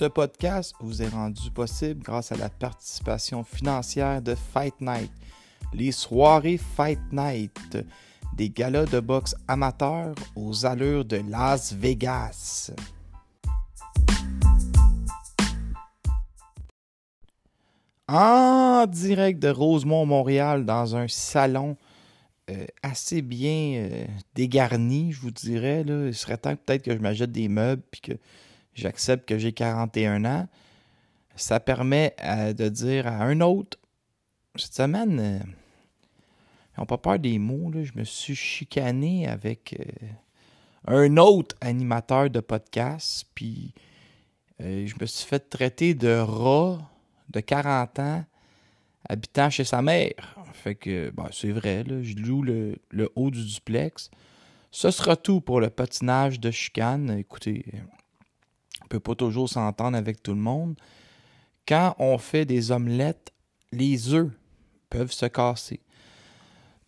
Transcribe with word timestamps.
Ce 0.00 0.06
podcast 0.06 0.74
vous 0.80 1.02
est 1.02 1.08
rendu 1.08 1.50
possible 1.50 2.02
grâce 2.02 2.32
à 2.32 2.36
la 2.36 2.48
participation 2.48 3.44
financière 3.44 4.22
de 4.22 4.34
Fight 4.34 4.80
Night, 4.80 5.12
les 5.74 5.92
soirées 5.92 6.56
Fight 6.56 6.98
Night, 7.12 7.76
des 8.34 8.48
galas 8.48 8.86
de 8.86 8.98
boxe 8.98 9.34
amateurs 9.46 10.14
aux 10.36 10.64
allures 10.64 11.04
de 11.04 11.20
Las 11.28 11.74
Vegas. 11.74 12.72
En 18.08 18.86
direct 18.86 19.38
de 19.38 19.50
Rosemont, 19.50 20.06
Montréal, 20.06 20.64
dans 20.64 20.96
un 20.96 21.08
salon 21.08 21.76
euh, 22.48 22.64
assez 22.82 23.20
bien 23.20 23.74
euh, 23.74 24.06
dégarni, 24.34 25.12
je 25.12 25.20
vous 25.20 25.30
dirais. 25.30 25.84
Il 25.86 26.14
serait 26.14 26.38
temps 26.38 26.56
peut-être 26.56 26.84
que 26.84 26.96
je 26.96 27.02
m'achète 27.02 27.32
des 27.32 27.50
meubles 27.50 27.82
puis 27.90 28.00
que 28.00 28.12
j'accepte 28.74 29.28
que 29.28 29.38
j'ai 29.38 29.52
41 29.52 30.24
ans. 30.24 30.48
Ça 31.36 31.60
permet 31.60 32.14
euh, 32.22 32.52
de 32.52 32.68
dire 32.68 33.06
à 33.06 33.22
un 33.22 33.40
autre, 33.40 33.78
cette 34.56 34.74
semaine, 34.74 35.20
euh, 35.20 35.38
ils 36.76 36.80
n'ont 36.80 36.86
pas 36.86 36.98
peur 36.98 37.18
des 37.18 37.38
mots, 37.38 37.70
là, 37.70 37.82
je 37.84 37.92
me 37.94 38.04
suis 38.04 38.34
chicané 38.34 39.28
avec 39.28 39.76
euh, 39.78 40.06
un 40.86 41.16
autre 41.16 41.56
animateur 41.60 42.30
de 42.30 42.40
podcast, 42.40 43.26
puis 43.34 43.74
euh, 44.60 44.86
je 44.86 44.94
me 45.00 45.06
suis 45.06 45.26
fait 45.26 45.48
traiter 45.48 45.94
de 45.94 46.18
rat 46.18 46.78
de 47.28 47.40
40 47.40 47.98
ans 47.98 48.24
habitant 49.08 49.50
chez 49.50 49.64
sa 49.64 49.82
mère. 49.82 50.36
Fait 50.52 50.74
que, 50.74 51.10
ben, 51.10 51.28
c'est 51.32 51.52
vrai, 51.52 51.84
là, 51.84 52.02
je 52.02 52.14
loue 52.16 52.42
le, 52.42 52.76
le 52.90 53.10
haut 53.14 53.30
du 53.30 53.44
duplex. 53.44 54.10
Ce 54.70 54.90
sera 54.90 55.16
tout 55.16 55.40
pour 55.40 55.60
le 55.60 55.70
patinage 55.70 56.38
de 56.38 56.50
chicane. 56.50 57.10
Écoutez, 57.10 57.64
peut 58.90 59.00
pas 59.00 59.14
toujours 59.14 59.48
s'entendre 59.48 59.96
avec 59.96 60.22
tout 60.22 60.32
le 60.34 60.40
monde. 60.40 60.74
Quand 61.66 61.94
on 61.98 62.18
fait 62.18 62.44
des 62.44 62.70
omelettes, 62.72 63.32
les 63.72 64.12
œufs 64.12 64.30
peuvent 64.90 65.12
se 65.12 65.26
casser. 65.26 65.80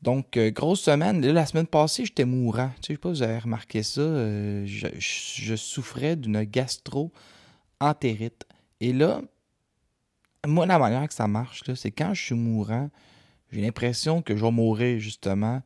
Donc, 0.03 0.37
euh, 0.37 0.51
grosse 0.51 0.81
semaine. 0.81 1.25
Là, 1.25 1.33
la 1.33 1.47
semaine 1.47 1.69
passée, 1.69 2.05
j'étais 2.05 2.25
mourant. 2.25 2.73
Je 2.83 2.89
sais 2.89 2.97
pas 2.99 3.11
si 3.11 3.21
vous 3.21 3.23
avez 3.23 3.39
remarqué 3.39 3.85
ça. 3.85 4.01
euh, 4.01 4.65
je, 4.67 4.89
je- 4.99 5.55
souffrais 5.55 6.17
d'une 6.17 6.43
gastro-entérite. 7.81 8.45
Et 8.81 8.93
là, 8.93 9.23
moi, 10.47 10.67
la 10.67 10.79
manière 10.81 11.07
que 11.07 11.15
ça 11.15 11.29
marche, 11.29 11.63
c'est 11.77 11.93
quand 11.93 12.15
je 12.15 12.23
suis 12.25 12.35
mourant, 12.35 12.91
j'ai 13.53 13.61
l'impression 13.61 14.23
que 14.23 14.37
je 14.37 14.45
vais 14.45 14.51
mourir, 14.51 14.99
justement. 14.99 15.63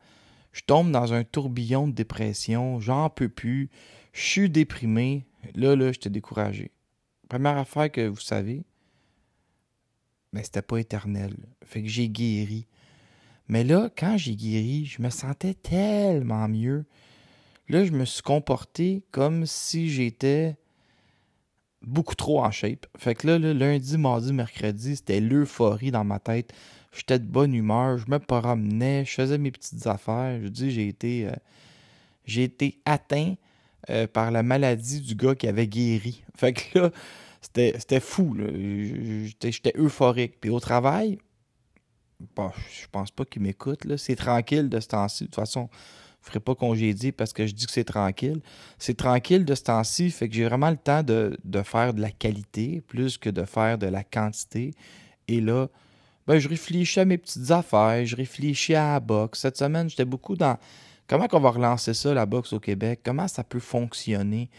Je 0.53 0.61
tombe 0.67 0.91
dans 0.91 1.15
un 1.15 1.25
tourbillon 1.25 1.89
de 1.89 1.93
dépression. 1.93 2.79
J'en 2.81 3.09
peux 3.09 3.29
plus. 3.31 3.71
Je 4.13 4.23
suis 4.23 4.51
déprimé. 4.51 5.25
Là, 5.55 5.77
là, 5.77 5.93
j'étais 5.93 6.11
découragé. 6.11 6.71
Première 7.29 7.59
affaire 7.59 7.91
que 7.91 8.07
vous 8.07 8.21
savez, 8.21 8.65
mais 10.33 10.43
c'était 10.43 10.63
pas 10.63 10.79
éternel. 10.79 11.35
Fait 11.65 11.83
que 11.83 11.89
j'ai 11.89 12.09
guéri. 12.09 12.67
Mais 13.49 13.65
là, 13.65 13.91
quand 13.97 14.17
j'ai 14.17 14.37
guéri, 14.37 14.85
je 14.85 15.01
me 15.01 15.11
sentais 15.11 15.55
tellement 15.55 16.49
mieux. 16.49 16.85
Là, 17.69 17.85
je 17.85 17.93
me 17.93 18.05
suis 18.05 18.23
comporté 18.23 19.03
comme 19.11 19.47
si 19.47 19.89
j'étais 19.89 20.57
beaucoup 21.83 22.15
trop 22.15 22.45
en 22.45 22.51
shape. 22.51 22.87
Fait 22.99 23.15
que 23.15 23.27
là, 23.27 23.39
là, 23.39 23.55
lundi, 23.55 23.97
mardi, 23.99 24.33
mercredi, 24.33 24.97
c'était 24.97 25.21
l'euphorie 25.21 25.91
dans 25.91 26.05
ma 26.05 26.19
tête. 26.19 26.53
J'étais 26.93 27.19
de 27.19 27.27
bonne 27.27 27.55
humeur, 27.55 27.99
je 27.99 28.11
me 28.11 28.19
promenais, 28.19 29.05
je 29.05 29.13
faisais 29.13 29.39
mes 29.39 29.51
petites 29.51 29.87
affaires. 29.87 30.41
Je 30.43 30.49
dis, 30.49 30.71
j'ai 30.71 30.89
été, 30.89 31.27
euh, 31.27 31.33
j'ai 32.25 32.45
été 32.45 32.81
atteint 32.85 33.35
euh, 33.91 34.07
par 34.07 34.31
la 34.31 34.43
maladie 34.43 35.01
du 35.01 35.15
gars 35.15 35.35
qui 35.35 35.49
avait 35.49 35.67
guéri. 35.67 36.23
Fait 36.37 36.53
que 36.53 36.79
là, 36.79 36.91
c'était 37.41 38.01
fou. 38.01 38.37
J'étais 39.41 39.73
euphorique. 39.77 40.41
Puis 40.41 40.51
au 40.51 40.61
travail, 40.61 41.19
bon, 42.35 42.51
je 42.73 42.87
pense 42.91 43.11
pas 43.11 43.25
qu'il 43.25 43.43
m'écoute. 43.43 43.97
C'est 43.97 44.17
tranquille 44.17 44.69
de 44.69 44.81
ce 44.81 44.89
temps-ci. 44.89 45.25
De 45.25 45.29
toute 45.29 45.37
façon, 45.37 45.69
je 46.23 46.29
ne 46.29 46.33
ferai 46.33 46.41
pas 46.41 46.55
congédier 46.55 47.13
parce 47.13 47.33
que 47.33 47.47
je 47.47 47.55
dis 47.55 47.67
que 47.67 47.73
c'est 47.73 47.85
tranquille. 47.85 48.41
C'est 48.79 48.97
tranquille 48.97 49.45
de 49.45 49.55
ce 49.55 49.63
temps-ci. 49.63 50.11
Fait 50.11 50.29
que 50.29 50.35
j'ai 50.35 50.45
vraiment 50.45 50.71
le 50.71 50.77
temps 50.77 51.03
de, 51.03 51.39
de 51.45 51.63
faire 51.63 51.95
de 51.95 52.01
la 52.01 52.11
qualité 52.11 52.81
plus 52.81 53.19
que 53.19 53.31
de 53.31 53.45
faire 53.45 53.79
de 53.79 53.87
la 53.87 54.03
quantité. 54.03 54.75
Et 55.29 55.41
là, 55.41 55.69
ben, 56.27 56.39
je 56.41 56.49
réfléchis 56.49 56.99
à 56.99 57.05
mes 57.05 57.19
petites 57.19 57.51
affaires. 57.53 58.05
Je 58.05 58.17
réfléchis 58.17 58.75
à 58.75 58.95
la 58.95 59.01
boxe. 59.01 59.41
Cette 59.41 59.57
semaine, 59.57 59.89
j'étais 59.89 60.05
beaucoup 60.05 60.35
dans 60.35 60.59
comment 61.07 61.27
on 61.33 61.41
va 61.41 61.51
relancer 61.51 61.95
ça, 61.95 62.15
la 62.15 62.27
boxe 62.27 62.53
au 62.53 62.61
Québec, 62.61 63.01
comment 63.05 63.29
ça 63.29 63.45
peut 63.45 63.61
fonctionner? 63.61 64.51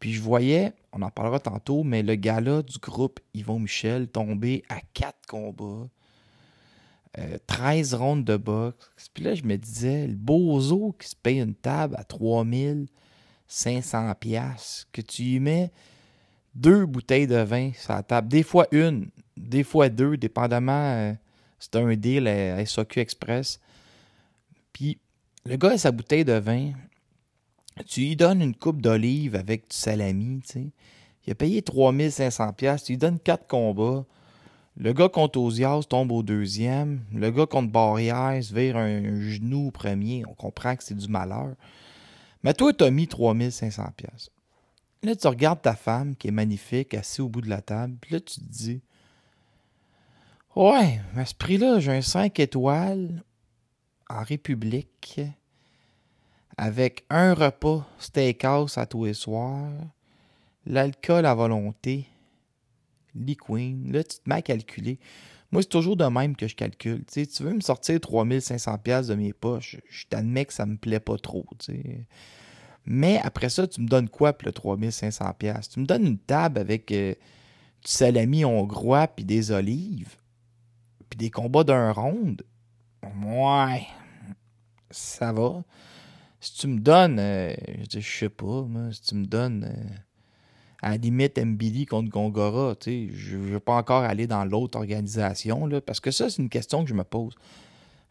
Puis 0.00 0.12
je 0.12 0.22
voyais, 0.22 0.72
on 0.92 1.02
en 1.02 1.10
parlera 1.10 1.40
tantôt, 1.40 1.82
mais 1.82 2.02
le 2.02 2.14
gala 2.14 2.62
du 2.62 2.78
groupe 2.78 3.20
Yvon 3.34 3.58
Michel 3.58 4.08
tomber 4.08 4.62
à 4.68 4.80
quatre 4.94 5.26
combats, 5.26 5.88
euh, 7.18 7.38
13 7.46 7.94
rondes 7.94 8.24
de 8.24 8.36
boxe. 8.36 9.08
Puis 9.12 9.24
là, 9.24 9.34
je 9.34 9.42
me 9.42 9.56
disais, 9.56 10.06
le 10.06 10.14
bozo 10.14 10.94
qui 10.98 11.08
se 11.08 11.16
paye 11.16 11.40
une 11.40 11.54
table 11.54 11.96
à 11.98 12.04
3500 12.04 14.14
pièces 14.20 14.86
que 14.92 15.00
tu 15.00 15.22
y 15.22 15.40
mets 15.40 15.72
deux 16.54 16.86
bouteilles 16.86 17.26
de 17.26 17.36
vin 17.36 17.72
sur 17.74 17.94
la 17.94 18.02
table, 18.02 18.28
des 18.28 18.42
fois 18.42 18.66
une, 18.72 19.10
des 19.36 19.64
fois 19.64 19.88
deux, 19.88 20.16
dépendamment, 20.16 20.72
euh, 20.72 21.12
c'est 21.58 21.76
un 21.76 21.94
deal 21.94 22.26
à 22.28 22.64
SOQ 22.64 23.00
Express. 23.00 23.60
Puis 24.72 24.98
le 25.46 25.56
gars 25.56 25.70
a 25.70 25.78
sa 25.78 25.92
bouteille 25.92 26.24
de 26.24 26.32
vin, 26.32 26.72
tu 27.86 28.00
lui 28.00 28.16
donnes 28.16 28.42
une 28.42 28.54
coupe 28.54 28.82
d'olive 28.82 29.34
avec 29.34 29.70
du 29.70 29.76
salami, 29.76 30.40
tu 30.42 30.52
sais. 30.52 30.66
Il 31.26 31.32
a 31.32 31.34
payé 31.34 31.60
3500 31.60 32.54
pièces, 32.54 32.84
tu 32.84 32.92
lui 32.92 32.98
donnes 32.98 33.18
quatre 33.18 33.46
combats. 33.46 34.06
Le 34.78 34.92
gars 34.92 35.08
contre 35.08 35.38
Ozias 35.38 35.82
tombe 35.88 36.10
au 36.12 36.22
deuxième. 36.22 37.02
Le 37.12 37.30
gars 37.30 37.46
contre 37.46 37.70
Barrière 37.70 38.42
se 38.42 38.54
vire 38.54 38.76
un 38.76 39.20
genou 39.20 39.66
au 39.66 39.70
premier. 39.70 40.24
On 40.26 40.34
comprend 40.34 40.74
que 40.76 40.84
c'est 40.84 40.96
du 40.96 41.08
malheur. 41.08 41.54
Mais 42.42 42.54
toi, 42.54 42.72
t'as 42.72 42.90
mis 42.90 43.08
3500 43.08 43.88
pièces. 43.96 44.30
Là, 45.02 45.14
tu 45.16 45.26
regardes 45.26 45.60
ta 45.60 45.74
femme 45.74 46.16
qui 46.16 46.28
est 46.28 46.32
magnifique, 46.32 46.94
assise 46.94 47.20
au 47.20 47.28
bout 47.28 47.42
de 47.42 47.50
la 47.50 47.60
table. 47.60 47.96
Puis 48.00 48.14
là, 48.14 48.20
tu 48.20 48.40
te 48.40 48.44
dis 48.44 48.80
Ouais, 50.56 51.00
à 51.14 51.26
ce 51.26 51.34
prix-là, 51.34 51.78
j'ai 51.80 51.92
un 51.92 52.02
5 52.02 52.40
étoiles 52.40 53.22
en 54.08 54.22
République 54.22 55.20
avec 56.56 57.04
un 57.08 57.34
repas 57.34 57.86
steakhouse 57.98 58.78
à 58.78 58.86
tous 58.86 59.04
les 59.04 59.14
soirs, 59.14 59.70
l'alcool 60.66 61.24
à 61.24 61.34
volonté, 61.34 62.06
l'e-queen. 63.14 63.92
Là, 63.92 64.02
tu 64.02 64.18
te 64.18 64.28
mets 64.28 64.36
à 64.36 64.42
calculer. 64.42 64.98
Moi, 65.50 65.62
c'est 65.62 65.68
toujours 65.68 65.96
de 65.96 66.04
même 66.04 66.36
que 66.36 66.46
je 66.48 66.56
calcule. 66.56 67.04
Tu 67.06 67.24
sais, 67.24 67.26
tu 67.26 67.42
veux 67.42 67.54
me 67.54 67.60
sortir 67.60 68.00
3500 68.00 68.78
pièces 68.78 69.06
de 69.06 69.14
mes 69.14 69.32
poches, 69.32 69.76
je 69.88 70.06
t'admets 70.06 70.44
que 70.44 70.52
ça 70.52 70.66
me 70.66 70.76
plaît 70.76 71.00
pas 71.00 71.16
trop. 71.16 71.46
tu 71.58 71.72
sais. 71.72 72.06
Mais 72.84 73.20
après 73.22 73.50
ça, 73.50 73.66
tu 73.66 73.80
me 73.82 73.86
donnes 73.86 74.08
quoi 74.08 74.32
pour 74.32 74.46
le 74.46 74.52
3500 74.52 75.34
pièces 75.38 75.68
Tu 75.68 75.80
me 75.80 75.86
donnes 75.86 76.06
une 76.06 76.18
table 76.18 76.58
avec 76.58 76.90
euh, 76.90 77.14
du 77.84 77.90
salami 77.90 78.44
hongrois 78.44 79.06
puis 79.08 79.24
des 79.24 79.50
olives, 79.50 80.16
puis 81.08 81.18
des 81.18 81.30
combats 81.30 81.64
d'un 81.64 81.92
ronde? 81.92 82.42
Ouais, 83.02 83.86
ça 84.90 85.32
va. 85.32 85.62
Si 86.40 86.54
tu 86.54 86.68
me 86.68 86.78
donnes, 86.78 87.18
euh, 87.18 87.54
je 87.80 87.86
dis, 87.86 88.00
je 88.00 88.18
sais 88.18 88.28
pas, 88.28 88.66
si 88.92 89.02
tu 89.02 89.14
me 89.16 89.26
donnes 89.26 89.64
euh, 89.64 89.96
à 90.82 90.90
la 90.90 90.96
limite 90.96 91.38
MBD 91.38 91.86
contre 91.86 92.10
Gongora. 92.10 92.76
tu 92.76 92.90
sais, 92.90 93.08
Je 93.12 93.36
ne 93.36 93.42
veux 93.42 93.60
pas 93.60 93.74
encore 93.74 94.02
aller 94.02 94.26
dans 94.26 94.44
l'autre 94.44 94.78
organisation, 94.78 95.68
parce 95.84 96.00
que 96.00 96.10
ça, 96.10 96.30
c'est 96.30 96.40
une 96.40 96.48
question 96.48 96.84
que 96.84 96.90
je 96.90 96.94
me 96.94 97.04
pose. 97.04 97.34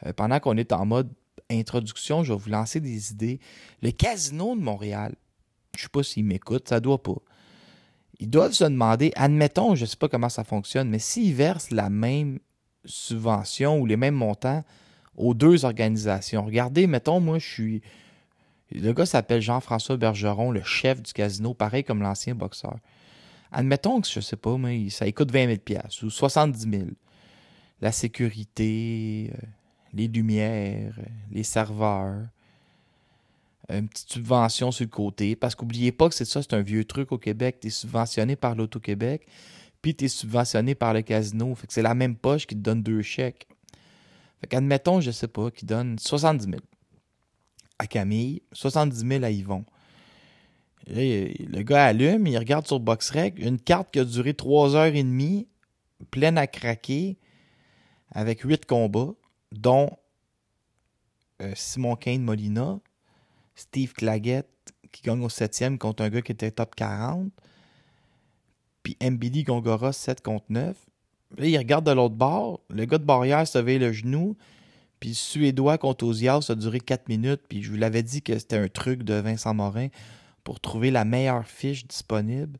Euh, 0.06 0.14
pendant 0.14 0.40
qu'on 0.40 0.58
est 0.58 0.74
en 0.74 0.86
mode 0.86 1.10
introduction, 1.50 2.24
je 2.24 2.34
vais 2.34 2.40
vous 2.40 2.50
lancer 2.50 2.80
des 2.80 3.12
idées. 3.12 3.40
Le 3.82 3.92
casino 3.92 4.56
de 4.56 4.62
Montréal, 4.62 5.16
je 5.76 5.80
ne 5.80 5.84
sais 5.84 5.90
pas 5.90 6.04
s'ils 6.04 6.26
m'écoutent, 6.26 6.68
ça 6.68 6.80
doit 6.80 7.02
pas. 7.02 7.18
Ils 8.20 8.30
doivent 8.30 8.54
se 8.54 8.64
demander, 8.64 9.12
admettons, 9.16 9.76
je 9.76 9.82
ne 9.82 9.86
sais 9.86 9.96
pas 9.96 10.10
comment 10.10 10.30
ça 10.30 10.44
fonctionne, 10.44 10.90
mais 10.90 11.00
s'ils 11.00 11.36
versent 11.36 11.72
la 11.72 11.90
même 11.90 12.40
subvention 12.84 13.80
ou 13.80 13.86
les 13.86 13.98
mêmes 13.98 14.16
montants 14.16 14.64
aux 15.18 15.34
deux 15.34 15.66
organisations. 15.66 16.46
Regardez, 16.46 16.88
mettons, 16.88 17.20
moi, 17.20 17.40
je 17.40 17.46
suis. 17.46 17.82
Le 18.72 18.94
gars 18.94 19.06
s'appelle 19.06 19.42
Jean-François 19.42 19.98
Bergeron, 19.98 20.52
le 20.52 20.62
chef 20.62 21.02
du 21.02 21.14
casino, 21.14 21.54
pareil 21.54 21.84
comme 21.84 22.02
l'ancien 22.02 22.36
boxeur. 22.36 22.78
Admettons 23.52 24.02
que, 24.02 24.08
je 24.08 24.20
sais 24.20 24.36
pas, 24.36 24.58
mais 24.58 24.90
ça 24.90 25.10
coûte 25.12 25.32
20 25.32 25.58
000 25.68 25.82
ou 26.04 26.10
70 26.10 26.70
000. 26.70 26.84
La 27.80 27.92
sécurité, 27.92 29.32
euh, 29.34 29.48
les 29.94 30.08
lumières, 30.08 30.94
les 31.32 31.44
serveurs, 31.44 32.24
une 33.70 33.88
petite 33.88 34.12
subvention 34.12 34.72
sur 34.72 34.86
le 34.86 34.90
côté. 34.90 35.36
Parce 35.36 35.56
qu'oubliez 35.56 35.92
pas 35.92 36.10
que 36.10 36.16
c'est 36.16 36.26
ça, 36.26 36.42
c'est 36.42 36.54
un 36.54 36.62
vieux 36.62 36.84
truc 36.84 37.12
au 37.12 37.18
Québec. 37.18 37.58
Tu 37.62 37.68
es 37.68 37.70
subventionné 37.70 38.36
par 38.36 38.56
l'Auto-Québec, 38.56 39.26
puis 39.82 39.96
tu 39.96 40.06
es 40.06 40.08
subventionné 40.08 40.76
par 40.76 40.94
le 40.94 41.02
casino. 41.02 41.54
Fait 41.56 41.68
que 41.68 41.74
c'est 41.74 41.82
la 41.82 41.96
même 41.96 42.16
poche 42.16 42.48
qui 42.48 42.56
te 42.56 42.62
donne 42.62 42.84
deux 42.84 43.02
chèques. 43.02 43.48
Fait 44.42 44.48
qu'admettons, 44.48 45.02
je 45.02 45.12
sais 45.12 45.28
pas, 45.28 45.52
qui 45.52 45.66
donne 45.66 45.98
70 46.00 46.46
000 46.46 46.58
à 47.80 47.88
Camille, 47.88 48.42
70 48.54 49.08
000 49.08 49.24
à 49.24 49.32
Yvon. 49.32 49.66
Là, 50.88 51.02
le 51.02 51.62
gars 51.64 51.86
allume, 51.86 52.28
il 52.28 52.38
regarde 52.38 52.66
sur 52.66 52.80
BoxRec, 52.80 53.40
une 53.40 53.60
carte 53.60 53.92
qui 53.92 54.00
a 54.00 54.06
duré 54.06 54.34
3 54.34 54.76
heures 54.76 54.96
et 54.96 55.04
demie, 55.04 55.48
pleine 56.12 56.38
à 56.38 56.48
craquer, 56.48 57.18
avec 58.12 58.42
8 58.42 58.66
combats, 58.66 59.14
dont 59.52 59.90
euh, 61.42 61.52
Simon 61.56 61.96
Kane 61.96 62.22
Molina, 62.22 62.80
Steve 63.56 63.94
Claggett 63.94 64.48
qui 64.92 65.02
gagne 65.02 65.24
au 65.24 65.30
7e 65.30 65.78
contre 65.78 66.04
un 66.04 66.10
gars 66.10 66.22
qui 66.22 66.32
était 66.32 66.52
top 66.52 66.76
40, 66.76 67.32
puis 68.84 68.98
MBD 69.02 69.44
Gongora 69.44 69.92
7 69.92 70.22
contre 70.22 70.46
9. 70.50 70.87
Là, 71.38 71.46
il 71.46 71.58
regarde 71.58 71.86
de 71.86 71.92
l'autre 71.92 72.16
bord, 72.16 72.62
le 72.70 72.86
gars 72.86 72.98
de 72.98 73.04
barrière 73.04 73.48
se 73.48 73.58
veille 73.58 73.80
le 73.80 73.92
genou, 73.92 74.38
puis 75.00 75.10
le 75.10 75.16
Suédois 75.16 75.78
contre 75.78 76.06
Ozias, 76.06 76.42
ça 76.42 76.54
a 76.54 76.56
duré 76.56 76.80
4 76.80 77.10
minutes. 77.10 77.42
Puis 77.48 77.62
je 77.62 77.70
vous 77.70 77.78
l'avais 77.78 78.04
dit 78.04 78.22
que 78.22 78.38
c'était 78.38 78.58
un 78.58 78.68
truc 78.68 79.04
de 79.04 79.14
Vincent 79.14 79.54
Morin 79.54 79.88
pour 80.44 80.60
trouver 80.60 80.92
la 80.92 81.06
meilleure 81.06 81.46
fiche 81.46 81.86
disponible 81.86 82.58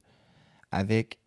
avec 0.72 1.20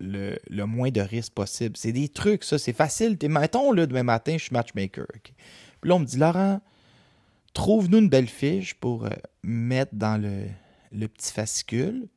le, 0.00 0.64
moins 0.64 0.90
de 0.90 1.00
risques 1.00 1.32
possible. 1.32 1.76
C'est 1.76 1.92
des 1.92 2.08
trucs, 2.08 2.44
ça. 2.44 2.58
C'est 2.58 2.72
facile. 2.72 3.16
T'es, 3.16 3.28
mettons, 3.28 3.72
demain 3.72 4.02
matin, 4.02 4.32
je 4.32 4.44
suis 4.44 4.52
matchmaker. 4.52 5.06
Puis 5.22 5.32
là, 5.88 5.94
on 5.94 6.00
me 6.00 6.04
dit, 6.04 6.18
Laurent, 6.18 6.60
trouve-nous 7.54 7.98
une 7.98 8.08
belle 8.08 8.28
fiche 8.28 8.74
pour 8.74 9.06
euh, 9.06 9.10
mettre 9.42 9.94
dans 9.94 10.20
le, 10.20 10.46
le 10.90 11.08
petit 11.08 11.32
fascicule. 11.32 12.08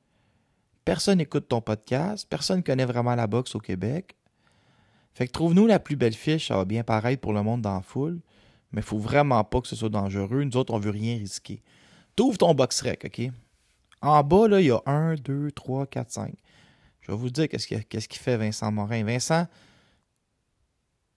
Personne 0.86 1.18
n'écoute 1.18 1.48
ton 1.48 1.62
podcast. 1.62 2.28
Personne 2.30 2.58
ne 2.58 2.62
connaît 2.62 2.86
vraiment 2.86 3.16
la 3.16 3.26
boxe 3.26 3.56
au 3.56 3.60
Québec. 3.60 4.16
Fait 5.16 5.28
que 5.28 5.32
trouve-nous 5.32 5.66
la 5.66 5.80
plus 5.80 5.96
belle 5.96 6.14
fiche, 6.14 6.50
ça 6.50 6.58
va 6.58 6.66
bien 6.66 6.84
pareil 6.84 7.18
pour 7.18 7.34
le 7.34 7.42
monde 7.42 7.62
dans 7.62 7.74
la 7.74 7.82
foule, 7.82 8.20
mais 8.72 8.82
il 8.82 8.86
faut 8.86 9.00
vraiment 9.00 9.44
pas 9.44 9.62
que 9.62 9.68
ce 9.68 9.76
soit 9.76 9.90
dangereux. 9.90 10.44
Nous 10.44 10.58
autres, 10.58 10.74
on 10.74 10.80
veut 10.80 10.92
rien 10.92 11.18
risquer. 11.18 11.64
T'ouvres 12.16 12.38
ton 12.38 12.54
box 12.54 12.82
rec, 12.82 13.06
OK? 13.06 13.32
En 14.02 14.24
bas, 14.24 14.48
là, 14.48 14.62
il 14.62 14.68
y 14.68 14.72
a 14.72 14.82
1, 14.86 15.16
2, 15.16 15.52
3, 15.52 15.88
4, 15.88 16.12
5. 16.12 16.34
Je 17.02 17.12
vais 17.12 17.18
vous 17.18 17.30
dire 17.30 17.48
qu'est-ce 17.48 17.66
qu'il 17.66 17.84
qu'est-ce 17.86 18.08
qu'il 18.08 18.22
fait 18.22 18.38
Vincent 18.38 18.72
Morin. 18.72 19.04
Vincent, 19.04 19.48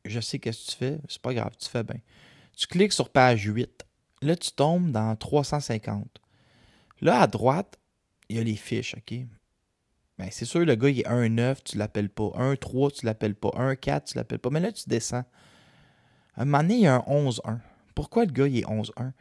je 0.04 0.20
sais 0.20 0.38
qu'est-ce 0.38 0.66
que 0.66 0.70
tu 0.70 0.76
fais, 0.76 0.98
c'est 1.08 1.20
pas 1.20 1.34
grave, 1.34 1.52
tu 1.58 1.68
fais 1.68 1.82
bien. 1.82 2.00
Tu 2.56 2.66
cliques 2.66 2.92
sur 2.92 3.10
page 3.10 3.42
8. 3.42 3.84
Là, 4.22 4.36
tu 4.36 4.52
tombes 4.52 4.90
dans 4.90 5.14
350. 5.16 6.20
Là, 7.00 7.20
à 7.20 7.26
droite, 7.26 7.78
il 8.28 8.36
y 8.36 8.38
a 8.38 8.44
les 8.44 8.56
fiches, 8.56 8.94
OK? 8.96 9.26
Ben, 10.18 10.28
c'est 10.32 10.44
sûr, 10.44 10.64
le 10.64 10.74
gars, 10.74 10.88
il 10.88 11.00
est 11.00 11.08
1-9, 11.08 11.58
tu 11.64 11.78
l'appelles 11.78 12.10
pas. 12.10 12.30
1-3, 12.36 12.92
tu 12.92 13.06
l'appelles 13.06 13.36
pas. 13.36 13.50
1-4, 13.50 14.04
tu 14.04 14.16
l'appelles 14.16 14.40
pas. 14.40 14.50
Mais 14.50 14.60
là, 14.60 14.72
tu 14.72 14.88
descends. 14.88 15.24
À 16.36 16.42
un 16.42 16.44
moment 16.44 16.62
donné, 16.62 16.74
il 16.74 16.80
y 16.82 16.86
a 16.86 16.96
un 16.96 17.04
11-1. 17.08 17.58
Pourquoi 17.94 18.24
le 18.24 18.32
gars, 18.32 18.48
il 18.48 18.58
est 18.58 18.66
11-1? 18.66 18.92
Parce 18.94 19.12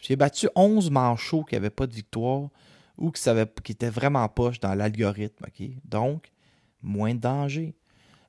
qu'il 0.00 0.14
a 0.14 0.16
battu 0.16 0.48
11 0.54 0.90
manchots 0.90 1.44
qui 1.44 1.54
n'avaient 1.54 1.70
pas 1.70 1.86
de 1.86 1.94
victoire 1.94 2.48
ou 2.96 3.10
qui, 3.10 3.72
étaient 3.72 3.90
vraiment 3.90 4.28
poches 4.28 4.60
dans 4.60 4.74
l'algorithme. 4.74 5.46
Donc, 5.84 6.30
moins 6.82 7.14
de 7.14 7.20
danger. 7.20 7.74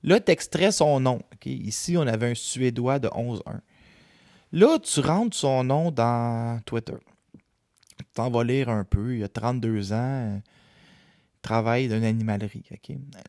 Là, 0.04 0.20
tu 0.20 0.32
extrais 0.32 0.72
son 0.72 1.00
nom. 1.00 1.22
Ici, 1.46 1.98
on 1.98 2.08
avait 2.08 2.32
un 2.32 2.36
Suédois 2.36 3.00
de 3.00 3.10
11-1. 3.10 3.60
Là, 4.54 4.80
tu 4.80 5.00
rentres 5.02 5.36
son 5.36 5.64
nom 5.64 5.92
dans 5.92 6.62
Twitter. 6.66 6.98
Tu 7.98 8.06
t'en 8.14 8.30
vas 8.30 8.44
lire 8.44 8.70
un 8.70 8.84
peu. 8.84 9.16
Il 9.16 9.24
a 9.24 9.28
32 9.28 9.94
ans 9.94 10.42
travaille 11.48 11.88
d'une 11.88 12.04
animalerie. 12.04 12.64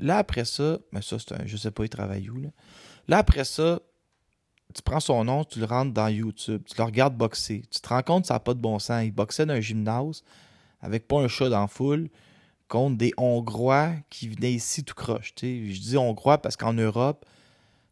Là, 0.00 0.18
après 0.18 0.44
ça, 0.44 0.78
mais 0.92 1.02
ça, 1.02 1.18
c'est 1.18 1.32
un, 1.32 1.46
je 1.46 1.56
sais 1.56 1.70
pas, 1.70 1.84
il 1.84 1.88
travaille 1.88 2.28
où. 2.28 2.40
Là. 2.40 2.48
là, 3.06 3.18
après 3.18 3.44
ça, 3.44 3.80
tu 4.74 4.82
prends 4.82 5.00
son 5.00 5.24
nom, 5.24 5.44
tu 5.44 5.60
le 5.60 5.66
rentres 5.66 5.92
dans 5.92 6.08
YouTube, 6.08 6.62
tu 6.66 6.76
le 6.76 6.84
regardes 6.84 7.16
boxer. 7.16 7.62
Tu 7.70 7.80
te 7.80 7.88
rends 7.88 8.02
compte 8.02 8.22
que 8.22 8.28
ça 8.28 8.34
n'a 8.34 8.40
pas 8.40 8.54
de 8.54 8.60
bon 8.60 8.78
sens. 8.78 9.04
Il 9.04 9.12
boxait 9.12 9.46
dans 9.46 9.54
un 9.54 9.60
gymnase 9.60 10.24
avec 10.80 11.06
pas 11.06 11.20
un 11.20 11.28
chat 11.28 11.48
dans 11.48 11.60
la 11.60 11.68
foule 11.68 12.08
contre 12.66 12.98
des 12.98 13.12
Hongrois 13.16 13.92
qui 14.10 14.28
venaient 14.28 14.52
ici 14.52 14.84
tout 14.84 14.94
croche. 14.94 15.32
Je 15.40 15.80
dis 15.80 15.96
Hongrois 15.96 16.38
parce 16.38 16.56
qu'en 16.56 16.74
Europe, 16.74 17.24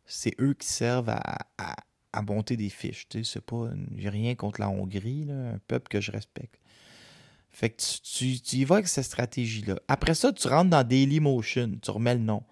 c'est 0.05 0.35
eux 0.41 0.55
qui 0.55 0.69
servent 0.69 1.09
à, 1.09 1.39
à, 1.57 2.23
monter 2.23 2.57
des 2.57 2.69
fiches. 2.69 3.07
C'est 3.23 3.41
pas. 3.41 3.71
J'ai 3.97 4.09
rien 4.09 4.35
contre 4.35 4.61
la 4.61 4.69
Hongrie, 4.69 5.27
un 5.31 5.59
peuple 5.69 5.89
que 5.89 6.01
je 6.01 6.11
respecte. 6.11 6.61
Fait 7.57 7.71
que 7.71 7.81
tu, 8.03 8.39
tu, 8.39 8.57
y 8.57 8.65
vas 8.67 8.75
avec 8.75 8.87
cette 8.87 9.07
stratégie-là. 9.07 9.81
Après 9.89 10.15
ça, 10.15 10.31
tu 10.31 10.47
rentres 10.47 10.69
dans 10.69 10.87
Dailymotion, 10.87 11.79
tu 11.81 11.91
remets 11.91 12.13
le 12.13 12.21
nom. 12.21 12.43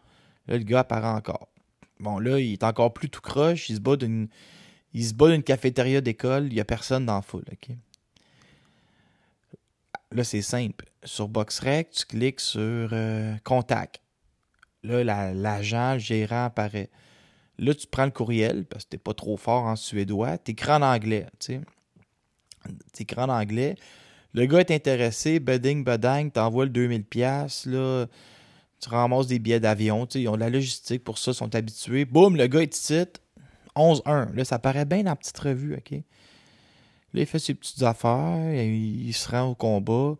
Là, 0.48 0.56
le 0.56 0.64
gars 0.64 0.78
apparaît 0.78 1.08
encore. 1.08 1.48
Bon, 2.00 2.18
là, 2.18 2.40
il 2.40 2.54
est 2.54 2.64
encore 2.64 2.94
plus 2.94 3.10
tout 3.10 3.20
croche, 3.20 3.68
il 3.68 3.76
se 3.76 3.80
bat 3.82 3.96
d'une. 3.96 4.28
Il 4.94 5.04
se 5.04 5.12
bat 5.12 5.28
d'une 5.28 5.42
cafétéria 5.42 6.00
d'école, 6.00 6.46
il 6.46 6.54
n'y 6.54 6.60
a 6.60 6.64
personne 6.64 7.04
dans 7.04 7.16
la 7.16 7.20
foule, 7.20 7.44
OK? 7.52 7.76
Là, 10.12 10.24
c'est 10.24 10.40
simple. 10.40 10.86
Sur 11.02 11.28
BoxRec, 11.28 11.90
tu 11.90 12.06
cliques 12.06 12.40
sur 12.40 12.88
euh, 12.92 13.36
Contact. 13.44 14.00
Là, 14.84 15.04
la- 15.04 15.34
l'agent, 15.34 15.92
le 15.94 15.98
gérant 15.98 16.46
apparaît. 16.46 16.88
Là, 17.58 17.74
tu 17.74 17.86
prends 17.86 18.06
le 18.06 18.10
courriel, 18.10 18.64
parce 18.64 18.84
que 18.84 18.88
t'es 18.90 18.98
pas 18.98 19.12
trop 19.12 19.36
fort 19.36 19.64
en 19.64 19.76
suédois. 19.76 20.38
T'écris 20.38 20.72
en 20.72 20.80
anglais, 20.80 21.26
tu 21.40 21.56
sais. 21.56 21.60
T'écris 22.94 23.20
en 23.20 23.28
anglais. 23.28 23.76
Le 24.34 24.46
gars 24.46 24.60
est 24.60 24.72
intéressé, 24.72 25.38
beding, 25.38 25.84
bedang, 25.84 26.28
t'envoies 26.30 26.66
le 26.66 26.72
2000$, 26.72 27.04
piastres, 27.04 27.68
là, 27.68 28.06
tu 28.80 28.88
ramasses 28.88 29.28
des 29.28 29.38
billets 29.38 29.60
d'avion, 29.60 30.06
ils 30.06 30.28
ont 30.28 30.34
de 30.34 30.40
la 30.40 30.50
logistique 30.50 31.04
pour 31.04 31.18
ça, 31.18 31.30
ils 31.30 31.34
sont 31.34 31.54
habitués. 31.54 32.04
Boum, 32.04 32.36
le 32.36 32.46
gars 32.48 32.62
est 32.62 32.76
ici, 32.76 33.04
11-1. 33.76 34.34
Là, 34.34 34.44
ça 34.44 34.58
paraît 34.58 34.84
bien 34.84 35.04
dans 35.04 35.10
la 35.10 35.16
petite 35.16 35.38
revue, 35.38 35.74
OK? 35.74 35.92
Là, 35.92 37.20
il 37.20 37.26
fait 37.26 37.38
ses 37.38 37.54
petites 37.54 37.82
affaires, 37.82 38.52
il, 38.52 39.12
se 39.12 39.30
rend 39.30 39.50
au 39.50 39.54
combat. 39.54 40.16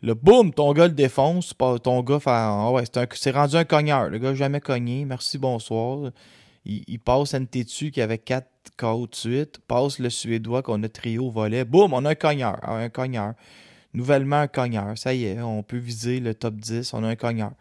Là, 0.00 0.14
boum, 0.14 0.54
ton 0.54 0.72
gars 0.72 0.86
le 0.86 0.94
défonce, 0.94 1.54
ton 1.82 2.02
gars 2.02 2.20
fait 2.20 2.30
Ah 2.30 2.70
ouais, 2.70 2.84
c'est 3.14 3.30
rendu 3.32 3.56
un 3.56 3.64
cogneur. 3.64 4.10
Le 4.10 4.18
gars 4.18 4.34
jamais 4.34 4.60
cogné, 4.60 5.04
merci, 5.04 5.38
bonsoir. 5.38 6.12
Il, 6.64 6.98
passe 7.00 7.34
NT 7.34 7.64
qui 7.64 8.00
avait 8.00 8.18
4 8.18 8.48
KO 8.76 9.06
de 9.06 9.14
suite, 9.14 9.58
passe 9.66 9.98
le 9.98 10.10
Suédois 10.10 10.62
qu'on 10.62 10.82
a 10.82 10.88
trio 10.88 11.30
volet. 11.30 11.64
Boum, 11.64 11.92
on 11.92 12.04
a 12.04 12.10
un 12.10 12.14
cogneur. 12.14 12.58
Un 12.68 12.88
cogneur. 12.88 13.34
Nouvellement 13.92 14.40
un 14.40 14.48
cogneur. 14.48 14.98
Ça 14.98 15.14
y 15.14 15.24
est, 15.24 15.40
on 15.40 15.62
peut 15.62 15.76
viser 15.76 16.20
le 16.20 16.34
top 16.34 16.56
10, 16.56 16.92
on 16.94 17.04
a 17.04 17.08
un 17.08 17.16
cogneur. 17.16 17.52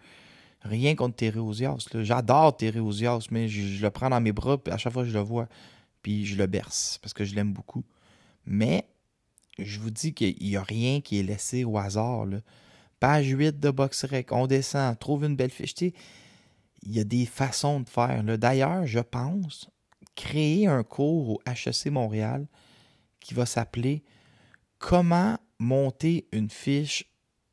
Rien 0.64 0.96
contre 0.96 1.26
là. 1.26 2.04
J'adore 2.04 2.56
Terry 2.56 2.80
Ozias, 2.80 3.28
mais 3.32 3.48
je, 3.50 3.82
le 3.82 3.90
prends 3.90 4.10
dans 4.10 4.22
mes 4.22 4.32
bras 4.32 4.58
puis 4.58 4.74
à 4.74 4.78
chaque 4.78 4.94
fois 4.94 5.04
que 5.04 5.10
je 5.10 5.14
le 5.14 5.24
vois. 5.24 5.48
Puis 6.02 6.26
je 6.26 6.38
le 6.38 6.48
berce 6.48 6.98
parce 7.02 7.14
que 7.14 7.24
je 7.24 7.36
l'aime 7.36 7.54
beaucoup. 7.54 7.84
Mais 8.46 8.88
je 9.60 9.80
vous 9.80 9.92
dis 9.92 10.14
qu'il 10.14 10.36
n'y 10.42 10.56
a 10.56 10.64
rien 10.64 11.02
qui 11.02 11.20
est 11.20 11.24
laissé 11.24 11.64
au 11.64 11.78
hasard. 11.78 12.26
Page 13.00 13.28
8 13.28 13.60
de 13.60 13.70
BoxRec, 13.70 14.32
on 14.32 14.48
descend, 14.48 14.98
trouve 14.98 15.26
une 15.26 15.36
belle 15.36 15.52
fiche. 15.52 15.76
Il 15.82 15.94
y 16.86 17.00
a 17.00 17.04
des 17.04 17.26
façons 17.26 17.82
de 17.82 17.90
faire. 17.90 18.24
D'ailleurs, 18.24 18.86
je 18.86 19.00
pense 19.00 19.70
créer 20.16 20.68
un 20.68 20.84
cours 20.84 21.30
au 21.30 21.42
HEC 21.48 21.92
Montréal 21.92 22.48
qui 23.20 23.34
va 23.34 23.46
s'appeler 23.46 24.04
Comment 24.80 25.38
monter 25.60 26.28
une 26.34 26.50
fiche 26.50 27.06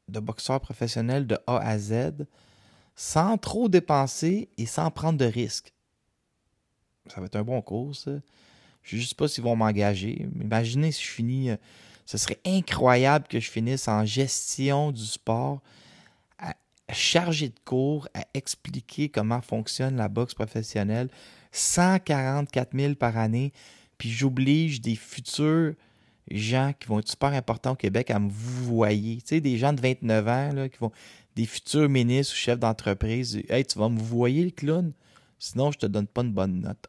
de 0.08 0.20
boxeur 0.20 0.60
professionnel 0.60 1.26
de 1.26 1.38
A 1.46 1.58
à 1.58 1.78
Z 1.78 2.26
sans 2.96 3.38
trop 3.38 3.68
dépenser 3.68 4.50
et 4.58 4.66
sans 4.66 4.90
prendre 4.90 5.18
de 5.18 5.24
risques. 5.24 5.72
Ça 7.06 7.20
va 7.20 7.26
être 7.26 7.36
un 7.36 7.44
bon 7.44 7.62
cours, 7.62 7.96
ça. 7.96 8.10
Je 8.82 8.96
ne 8.96 9.02
sais 9.02 9.14
pas 9.14 9.28
s'ils 9.28 9.44
vont 9.44 9.56
m'engager. 9.56 10.28
Imaginez 10.40 10.92
si 10.92 11.04
je 11.04 11.10
finis. 11.10 11.50
euh, 11.50 11.56
Ce 12.06 12.18
serait 12.18 12.40
incroyable 12.44 13.26
que 13.28 13.40
je 13.40 13.50
finisse 13.50 13.88
en 13.88 14.04
gestion 14.04 14.90
du 14.90 15.04
sport 15.04 15.62
à 16.38 16.54
charger 16.92 17.48
de 17.48 17.58
cours, 17.64 18.08
à 18.14 18.24
expliquer 18.34 19.08
comment 19.08 19.40
fonctionne 19.40 19.96
la 19.96 20.08
boxe 20.08 20.34
professionnelle. 20.34 21.08
144 21.52 22.76
000 22.76 22.94
par 22.94 23.16
année. 23.16 23.52
Puis 23.98 24.10
j'oblige 24.10 24.80
des 24.80 24.96
futurs 24.96 25.74
gens 26.30 26.72
qui 26.78 26.88
vont 26.88 27.00
être 27.00 27.08
super 27.08 27.32
importants 27.32 27.72
au 27.72 27.76
Québec 27.76 28.10
à 28.10 28.18
me 28.18 28.30
voyer. 28.30 29.16
Tu 29.16 29.28
sais, 29.28 29.40
des 29.40 29.58
gens 29.58 29.72
de 29.72 29.80
29 29.80 30.28
ans 30.28 30.68
qui 30.68 30.78
vont. 30.78 30.92
Des 31.36 31.46
futurs 31.46 31.88
ministres 31.88 32.34
ou 32.34 32.36
chefs 32.36 32.58
d'entreprise. 32.58 33.40
Hey, 33.48 33.64
tu 33.64 33.78
vas 33.78 33.88
me 33.88 34.00
voyer 34.00 34.44
le 34.44 34.50
clown? 34.50 34.92
Sinon, 35.38 35.70
je 35.70 35.78
te 35.78 35.86
donne 35.86 36.08
pas 36.08 36.22
une 36.22 36.32
bonne 36.32 36.60
note. 36.60 36.86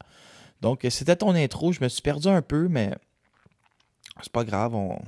Donc, 0.61 0.85
c'était 0.89 1.15
ton 1.15 1.35
intro. 1.35 1.71
Je 1.71 1.83
me 1.83 1.87
suis 1.87 2.01
perdu 2.01 2.27
un 2.27 2.41
peu, 2.41 2.67
mais 2.67 2.91
c'est 4.21 4.31
pas 4.31 4.43
grave. 4.43 4.73
On, 4.73 4.99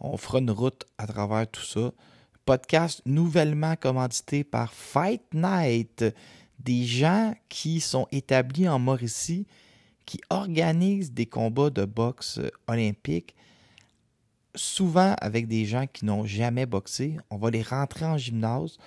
on 0.00 0.16
fera 0.16 0.38
une 0.38 0.50
route 0.50 0.84
à 0.98 1.06
travers 1.06 1.48
tout 1.48 1.64
ça. 1.64 1.92
Podcast 2.44 3.02
nouvellement 3.06 3.76
commandité 3.76 4.44
par 4.44 4.72
Fight 4.72 5.22
Night. 5.32 6.04
Des 6.64 6.84
gens 6.84 7.34
qui 7.48 7.80
sont 7.80 8.06
établis 8.12 8.68
en 8.68 8.78
Mauricie, 8.78 9.46
qui 10.06 10.20
organisent 10.30 11.12
des 11.12 11.26
combats 11.26 11.70
de 11.70 11.84
boxe 11.84 12.40
olympiques, 12.68 13.34
souvent 14.54 15.14
avec 15.20 15.48
des 15.48 15.64
gens 15.64 15.86
qui 15.86 16.04
n'ont 16.04 16.24
jamais 16.24 16.66
boxé. 16.66 17.16
On 17.30 17.36
va 17.36 17.50
les 17.50 17.62
rentrer 17.62 18.04
en 18.04 18.16
gymnase. 18.16 18.78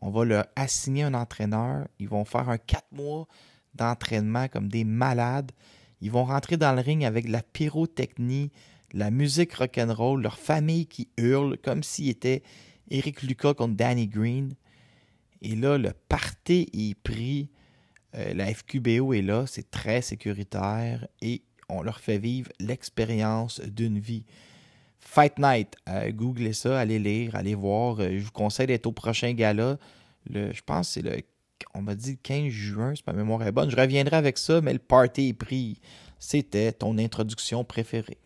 On 0.00 0.10
va 0.10 0.24
leur 0.24 0.46
assigner 0.54 1.04
un 1.04 1.14
entraîneur. 1.14 1.88
Ils 1.98 2.08
vont 2.08 2.24
faire 2.24 2.48
un 2.48 2.58
quatre 2.58 2.92
mois 2.92 3.26
d'entraînement 3.74 4.48
comme 4.48 4.68
des 4.68 4.84
malades. 4.84 5.52
Ils 6.00 6.10
vont 6.10 6.24
rentrer 6.24 6.56
dans 6.56 6.72
le 6.72 6.80
ring 6.80 7.04
avec 7.04 7.28
la 7.28 7.42
pyrotechnie, 7.42 8.52
la 8.92 9.10
musique 9.10 9.54
rock'n'roll, 9.54 10.22
leur 10.22 10.38
famille 10.38 10.86
qui 10.86 11.08
hurle 11.16 11.58
comme 11.58 11.82
s'il 11.82 12.08
était 12.08 12.42
Eric 12.90 13.22
Lucas 13.22 13.54
contre 13.54 13.74
Danny 13.74 14.06
Green. 14.06 14.54
Et 15.42 15.54
là, 15.54 15.78
le 15.78 15.92
party 16.08 16.68
est 16.72 16.94
pris. 16.94 17.50
Euh, 18.14 18.32
la 18.34 18.52
FQBO 18.52 19.12
est 19.12 19.22
là, 19.22 19.44
c'est 19.46 19.70
très 19.70 20.00
sécuritaire 20.00 21.06
et 21.20 21.42
on 21.68 21.82
leur 21.82 22.00
fait 22.00 22.18
vivre 22.18 22.50
l'expérience 22.58 23.60
d'une 23.60 23.98
vie. 23.98 24.24
Fight 24.98 25.38
Night, 25.38 25.76
euh, 25.88 26.10
googlez 26.10 26.52
ça, 26.52 26.78
allez 26.78 26.98
lire, 26.98 27.34
allez 27.34 27.54
voir. 27.54 28.00
Euh, 28.00 28.18
je 28.18 28.24
vous 28.24 28.30
conseille 28.30 28.66
d'être 28.66 28.86
au 28.86 28.92
prochain 28.92 29.32
gala. 29.32 29.78
Le, 30.28 30.52
je 30.52 30.62
pense 30.62 30.88
que 30.88 30.92
c'est 30.94 31.02
le. 31.02 31.22
On 31.74 31.82
m'a 31.82 31.94
dit 31.94 32.12
le 32.12 32.18
15 32.22 32.48
juin, 32.48 32.94
si 32.94 33.02
ma 33.06 33.12
mémoire 33.12 33.42
est 33.42 33.52
bonne. 33.52 33.70
Je 33.70 33.76
reviendrai 33.76 34.16
avec 34.16 34.38
ça, 34.38 34.60
mais 34.60 34.72
le 34.72 34.78
party 34.78 35.28
est 35.28 35.32
pris. 35.34 35.80
C'était 36.18 36.72
ton 36.72 36.98
introduction 36.98 37.64
préférée. 37.64 38.18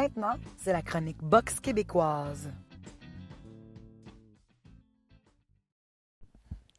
Maintenant, 0.00 0.36
c'est 0.56 0.72
la 0.72 0.80
chronique 0.80 1.24
boxe 1.24 1.58
québécoise. 1.58 2.52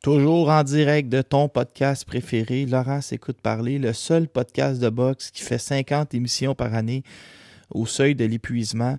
Toujours 0.01 0.49
en 0.49 0.63
direct 0.63 1.09
de 1.09 1.21
ton 1.21 1.49
podcast 1.49 2.05
préféré, 2.05 2.65
Laurent 2.65 3.01
s'écoute 3.01 3.41
parler, 3.41 3.77
le 3.77 3.91
seul 3.91 4.29
podcast 4.29 4.79
de 4.79 4.87
boxe 4.87 5.31
qui 5.31 5.41
fait 5.43 5.57
50 5.57 6.13
émissions 6.13 6.55
par 6.55 6.73
année 6.73 7.03
au 7.69 7.85
seuil 7.85 8.15
de 8.15 8.23
l'épuisement. 8.23 8.97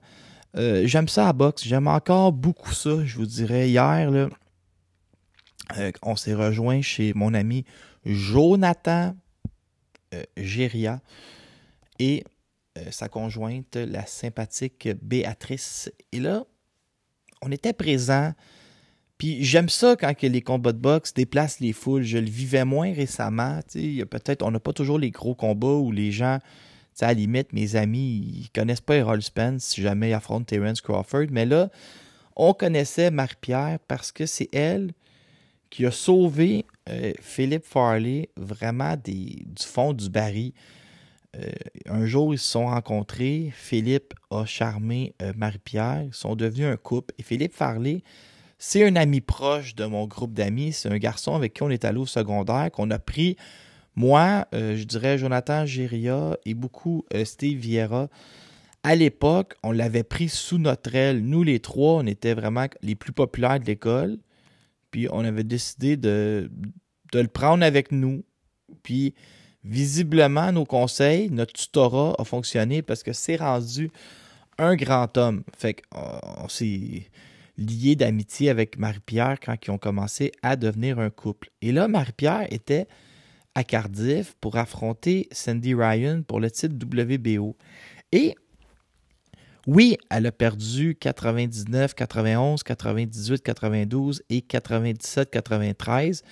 Euh, 0.55 0.83
j'aime 0.85 1.09
ça 1.09 1.27
à 1.27 1.33
boxe, 1.33 1.65
j'aime 1.65 1.89
encore 1.89 2.31
beaucoup 2.33 2.75
ça, 2.75 3.03
je 3.03 3.17
vous 3.17 3.25
dirais. 3.25 3.71
Hier, 3.71 4.11
euh, 5.79 5.93
on 6.03 6.15
s'est 6.15 6.35
rejoint 6.35 6.83
chez 6.83 7.15
mon 7.15 7.33
ami 7.33 7.65
Jonathan 8.05 9.17
euh, 10.13 10.23
Géria 10.37 11.01
et 11.99 12.23
sa 12.91 13.09
conjointe, 13.09 13.77
la 13.77 14.07
sympathique 14.07 14.89
Béatrice. 15.03 15.91
Et 16.13 16.21
là, 16.21 16.45
on 17.43 17.51
était 17.51 17.73
présents. 17.73 18.33
Puis 19.19 19.45
j'aime 19.45 19.69
ça 19.69 19.97
quand 19.97 20.23
les 20.23 20.41
combats 20.41 20.73
de 20.73 20.79
boxe 20.79 21.13
déplacent 21.13 21.61
les 21.61 21.73
foules. 21.73 22.03
Je 22.03 22.19
le 22.19 22.31
vivais 22.31 22.65
moins 22.65 22.93
récemment. 22.93 23.61
Peut-être 23.75 24.43
on 24.43 24.51
n'a 24.51 24.61
pas 24.61 24.73
toujours 24.73 24.99
les 24.99 25.11
gros 25.11 25.35
combats 25.35 25.75
où 25.75 25.93
les 25.93 26.11
gens, 26.11 26.39
à 27.01 27.07
la 27.09 27.15
limite, 27.15 27.53
mes 27.53 27.77
amis, 27.77 28.43
ils 28.45 28.51
connaissent 28.55 28.81
pas 28.81 28.97
Errol 28.97 29.23
Spence 29.23 29.65
si 29.65 29.83
jamais 29.83 30.11
ils 30.11 30.15
affrontent 30.15 30.45
Terence 30.45 30.81
Crawford. 30.81 31.27
Mais 31.31 31.45
là, 31.45 31.71
on 32.35 32.55
connaissait 32.55 33.11
Marie-Pierre 33.11 33.79
parce 33.87 34.13
que 34.13 34.25
c'est 34.25 34.49
elle 34.55 34.93
qui 35.69 35.85
a 35.87 35.91
sauvé 35.91 36.65
euh, 36.89 37.13
Philippe 37.21 37.65
Farley 37.65 38.29
vraiment 38.37 38.97
des, 38.97 39.45
du 39.45 39.65
fond 39.65 39.93
du 39.93 40.09
baril. 40.09 40.53
Euh, 41.37 41.51
un 41.87 42.07
jour, 42.07 42.35
ils 42.35 42.39
se 42.39 42.51
sont 42.51 42.67
rencontrés. 42.67 43.53
Philippe 43.55 44.15
a 44.31 44.45
charmé 44.45 45.15
euh, 45.23 45.33
Marie-Pierre. 45.37 46.05
Ils 46.07 46.15
sont 46.15 46.37
devenus 46.37 46.67
un 46.67 46.77
couple. 46.77 47.15
Et 47.19 47.23
Philippe 47.23 47.53
Farley, 47.53 48.03
c'est 48.59 48.87
un 48.87 48.97
ami 48.97 49.21
proche 49.21 49.75
de 49.75 49.85
mon 49.85 50.07
groupe 50.07 50.33
d'amis. 50.33 50.73
C'est 50.73 50.89
un 50.89 50.99
garçon 50.99 51.35
avec 51.35 51.55
qui 51.55 51.63
on 51.63 51.71
est 51.71 51.85
allé 51.85 51.99
au 51.99 52.07
secondaire, 52.07 52.71
qu'on 52.73 52.91
a 52.91 52.99
pris, 52.99 53.37
moi, 53.95 54.47
euh, 54.55 54.77
je 54.77 54.85
dirais 54.85 55.19
Jonathan 55.19 55.67
Géria 55.67 56.37
et 56.45 56.55
beaucoup 56.55 57.05
Steve 57.25 57.59
Vieira. 57.59 58.09
À 58.83 58.95
l'époque, 58.95 59.55
on 59.63 59.73
l'avait 59.73 60.05
pris 60.05 60.29
sous 60.29 60.59
notre 60.59 60.95
aile. 60.95 61.23
Nous, 61.23 61.43
les 61.43 61.61
trois, 61.61 61.97
on 61.97 62.07
était 62.07 62.35
vraiment 62.35 62.67
les 62.83 62.95
plus 62.95 63.13
populaires 63.13 63.61
de 63.61 63.67
l'école. 63.67 64.19
Puis 64.91 65.07
on 65.13 65.25
avait 65.25 65.45
décidé 65.45 65.97
de, 65.97 66.51
de 67.13 67.21
le 67.21 67.29
prendre 67.29 67.65
avec 67.65 67.93
nous. 67.93 68.25
Puis 68.83 69.15
visiblement, 69.65 70.53
nos 70.53 70.65
conseils, 70.65 71.31
notre 71.31 71.53
tutorat 71.53 72.15
a 72.19 72.25
fonctionné 72.25 72.83
parce 72.83 73.03
que 73.03 73.13
c'est 73.13 73.37
rendu 73.37 73.91
un 74.59 74.77
grand 74.77 75.17
homme. 75.17 75.43
Fait 75.57 75.75
qu'on 75.75 76.49
s'est 76.49 77.07
lié 77.57 77.95
d'amitié 77.95 78.51
avec 78.51 78.79
Marie-Pierre 78.79 79.39
quand 79.41 79.55
ils 79.67 79.71
ont 79.71 79.79
commencé 79.79 80.33
à 80.43 80.57
devenir 80.57 80.99
un 80.99 81.11
couple. 81.11 81.51
Et 81.63 81.73
là, 81.73 81.89
Marie-Pierre 81.89 82.47
était 82.51 82.87
à 83.55 83.65
Cardiff 83.65 84.35
pour 84.41 84.57
affronter 84.57 85.29
Sandy 85.33 85.75
Ryan 85.75 86.23
pour 86.23 86.41
le 86.41 86.51
titre 86.51 86.75
WBO. 86.75 87.57
Et 88.13 88.35
oui, 89.67 89.99
elle 90.11 90.27
a 90.27 90.33
perdu 90.33 90.97
99, 90.99 91.95
91, 91.95 92.63
98, 92.63 93.43
92 93.43 94.23
et 94.31 94.41
97, 94.41 95.31
93 95.31 96.23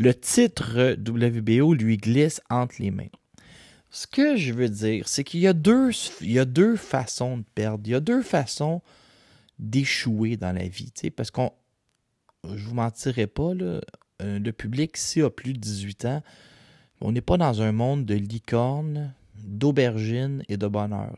le 0.00 0.14
titre 0.14 0.96
WBO 0.98 1.74
lui 1.74 1.98
glisse 1.98 2.40
entre 2.48 2.76
les 2.78 2.90
mains. 2.90 3.10
Ce 3.90 4.06
que 4.06 4.34
je 4.34 4.54
veux 4.54 4.70
dire, 4.70 5.06
c'est 5.06 5.24
qu'il 5.24 5.40
y, 5.40 5.46
a 5.46 5.52
deux, 5.52 5.92
façons 6.76 7.36
de 7.36 7.44
perdre. 7.54 7.82
Il 7.84 7.90
y 7.90 7.94
a 7.94 8.00
deux 8.00 8.22
façons 8.22 8.80
d'échouer 9.58 10.38
dans 10.38 10.52
la 10.52 10.66
vie. 10.66 10.90
Parce 11.14 11.30
qu'on, 11.30 11.52
je 12.44 12.64
vous 12.64 12.74
mentirai 12.74 13.26
pas, 13.26 13.50
euh, 13.50 13.80
le 14.20 14.50
public 14.52 14.96
ici 14.96 15.20
a 15.20 15.28
plus 15.28 15.52
de 15.52 15.58
18 15.58 16.04
ans. 16.06 16.22
On 17.02 17.12
n'est 17.12 17.20
pas 17.20 17.36
dans 17.36 17.60
un 17.60 17.72
monde 17.72 18.06
de 18.06 18.14
licorne, 18.14 19.12
d'aubergine 19.34 20.44
et 20.48 20.56
de 20.56 20.66
bonheur. 20.66 21.14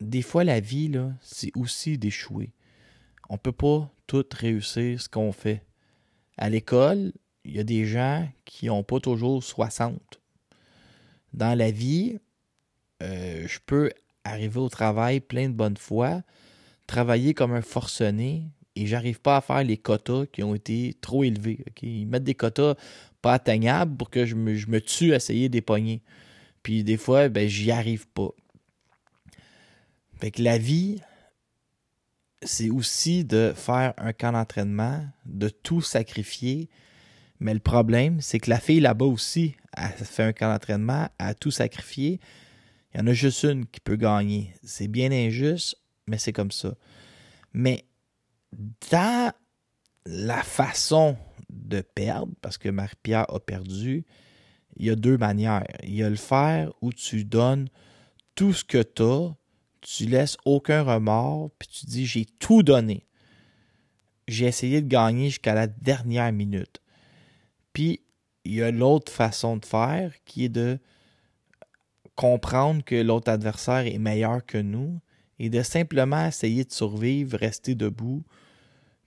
Des 0.00 0.22
fois, 0.22 0.42
la 0.42 0.60
vie, 0.60 0.90
c'est 1.20 1.52
aussi 1.54 1.98
d'échouer. 1.98 2.54
On 3.28 3.34
ne 3.34 3.38
peut 3.38 3.52
pas 3.52 3.92
tout 4.06 4.24
réussir 4.32 4.98
ce 4.98 5.08
qu'on 5.10 5.32
fait 5.32 5.62
à 6.36 6.50
l'école, 6.50 7.12
il 7.44 7.56
y 7.56 7.60
a 7.60 7.64
des 7.64 7.84
gens 7.84 8.28
qui 8.44 8.66
n'ont 8.66 8.82
pas 8.82 9.00
toujours 9.00 9.42
60. 9.42 10.00
Dans 11.32 11.56
la 11.56 11.70
vie, 11.70 12.18
euh, 13.02 13.46
je 13.46 13.58
peux 13.64 13.90
arriver 14.24 14.60
au 14.60 14.68
travail 14.68 15.20
plein 15.20 15.48
de 15.48 15.54
bonne 15.54 15.76
foi, 15.76 16.22
travailler 16.86 17.34
comme 17.34 17.52
un 17.52 17.62
forcené, 17.62 18.44
et 18.76 18.86
j'arrive 18.86 19.20
pas 19.20 19.36
à 19.36 19.40
faire 19.40 19.62
les 19.62 19.76
quotas 19.76 20.26
qui 20.26 20.42
ont 20.42 20.54
été 20.54 20.96
trop 21.00 21.22
élevés. 21.22 21.64
Ils 21.82 22.06
mettent 22.06 22.24
des 22.24 22.34
quotas 22.34 22.74
pas 23.22 23.34
atteignables 23.34 23.96
pour 23.96 24.10
que 24.10 24.26
je 24.26 24.34
me, 24.34 24.80
tue 24.80 25.12
à 25.12 25.16
essayer 25.16 25.48
des 25.48 25.60
poignées. 25.60 26.02
Puis 26.62 26.82
des 26.82 26.96
fois, 26.96 27.28
ben, 27.28 27.48
j'y 27.48 27.70
arrive 27.70 28.08
pas. 28.08 28.30
Fait 30.18 30.38
la 30.38 30.58
vie, 30.58 31.00
c'est 32.44 32.70
aussi 32.70 33.24
de 33.24 33.52
faire 33.54 33.94
un 33.96 34.12
camp 34.12 34.32
d'entraînement, 34.32 35.04
de 35.26 35.48
tout 35.48 35.80
sacrifier. 35.80 36.68
Mais 37.40 37.54
le 37.54 37.60
problème, 37.60 38.20
c'est 38.20 38.38
que 38.38 38.50
la 38.50 38.60
fille 38.60 38.80
là-bas 38.80 39.06
aussi, 39.06 39.56
a 39.72 39.88
fait 39.88 40.22
un 40.22 40.32
camp 40.32 40.50
d'entraînement, 40.52 41.08
a 41.18 41.34
tout 41.34 41.50
sacrifié. 41.50 42.20
Il 42.92 43.00
y 43.00 43.02
en 43.02 43.06
a 43.06 43.12
juste 43.12 43.42
une 43.42 43.66
qui 43.66 43.80
peut 43.80 43.96
gagner. 43.96 44.54
C'est 44.62 44.88
bien 44.88 45.10
injuste, 45.10 45.76
mais 46.06 46.18
c'est 46.18 46.32
comme 46.32 46.52
ça. 46.52 46.74
Mais 47.52 47.84
dans 48.90 49.32
la 50.06 50.42
façon 50.42 51.16
de 51.50 51.80
perdre, 51.80 52.32
parce 52.40 52.58
que 52.58 52.68
Marie-Pierre 52.68 53.26
a 53.28 53.40
perdu, 53.40 54.04
il 54.76 54.86
y 54.86 54.90
a 54.90 54.96
deux 54.96 55.18
manières. 55.18 55.64
Il 55.82 55.94
y 55.94 56.02
a 56.02 56.10
le 56.10 56.16
faire 56.16 56.72
où 56.80 56.92
tu 56.92 57.24
donnes 57.24 57.68
tout 58.34 58.52
ce 58.52 58.64
que 58.64 58.82
tu 58.82 59.02
as 59.02 59.34
tu 59.84 60.06
laisses 60.06 60.38
aucun 60.46 60.82
remords, 60.82 61.50
puis 61.58 61.68
tu 61.68 61.86
dis 61.86 62.06
j'ai 62.06 62.24
tout 62.24 62.62
donné. 62.62 63.06
J'ai 64.26 64.46
essayé 64.46 64.80
de 64.80 64.88
gagner 64.88 65.28
jusqu'à 65.28 65.54
la 65.54 65.66
dernière 65.66 66.32
minute. 66.32 66.80
Puis 67.74 68.00
il 68.44 68.54
y 68.54 68.62
a 68.62 68.70
l'autre 68.70 69.12
façon 69.12 69.58
de 69.58 69.64
faire 69.64 70.12
qui 70.24 70.46
est 70.46 70.48
de 70.48 70.78
comprendre 72.14 72.82
que 72.82 72.94
l'autre 72.94 73.30
adversaire 73.30 73.86
est 73.86 73.98
meilleur 73.98 74.44
que 74.46 74.56
nous 74.56 75.00
et 75.38 75.50
de 75.50 75.62
simplement 75.62 76.26
essayer 76.26 76.64
de 76.64 76.72
survivre, 76.72 77.36
rester 77.36 77.74
debout, 77.74 78.24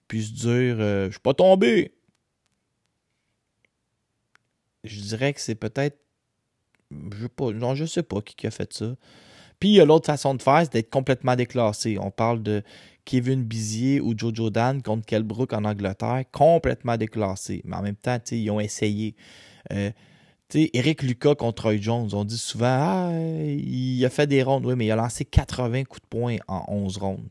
puis 0.08 0.26
se 0.26 0.34
dire 0.34 0.76
euh, 0.80 1.08
Je 1.08 1.12
suis 1.14 1.20
pas 1.20 1.34
tombé. 1.34 1.96
Je 4.84 5.02
dirais 5.02 5.34
que 5.34 5.42
c'est 5.42 5.56
peut-être. 5.56 5.98
Je 6.92 7.26
pas. 7.26 7.52
Non, 7.52 7.74
je 7.74 7.86
sais 7.86 8.04
pas 8.04 8.22
qui 8.22 8.46
a 8.46 8.52
fait 8.52 8.72
ça. 8.74 8.96
Puis 9.60 9.70
il 9.70 9.76
y 9.76 9.82
a 9.82 9.86
l'autre 9.86 10.06
façon 10.06 10.36
de 10.36 10.42
faire, 10.42 10.62
c'est 10.64 10.74
d'être 10.74 10.90
complètement 10.90 11.36
déclassé. 11.36 11.98
On 12.00 12.12
parle 12.12 12.44
de 12.44 12.64
Kevin 13.06 13.44
Bizier 13.44 14.02
ou 14.02 14.14
Jojo 14.18 14.50
Dan 14.50 14.82
contre 14.82 15.06
Kelbrook 15.06 15.54
en 15.54 15.64
Angleterre, 15.64 16.24
complètement 16.32 16.98
déclassé. 16.98 17.62
Mais 17.66 17.76
en 17.76 17.82
même 17.82 17.96
temps, 17.96 18.20
ils 18.32 18.52
ont 18.52 18.60
essayé. 18.60 19.16
Euh, 19.72 19.92
Eric 20.54 21.04
Lucas 21.04 21.36
contre 21.36 21.64
Troy 21.64 21.78
Jones, 21.78 22.10
on 22.14 22.24
dit 22.24 22.38
souvent 22.38 22.68
Ah, 22.68 23.12
il 23.12 24.04
a 24.06 24.10
fait 24.10 24.28
des 24.28 24.44
rondes, 24.44 24.66
oui, 24.66 24.76
mais 24.78 24.86
il 24.86 24.92
a 24.92 24.96
lancé 24.96 25.26
80 25.26 25.84
coups 25.84 26.02
de 26.02 26.08
poing 26.08 26.38
en 26.48 26.64
11 26.70 26.98
rondes. 26.98 27.30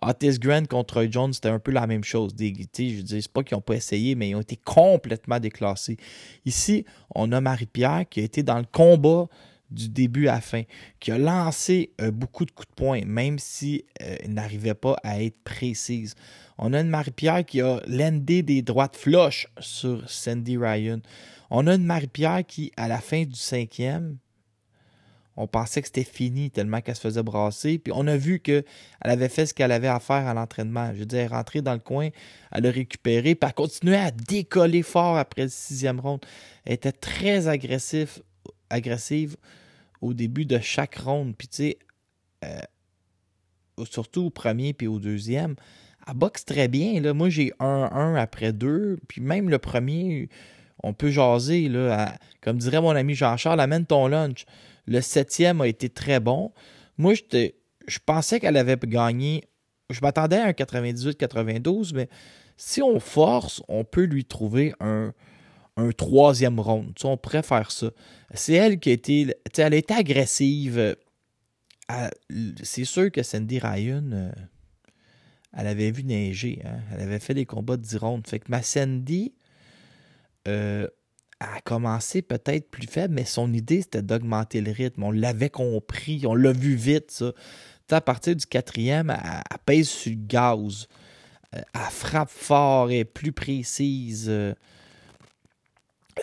Otis 0.00 0.38
Grant 0.38 0.64
contre 0.66 0.94
Troy 0.94 1.10
Jones, 1.10 1.32
c'était 1.32 1.48
un 1.48 1.58
peu 1.58 1.72
la 1.72 1.86
même 1.88 2.04
chose. 2.04 2.34
Des, 2.34 2.54
je 2.54 3.00
dis, 3.02 3.22
c'est 3.22 3.32
pas 3.32 3.42
qu'ils 3.42 3.56
n'ont 3.56 3.62
pas 3.62 3.74
essayé, 3.74 4.14
mais 4.14 4.28
ils 4.28 4.34
ont 4.36 4.40
été 4.40 4.56
complètement 4.56 5.40
déclassés. 5.40 5.96
Ici, 6.44 6.84
on 7.14 7.32
a 7.32 7.40
Marie-Pierre 7.40 8.04
qui 8.08 8.20
a 8.20 8.22
été 8.22 8.44
dans 8.44 8.58
le 8.58 8.66
combat 8.70 9.26
du 9.70 9.88
début 9.88 10.28
à 10.28 10.34
la 10.34 10.40
fin, 10.40 10.62
qui 11.00 11.10
a 11.10 11.18
lancé 11.18 11.92
euh, 12.00 12.10
beaucoup 12.10 12.44
de 12.44 12.50
coups 12.50 12.68
de 12.68 12.74
poing, 12.74 13.00
même 13.04 13.38
si 13.38 13.84
euh, 14.02 14.16
n'arrivait 14.28 14.74
pas 14.74 14.96
à 15.02 15.22
être 15.22 15.42
précise. 15.44 16.14
On 16.58 16.72
a 16.72 16.80
une 16.80 16.88
Marie-Pierre 16.88 17.44
qui 17.44 17.60
a 17.60 17.80
landé 17.86 18.42
des 18.42 18.62
droites 18.62 18.96
flush 18.96 19.48
sur 19.58 20.08
Sandy 20.08 20.56
Ryan. 20.56 21.00
On 21.50 21.66
a 21.66 21.74
une 21.74 21.84
Marie-Pierre 21.84 22.44
qui, 22.46 22.72
à 22.76 22.88
la 22.88 22.98
fin 22.98 23.24
du 23.24 23.34
cinquième, 23.34 24.18
on 25.36 25.46
pensait 25.46 25.82
que 25.82 25.88
c'était 25.88 26.04
fini 26.04 26.50
tellement 26.50 26.80
qu'elle 26.80 26.96
se 26.96 27.00
faisait 27.02 27.22
brasser. 27.22 27.78
Puis 27.78 27.92
on 27.94 28.06
a 28.06 28.16
vu 28.16 28.40
qu'elle 28.40 28.64
avait 29.00 29.28
fait 29.28 29.46
ce 29.46 29.54
qu'elle 29.54 29.72
avait 29.72 29.88
à 29.88 30.00
faire 30.00 30.26
à 30.26 30.34
l'entraînement. 30.34 30.92
Je 30.94 31.00
veux 31.00 31.06
dire, 31.06 31.18
elle 31.20 31.24
est 31.26 31.34
rentrée 31.34 31.60
dans 31.60 31.74
le 31.74 31.78
coin, 31.78 32.08
elle 32.52 32.66
a 32.66 32.70
récupéré, 32.70 33.34
puis 33.34 33.46
elle 33.46 33.54
continuait 33.54 33.96
à 33.96 34.10
décoller 34.10 34.82
fort 34.82 35.18
après 35.18 35.42
le 35.42 35.48
sixième 35.48 36.00
round. 36.00 36.24
Elle 36.64 36.74
était 36.74 36.92
très 36.92 37.48
agressive, 37.48 38.22
agressive 38.70 39.36
au 40.00 40.14
début 40.14 40.44
de 40.44 40.58
chaque 40.58 40.96
round. 40.96 41.34
Puis 41.36 41.48
tu 41.48 41.56
sais, 41.56 41.78
euh, 42.44 42.60
surtout 43.84 44.26
au 44.26 44.30
premier 44.30 44.72
puis 44.72 44.86
au 44.86 44.98
deuxième, 44.98 45.56
elle 46.06 46.14
boxe 46.14 46.44
très 46.44 46.68
bien. 46.68 47.00
Là. 47.00 47.14
Moi, 47.14 47.28
j'ai 47.28 47.52
1-1 47.60 48.16
après 48.16 48.52
deux. 48.52 48.98
Puis 49.08 49.20
même 49.20 49.50
le 49.50 49.58
premier, 49.58 50.28
on 50.82 50.92
peut 50.92 51.10
jaser. 51.10 51.70
Comme 52.40 52.58
dirait 52.58 52.80
mon 52.80 52.90
ami 52.90 53.14
Jean-Charles, 53.14 53.60
amène 53.60 53.86
ton 53.86 54.06
lunch. 54.06 54.44
Le 54.86 55.00
septième 55.00 55.60
a 55.60 55.66
été 55.66 55.88
très 55.88 56.20
bon. 56.20 56.52
Moi, 56.96 57.14
je 57.14 57.98
pensais 58.04 58.40
qu'elle 58.40 58.56
avait 58.56 58.78
gagné. 58.84 59.44
Je 59.90 60.00
m'attendais 60.00 60.36
à 60.36 60.46
un 60.46 60.50
98-92, 60.52 61.92
mais 61.94 62.08
si 62.56 62.82
on 62.82 62.98
force, 63.00 63.62
on 63.68 63.84
peut 63.84 64.04
lui 64.04 64.24
trouver 64.24 64.74
un, 64.80 65.12
un 65.76 65.90
troisième 65.92 66.58
round. 66.58 66.94
Tu 66.94 67.06
on 67.06 67.16
pourrait 67.16 67.42
ça. 67.42 67.90
C'est 68.34 68.54
elle 68.54 68.78
qui 68.78 68.90
a 68.90 68.92
été. 68.92 69.34
Elle 69.58 69.74
a 69.74 69.94
agressive. 69.94 70.96
C'est 72.62 72.84
sûr 72.84 73.12
que 73.12 73.22
Sandy 73.22 73.58
Ryan, 73.58 74.10
euh, 74.12 74.32
elle 75.52 75.66
avait 75.68 75.90
vu 75.90 76.02
neiger. 76.02 76.60
Hein. 76.64 76.80
Elle 76.92 77.02
avait 77.02 77.20
fait 77.20 77.34
des 77.34 77.46
combats 77.46 77.76
de 77.76 77.82
10 77.82 77.96
rounds. 77.98 78.28
Fait 78.28 78.40
que 78.40 78.50
ma 78.50 78.62
Sandy, 78.62 79.34
euh, 80.48 80.88
a 81.38 81.60
commencé 81.60 82.22
peut-être 82.22 82.70
plus 82.70 82.86
faible, 82.86 83.14
mais 83.14 83.24
son 83.24 83.52
idée, 83.52 83.82
c'était 83.82 84.02
d'augmenter 84.02 84.62
le 84.62 84.72
rythme. 84.72 85.02
On 85.02 85.10
l'avait 85.10 85.50
compris, 85.50 86.26
on 86.26 86.34
l'a 86.34 86.52
vu 86.52 86.74
vite, 86.74 87.10
ça. 87.10 87.32
à 87.90 88.00
partir 88.00 88.34
du 88.34 88.46
quatrième, 88.46 89.10
elle, 89.10 89.58
pèse 89.66 89.88
sur 89.88 90.12
le 90.12 90.18
gaz. 90.18 90.88
Euh, 91.54 91.60
elle 91.74 91.80
frappe 91.90 92.30
fort, 92.30 92.90
et 92.90 93.04
plus 93.04 93.32
précise. 93.32 94.32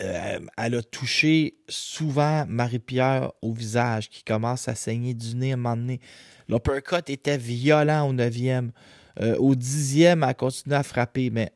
Euh, 0.02 0.40
elle 0.56 0.74
a 0.74 0.82
touché 0.82 1.56
souvent 1.68 2.44
Marie-Pierre 2.48 3.32
au 3.42 3.52
visage, 3.52 4.10
qui 4.10 4.24
commence 4.24 4.66
à 4.68 4.74
saigner 4.74 5.14
du 5.14 5.36
nez 5.36 5.52
à 5.52 5.54
un 5.54 5.56
moment 5.56 5.76
donné. 5.76 6.00
L'uppercut 6.48 7.08
était 7.08 7.38
violent 7.38 8.08
au 8.08 8.12
neuvième. 8.12 8.72
au 9.38 9.54
dixième, 9.54 10.24
elle 10.24 10.34
continué 10.34 10.74
à 10.74 10.82
frapper, 10.82 11.30
mais, 11.30 11.52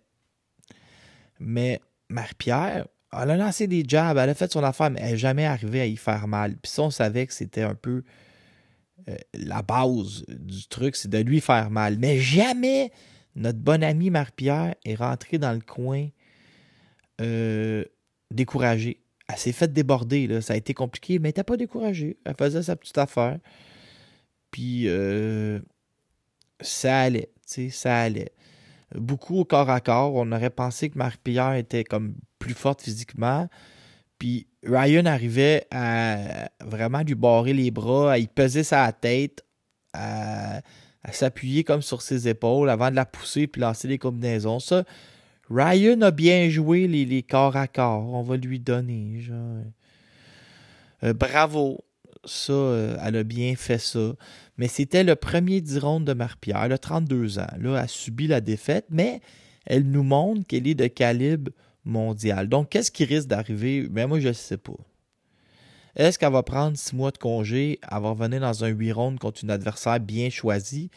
mais 1.40 1.81
Marie-Pierre, 2.09 2.87
elle 3.12 3.31
a 3.31 3.37
lancé 3.37 3.66
des 3.66 3.85
jabs, 3.87 4.16
elle 4.18 4.31
a 4.31 4.35
fait 4.35 4.53
son 4.53 4.62
affaire, 4.62 4.90
mais 4.90 5.01
elle 5.03 5.12
n'est 5.12 5.18
jamais 5.18 5.46
arrivée 5.46 5.81
à 5.81 5.87
y 5.87 5.96
faire 5.96 6.29
mal. 6.29 6.57
Puis 6.57 6.70
ça, 6.70 6.83
on 6.83 6.90
savait 6.90 7.27
que 7.27 7.33
c'était 7.33 7.62
un 7.62 7.74
peu 7.74 8.05
euh, 9.09 9.16
la 9.35 9.62
base 9.62 10.24
du 10.29 10.66
truc, 10.68 10.96
c'est 10.96 11.09
de 11.09 11.18
lui 11.18 11.40
faire 11.40 11.70
mal. 11.70 11.98
Mais 11.98 12.18
jamais 12.18 12.92
notre 13.35 13.59
bonne 13.59 13.83
amie 13.83 14.11
Marie-Pierre 14.11 14.74
est 14.85 14.94
rentrée 14.96 15.38
dans 15.38 15.53
le 15.53 15.61
coin 15.61 16.09
euh, 17.20 17.85
découragée. 18.31 19.01
Elle 19.29 19.38
s'est 19.38 19.53
faite 19.53 19.73
déborder, 19.73 20.41
ça 20.41 20.55
a 20.55 20.57
été 20.57 20.73
compliqué, 20.73 21.19
mais 21.19 21.29
elle 21.29 21.31
n'était 21.31 21.45
pas 21.45 21.57
découragée. 21.57 22.17
Elle 22.25 22.35
faisait 22.38 22.62
sa 22.62 22.77
petite 22.77 22.97
affaire. 22.99 23.38
Puis 24.51 24.88
euh, 24.88 25.61
ça 26.61 27.01
allait, 27.01 27.31
tu 27.47 27.69
sais, 27.69 27.71
ça 27.71 27.99
allait 27.99 28.33
beaucoup 28.95 29.38
au 29.38 29.45
corps 29.45 29.71
à 29.71 29.81
corps. 29.81 30.14
On 30.14 30.33
aurait 30.33 30.51
pensé 30.51 30.88
que 30.88 30.99
Marie-Pierre 30.99 31.55
était 31.55 31.85
comme 31.85 32.14
plus 32.38 32.55
forte 32.55 32.83
physiquement. 32.83 33.49
Puis 34.19 34.47
Ryan 34.64 35.07
arrivait 35.07 35.67
à 35.71 36.51
vraiment 36.61 37.03
lui 37.03 37.14
barrer 37.14 37.53
les 37.53 37.71
bras, 37.71 38.12
à 38.12 38.19
y 38.19 38.27
peser 38.27 38.64
sa 38.64 38.91
tête, 38.93 39.45
à, 39.93 40.61
s'appuyer 41.12 41.64
comme 41.64 41.81
sur 41.81 42.03
ses 42.03 42.29
épaules 42.29 42.69
avant 42.69 42.91
de 42.91 42.97
la 42.97 43.07
pousser 43.07 43.47
puis 43.47 43.62
lancer 43.62 43.88
des 43.88 43.99
combinaisons. 43.99 44.61
Ça, 44.61 44.85
Ryan 45.51 46.01
a 46.03 46.11
bien 46.11 46.49
joué 46.49 46.87
les, 46.87 47.23
corps 47.23 47.57
à 47.57 47.67
corps. 47.67 48.13
On 48.13 48.23
va 48.23 48.37
lui 48.37 48.61
donner. 48.61 49.23
Euh, 51.03 51.13
bravo. 51.13 51.85
Ça, 52.25 52.53
euh, 52.53 52.97
elle 53.03 53.17
a 53.17 53.23
bien 53.23 53.55
fait 53.57 53.79
ça. 53.79 54.15
Mais 54.59 54.69
c'était 54.69 55.05
le 55.05 55.17
premier 55.17 55.61
10 55.61 55.79
rondes 55.79 56.05
de 56.05 56.13
Marie-Pierre. 56.13 56.65
Elle 56.65 56.73
a 56.73 56.79
32 56.79 57.39
ans. 57.39 57.47
Là, 57.59 57.71
elle 57.71 57.77
a 57.77 57.89
subi 57.89 58.27
la 58.27 58.41
défaite, 58.41 58.87
mais 58.91 59.21
elle 59.65 59.89
nous 59.89 60.03
montre 60.03 60.47
qu'elle 60.47 60.67
est 60.67 60.75
de 60.75 60.89
calibre 60.89 61.53
mondial. 61.85 62.49
Donc, 62.49 62.71
qu'est-ce 62.71 62.91
qui 62.91 63.05
risque 63.05 63.29
d'arriver? 63.29 63.89
Ben, 63.89 64.07
moi, 64.07 64.21
je 64.21 64.29
ne 64.29 64.33
sais 64.33 64.59
pas. 64.59 64.77
Est-ce 65.97 66.19
qu'elle 66.19 66.33
va 66.33 66.43
prendre 66.43 66.77
6 66.77 66.95
mois 66.95 67.11
de 67.11 67.19
congé, 67.19 67.81
elle 67.83 68.03
va 68.03 68.11
revenir 68.11 68.41
dans 68.41 68.65
un 68.65 68.69
8 68.69 68.93
rondes 68.93 69.19
contre 69.19 69.43
une 69.43 69.51
adversaire 69.51 69.99
bien 70.01 70.29
choisie? 70.29 70.91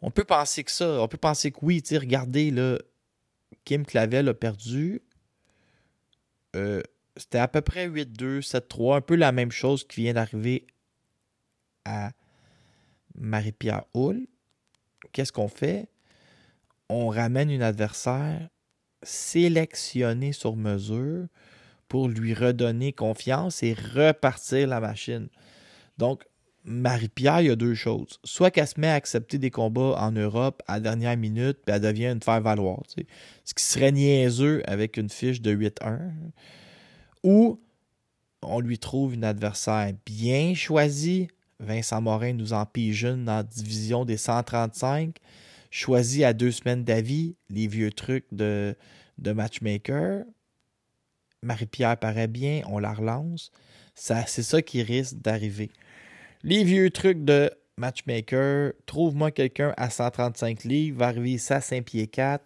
On 0.00 0.10
peut 0.10 0.24
penser 0.24 0.64
que 0.64 0.70
ça. 0.70 1.00
On 1.00 1.08
peut 1.08 1.18
penser 1.18 1.50
que 1.50 1.58
oui. 1.62 1.82
Regardez, 1.90 2.50
là, 2.50 2.78
Kim 3.64 3.84
Clavel 3.84 4.28
a 4.28 4.34
perdu. 4.34 5.02
Euh, 6.56 6.82
c'était 7.16 7.38
à 7.38 7.48
peu 7.48 7.60
près 7.60 7.88
8-2, 7.88 8.40
7-3, 8.40 8.96
un 8.96 9.00
peu 9.00 9.14
la 9.14 9.32
même 9.32 9.52
chose 9.52 9.86
qui 9.86 10.02
vient 10.02 10.14
d'arriver 10.14 10.66
à 11.84 12.12
Marie-Pierre 13.14 13.84
Hull. 13.94 14.26
Qu'est-ce 15.12 15.32
qu'on 15.32 15.48
fait? 15.48 15.88
On 16.88 17.08
ramène 17.08 17.50
une 17.50 17.62
adversaire 17.62 18.48
sélectionnée 19.02 20.32
sur 20.32 20.56
mesure 20.56 21.26
pour 21.88 22.08
lui 22.08 22.34
redonner 22.34 22.92
confiance 22.92 23.62
et 23.62 23.74
repartir 23.74 24.66
la 24.66 24.80
machine. 24.80 25.28
Donc, 25.98 26.24
Marie-Pierre, 26.64 27.42
il 27.42 27.48
y 27.48 27.50
a 27.50 27.56
deux 27.56 27.74
choses. 27.74 28.18
Soit 28.24 28.50
qu'elle 28.50 28.66
se 28.66 28.80
met 28.80 28.88
à 28.88 28.94
accepter 28.94 29.38
des 29.38 29.50
combats 29.50 29.96
en 29.98 30.12
Europe 30.12 30.62
à 30.66 30.74
la 30.74 30.80
dernière 30.80 31.16
minute, 31.16 31.58
puis 31.64 31.74
elle 31.74 31.82
devient 31.82 32.06
une 32.06 32.22
faire-valoir. 32.22 32.82
Ce 33.44 33.54
qui 33.54 33.62
serait 33.62 33.92
niaiseux 33.92 34.62
avec 34.66 34.96
une 34.96 35.10
fiche 35.10 35.42
de 35.42 35.54
8-1 35.54 36.10
ou 37.24 37.58
on 38.42 38.60
lui 38.60 38.78
trouve 38.78 39.14
une 39.14 39.24
adversaire 39.24 39.92
bien 40.06 40.54
choisi. 40.54 41.28
Vincent 41.58 42.00
Morin 42.00 42.34
nous 42.34 42.52
en 42.52 42.66
jeune 42.90 43.24
dans 43.24 43.36
la 43.36 43.42
division 43.42 44.04
des 44.04 44.18
135. 44.18 45.16
Choisi 45.70 46.22
à 46.22 46.32
deux 46.32 46.52
semaines 46.52 46.84
d'avis, 46.84 47.34
les 47.48 47.66
vieux 47.66 47.90
trucs 47.90 48.26
de, 48.32 48.76
de 49.18 49.32
matchmaker. 49.32 50.24
Marie-Pierre 51.42 51.98
paraît 51.98 52.28
bien, 52.28 52.62
on 52.66 52.78
la 52.78 52.92
relance. 52.92 53.50
C'est 53.94 54.42
ça 54.42 54.62
qui 54.62 54.82
risque 54.82 55.16
d'arriver. 55.16 55.70
Les 56.46 56.62
vieux 56.62 56.90
trucs 56.90 57.24
de 57.24 57.50
matchmaker, 57.78 58.74
trouve-moi 58.84 59.30
quelqu'un 59.30 59.72
à 59.78 59.88
135 59.88 60.64
livres, 60.64 60.98
va 60.98 61.06
arriver 61.06 61.38
ça 61.38 61.56
à 61.56 61.60
5 61.62 61.82
pieds 61.86 62.06
4. 62.06 62.44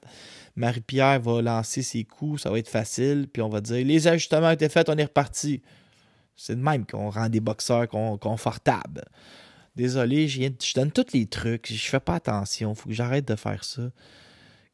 Marie-Pierre 0.55 1.21
va 1.21 1.43
lancer 1.43 1.83
ses 1.83 2.05
coups, 2.05 2.43
ça 2.43 2.51
va 2.51 2.61
être 2.61 2.69
facile, 2.69 3.27
puis 3.27 3.43
on 3.43 3.49
va 3.49 3.61
dire 3.61 3.85
les 3.85 4.07
ajustements 4.07 4.47
ont 4.47 4.53
été 4.53 4.69
faits, 4.69 4.89
on 4.89 4.97
est 4.97 5.05
reparti. 5.05 5.63
C'est 6.37 6.55
de 6.55 6.61
même 6.61 6.87
qu'on 6.87 7.11
rend 7.11 7.29
des 7.29 7.41
boxeurs 7.41 7.89
confortables. 7.89 9.05
Désolé, 9.75 10.29
je, 10.29 10.75
donne 10.77 10.93
tous 10.93 11.13
les 11.13 11.27
trucs, 11.27 11.67
je 11.67 11.89
fais 11.89 11.99
pas 11.99 12.15
attention, 12.15 12.77
faut 12.77 12.89
que 12.89 12.95
j'arrête 12.95 13.27
de 13.27 13.35
faire 13.35 13.65
ça. 13.65 13.83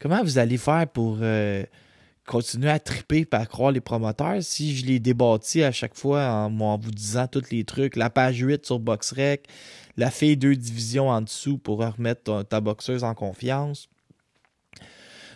Comment 0.00 0.22
vous 0.22 0.36
allez 0.36 0.58
faire 0.58 0.86
pour 0.86 1.16
euh, 1.22 1.64
continuer 2.26 2.70
à 2.70 2.78
triper 2.78 3.26
et 3.30 3.34
à 3.34 3.46
croire 3.46 3.72
les 3.72 3.80
promoteurs 3.80 4.42
si 4.42 4.76
je 4.76 4.86
les 4.86 4.98
débâtis 4.98 5.62
à 5.62 5.72
chaque 5.72 5.94
fois 5.94 6.26
en, 6.26 6.78
vous 6.78 6.90
disant 6.90 7.26
tous 7.26 7.50
les 7.50 7.64
trucs. 7.64 7.96
La 7.96 8.10
page 8.10 8.38
8 8.38 8.64
sur 8.64 8.78
BoxRec, 8.78 9.46
la 9.96 10.10
fille 10.10 10.36
deux 10.36 10.56
divisions 10.56 11.08
en 11.08 11.20
dessous 11.20 11.58
pour 11.58 11.78
remettre 11.78 12.42
ta, 12.44 12.60
boxeuse 12.60 13.04
en 13.04 13.14
confiance. 13.14 13.88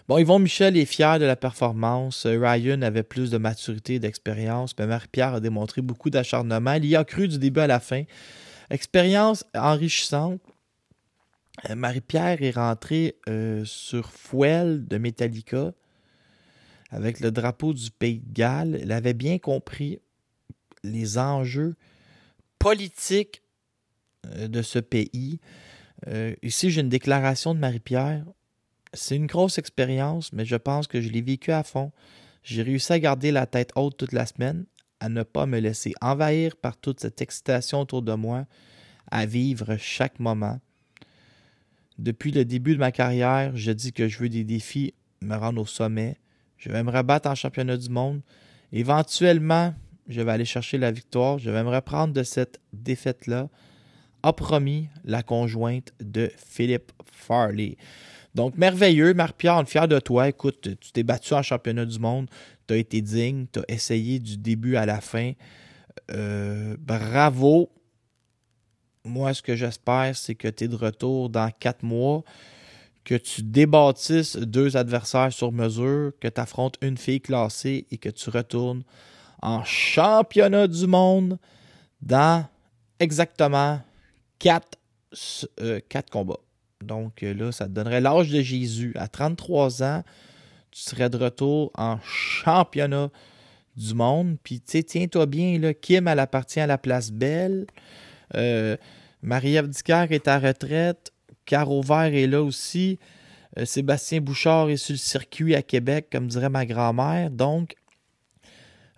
Bon, 0.08 0.16
Yvon 0.16 0.38
Michel 0.38 0.76
est 0.78 0.86
fier 0.86 1.18
de 1.18 1.26
la 1.26 1.36
performance. 1.36 2.26
Ryan 2.26 2.80
avait 2.80 3.02
plus 3.02 3.30
de 3.30 3.36
maturité 3.36 3.94
et 3.94 3.98
d'expérience, 3.98 4.74
mais 4.78 4.86
Marie-Pierre 4.86 5.34
a 5.34 5.40
démontré 5.40 5.82
beaucoup 5.82 6.08
d'acharnement. 6.08 6.72
Il 6.74 6.86
y 6.86 6.96
a 6.96 7.04
cru 7.04 7.28
du 7.28 7.38
début 7.38 7.60
à 7.60 7.66
la 7.66 7.78
fin. 7.78 8.04
Expérience 8.70 9.44
enrichissante. 9.54 10.40
Euh, 11.68 11.74
Marie-Pierre 11.74 12.42
est 12.42 12.52
rentrée 12.52 13.16
euh, 13.28 13.64
sur 13.66 14.10
Fuel 14.10 14.86
de 14.86 14.96
Metallica 14.96 15.72
avec 16.90 17.20
le 17.20 17.30
drapeau 17.30 17.72
du 17.72 17.90
Pays 17.90 18.20
de 18.20 18.32
Galles. 18.32 18.78
Elle 18.82 18.92
avait 18.92 19.14
bien 19.14 19.38
compris 19.38 20.00
les 20.82 21.18
enjeux 21.18 21.76
politiques 22.58 23.42
euh, 24.26 24.48
de 24.48 24.62
ce 24.62 24.78
pays. 24.78 25.40
Euh, 26.06 26.34
ici, 26.42 26.70
j'ai 26.70 26.80
une 26.80 26.88
déclaration 26.88 27.54
de 27.54 27.60
Marie-Pierre. 27.60 28.24
C'est 28.94 29.16
une 29.16 29.26
grosse 29.26 29.58
expérience, 29.58 30.32
mais 30.32 30.44
je 30.44 30.56
pense 30.56 30.86
que 30.86 31.00
je 31.00 31.08
l'ai 31.10 31.20
vécu 31.20 31.52
à 31.52 31.62
fond. 31.62 31.92
J'ai 32.42 32.62
réussi 32.62 32.92
à 32.92 32.98
garder 32.98 33.30
la 33.30 33.46
tête 33.46 33.72
haute 33.76 33.96
toute 33.96 34.12
la 34.12 34.24
semaine, 34.24 34.64
à 35.00 35.08
ne 35.08 35.22
pas 35.22 35.46
me 35.46 35.58
laisser 35.58 35.92
envahir 36.00 36.56
par 36.56 36.76
toute 36.76 37.00
cette 37.00 37.20
excitation 37.20 37.80
autour 37.80 38.02
de 38.02 38.14
moi, 38.14 38.46
à 39.10 39.26
vivre 39.26 39.76
chaque 39.76 40.18
moment. 40.18 40.60
Depuis 41.98 42.30
le 42.30 42.44
début 42.44 42.74
de 42.74 42.80
ma 42.80 42.92
carrière, 42.92 43.56
je 43.56 43.72
dis 43.72 43.92
que 43.92 44.08
je 44.08 44.18
veux 44.18 44.28
des 44.28 44.44
défis, 44.44 44.94
me 45.20 45.34
rendre 45.34 45.60
au 45.60 45.66
sommet. 45.66 46.16
Je 46.58 46.70
vais 46.70 46.82
me 46.82 46.90
rebattre 46.90 47.28
en 47.28 47.34
championnat 47.34 47.76
du 47.76 47.88
monde. 47.88 48.20
Éventuellement, 48.72 49.74
je 50.08 50.20
vais 50.20 50.32
aller 50.32 50.44
chercher 50.44 50.76
la 50.76 50.90
victoire. 50.90 51.38
Je 51.38 51.50
vais 51.50 51.62
me 51.62 51.70
reprendre 51.70 52.12
de 52.12 52.22
cette 52.22 52.60
défaite-là. 52.72 53.48
A 54.22 54.32
promis 54.32 54.88
la 55.04 55.22
conjointe 55.22 55.92
de 56.00 56.30
Philippe 56.36 56.92
Farley. 57.10 57.76
Donc, 58.34 58.56
merveilleux. 58.58 59.14
Marc-Pierre, 59.14 59.66
fier 59.68 59.86
de 59.86 60.00
toi. 60.00 60.28
Écoute, 60.28 60.68
tu 60.80 60.92
t'es 60.92 61.04
battu 61.04 61.34
en 61.34 61.42
championnat 61.42 61.86
du 61.86 61.98
monde. 61.98 62.28
Tu 62.66 62.74
as 62.74 62.76
été 62.76 63.00
digne. 63.00 63.46
Tu 63.52 63.60
as 63.60 63.64
essayé 63.68 64.18
du 64.18 64.36
début 64.36 64.76
à 64.76 64.84
la 64.86 65.00
fin. 65.00 65.32
Euh, 66.10 66.76
bravo. 66.78 67.70
Moi, 69.04 69.32
ce 69.32 69.42
que 69.42 69.54
j'espère, 69.54 70.16
c'est 70.16 70.34
que 70.34 70.48
tu 70.48 70.64
es 70.64 70.68
de 70.68 70.76
retour 70.76 71.30
dans 71.30 71.50
quatre 71.50 71.82
mois, 71.82 72.24
que 73.08 73.14
tu 73.14 73.42
débâtisses 73.42 74.36
deux 74.36 74.76
adversaires 74.76 75.32
sur 75.32 75.50
mesure, 75.50 76.12
que 76.20 76.28
tu 76.28 76.38
affrontes 76.38 76.76
une 76.82 76.98
fille 76.98 77.22
classée 77.22 77.86
et 77.90 77.96
que 77.96 78.10
tu 78.10 78.28
retournes 78.28 78.82
en 79.40 79.64
championnat 79.64 80.68
du 80.68 80.86
monde 80.86 81.38
dans 82.02 82.44
exactement 83.00 83.80
quatre, 84.38 84.78
euh, 85.62 85.80
combats. 86.12 86.40
Donc 86.84 87.22
euh, 87.22 87.32
là, 87.32 87.50
ça 87.50 87.64
te 87.64 87.70
donnerait 87.70 88.02
l'âge 88.02 88.28
de 88.28 88.42
Jésus. 88.42 88.92
À 88.94 89.08
33 89.08 89.82
ans, 89.82 90.04
tu 90.70 90.82
serais 90.82 91.08
de 91.08 91.16
retour 91.16 91.70
en 91.78 91.98
championnat 92.02 93.08
du 93.74 93.94
monde. 93.94 94.36
Puis, 94.42 94.60
tiens-toi 94.60 95.24
bien, 95.24 95.58
là, 95.58 95.72
Kim, 95.72 96.08
elle 96.08 96.18
appartient 96.18 96.60
à 96.60 96.66
la 96.66 96.76
place 96.76 97.10
Belle. 97.10 97.66
Euh, 98.34 98.76
Marie-Ève 99.22 99.70
est 100.10 100.28
à 100.28 100.38
retraite. 100.38 101.10
Caro 101.48 101.80
Vert 101.80 102.14
est 102.14 102.26
là 102.26 102.42
aussi. 102.42 102.98
Euh, 103.56 103.64
Sébastien 103.64 104.20
Bouchard 104.20 104.68
est 104.68 104.76
sur 104.76 104.92
le 104.92 104.98
circuit 104.98 105.54
à 105.54 105.62
Québec, 105.62 106.08
comme 106.12 106.28
dirait 106.28 106.50
ma 106.50 106.66
grand-mère. 106.66 107.30
Donc, 107.30 107.74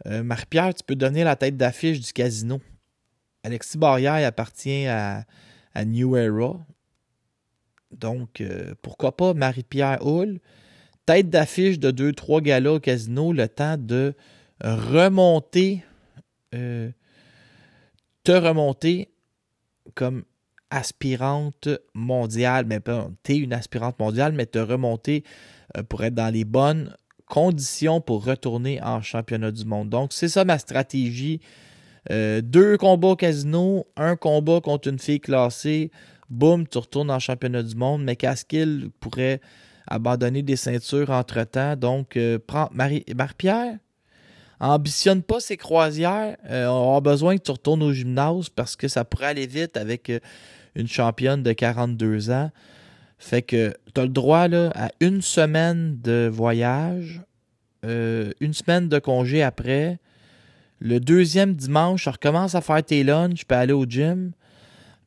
euh, 0.07 0.25
Marie-Pierre, 0.25 0.75
tu 0.75 0.83
peux 0.85 0.97
donner 0.97 1.23
la 1.23 1.37
tête 1.37 1.57
d'affiche 1.57 2.01
du 2.01 2.13
casino. 2.13 2.61
Alexis 3.45 3.79
Barrière 3.79 4.27
appartient 4.27 4.87
à, 4.89 5.25
New 5.87 6.17
Era. 6.17 6.59
Donc, 7.93 8.41
euh, 8.41 8.75
pourquoi 8.83 9.17
pas 9.17 9.33
Marie-Pierre 9.33 10.05
Hull, 10.05 10.41
tête 11.07 11.31
d'affiche 11.31 11.79
de 11.79 11.93
2-3 11.93 12.43
galas 12.43 12.73
au 12.73 12.81
casino, 12.81 13.33
le 13.33 13.49
temps 13.49 13.77
de 13.79 14.15
remonter, 14.61 15.85
te 16.51 16.93
remonter 18.27 19.09
comme 19.95 20.25
aspirante 20.71 21.69
mondiale, 21.95 22.65
mais 22.67 22.81
pas, 22.81 23.09
t'es 23.23 23.37
une 23.37 23.53
aspirante 23.53 23.99
mondiale, 23.99 24.33
mais 24.33 24.47
te 24.47 24.59
remonter 24.59 25.25
euh, 25.77 25.83
pour 25.83 26.05
être 26.05 26.15
dans 26.15 26.33
les 26.33 26.45
bonnes 26.45 26.95
conditions 27.27 28.01
pour 28.01 28.25
retourner 28.25 28.83
en 28.83 29.03
championnat 29.03 29.51
du 29.51 29.65
monde. 29.65 29.89
Donc, 29.89 30.13
c'est 30.13 30.29
ça 30.29 30.45
ma 30.45 30.59
stratégie. 30.59 31.41
Euh, 32.11 32.41
deux 32.41 32.77
combats 32.77 33.09
au 33.09 33.17
casino, 33.17 33.87
un 33.97 34.17
combat 34.17 34.61
contre 34.61 34.89
une 34.89 34.99
fille 34.99 35.21
classée, 35.21 35.91
boum, 36.29 36.67
tu 36.67 36.79
retournes 36.79 37.11
en 37.11 37.19
championnat 37.19 37.63
du 37.63 37.77
monde, 37.77 38.03
mais 38.03 38.17
Caskill 38.17 38.91
pourrait 39.01 39.41
abandonner 39.87 40.43
des 40.43 40.57
ceintures 40.57 41.11
entre-temps. 41.11 41.77
Donc, 41.77 42.17
euh, 42.17 42.39
prends 42.45 42.69
Marie, 42.73 43.05
Marie-Pierre, 43.15 43.77
ambitionne 44.59 45.23
pas 45.23 45.41
ces 45.41 45.57
croisières. 45.57 46.37
On 46.49 46.67
aura 46.67 47.01
besoin 47.01 47.37
que 47.37 47.43
tu 47.43 47.51
retournes 47.51 47.83
au 47.83 47.93
gymnase 47.93 48.49
parce 48.49 48.77
que 48.77 48.89
ça 48.89 49.05
pourrait 49.05 49.27
aller 49.27 49.47
vite 49.47 49.77
avec 49.77 50.11
une 50.75 50.89
championne 50.89 51.43
de 51.43 51.53
42 51.53 52.31
ans. 52.31 52.51
Fait 53.19 53.43
que 53.43 53.75
tu 53.95 54.01
as 54.01 54.05
le 54.05 54.11
droit 54.11 54.49
à 54.53 54.91
une 55.01 55.21
semaine 55.21 56.01
de 56.01 56.29
voyage, 56.33 57.21
euh, 57.85 58.33
une 58.41 58.55
semaine 58.55 58.89
de 58.89 58.99
congé 58.99 59.43
après. 59.43 59.99
Le 60.79 60.99
deuxième 61.01 61.55
dimanche, 61.55 62.05
je 62.05 62.11
recommence 62.11 62.55
à 62.55 62.63
faire 62.63 62.83
tes 62.83 63.05
lunchs, 63.05 63.41
je 63.41 63.45
peux 63.45 63.55
aller 63.55 63.75
au 63.75 63.85
gym. 63.85 64.33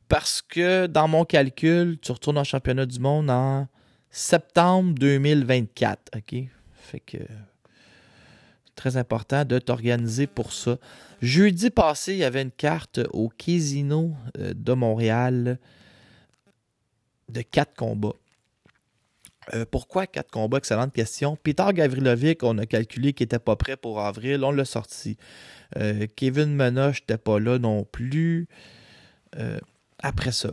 Parce 0.08 0.42
que 0.42 0.86
dans 0.86 1.08
mon 1.08 1.24
calcul, 1.24 1.98
tu 2.00 2.12
retournes 2.12 2.38
en 2.38 2.44
championnat 2.44 2.86
du 2.86 3.00
monde 3.00 3.30
en 3.30 3.66
septembre 4.10 4.94
2024. 4.94 6.12
OK? 6.16 6.36
Fait 6.74 7.00
que 7.00 7.18
très 8.74 8.96
important 8.96 9.44
de 9.44 9.58
t'organiser 9.58 10.26
pour 10.26 10.52
ça. 10.52 10.78
Jeudi 11.22 11.70
passé, 11.70 12.12
il 12.12 12.18
y 12.18 12.24
avait 12.24 12.42
une 12.42 12.50
carte 12.50 13.00
au 13.12 13.28
Casino 13.28 14.12
euh, 14.38 14.52
de 14.54 14.72
Montréal 14.72 15.58
de 17.28 17.42
quatre 17.42 17.74
combats. 17.74 18.14
Euh, 19.54 19.64
pourquoi 19.70 20.06
quatre 20.06 20.30
combats? 20.30 20.58
Excellente 20.58 20.92
question. 20.92 21.36
Peter 21.36 21.66
Gavrilovic, 21.72 22.42
on 22.42 22.58
a 22.58 22.66
calculé 22.66 23.12
qu'il 23.12 23.24
n'était 23.24 23.38
pas 23.38 23.56
prêt 23.56 23.76
pour 23.76 24.00
avril. 24.00 24.44
On 24.44 24.50
l'a 24.50 24.64
sorti. 24.64 25.16
Euh, 25.76 26.06
Kevin 26.16 26.54
Menoche 26.54 27.00
n'était 27.02 27.18
pas 27.18 27.38
là 27.38 27.58
non 27.58 27.84
plus. 27.84 28.48
Après 29.98 30.30
ça, 30.30 30.50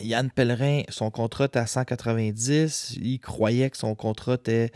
Yann 0.00 0.30
Pellerin, 0.30 0.82
son 0.88 1.10
contrat 1.10 1.46
était 1.46 1.58
à 1.58 1.66
190. 1.66 2.96
Il 3.00 3.18
croyait 3.18 3.70
que 3.70 3.76
son 3.76 3.94
contrat 3.94 4.34
était 4.34 4.70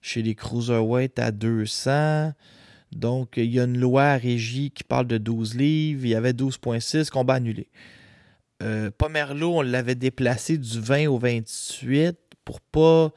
chez 0.00 0.22
les 0.22 0.34
Cruiserweight 0.34 1.18
à 1.18 1.30
200. 1.30 2.32
Donc, 2.92 3.34
il 3.36 3.52
y 3.52 3.60
a 3.60 3.64
une 3.64 3.78
loi 3.78 4.04
à 4.04 4.16
régie 4.16 4.70
qui 4.70 4.84
parle 4.84 5.06
de 5.06 5.18
12 5.18 5.56
livres. 5.56 6.04
Il 6.04 6.10
y 6.10 6.14
avait 6.14 6.32
12,6 6.32 7.10
combat 7.10 7.34
annulé. 7.34 7.68
Euh, 8.62 8.90
Pomerlo, 8.96 9.58
on 9.58 9.62
l'avait 9.62 9.94
déplacé 9.94 10.58
du 10.58 10.80
20 10.80 11.06
au 11.06 11.18
28 11.18 12.16
pour 12.44 12.60
pas. 12.60 13.12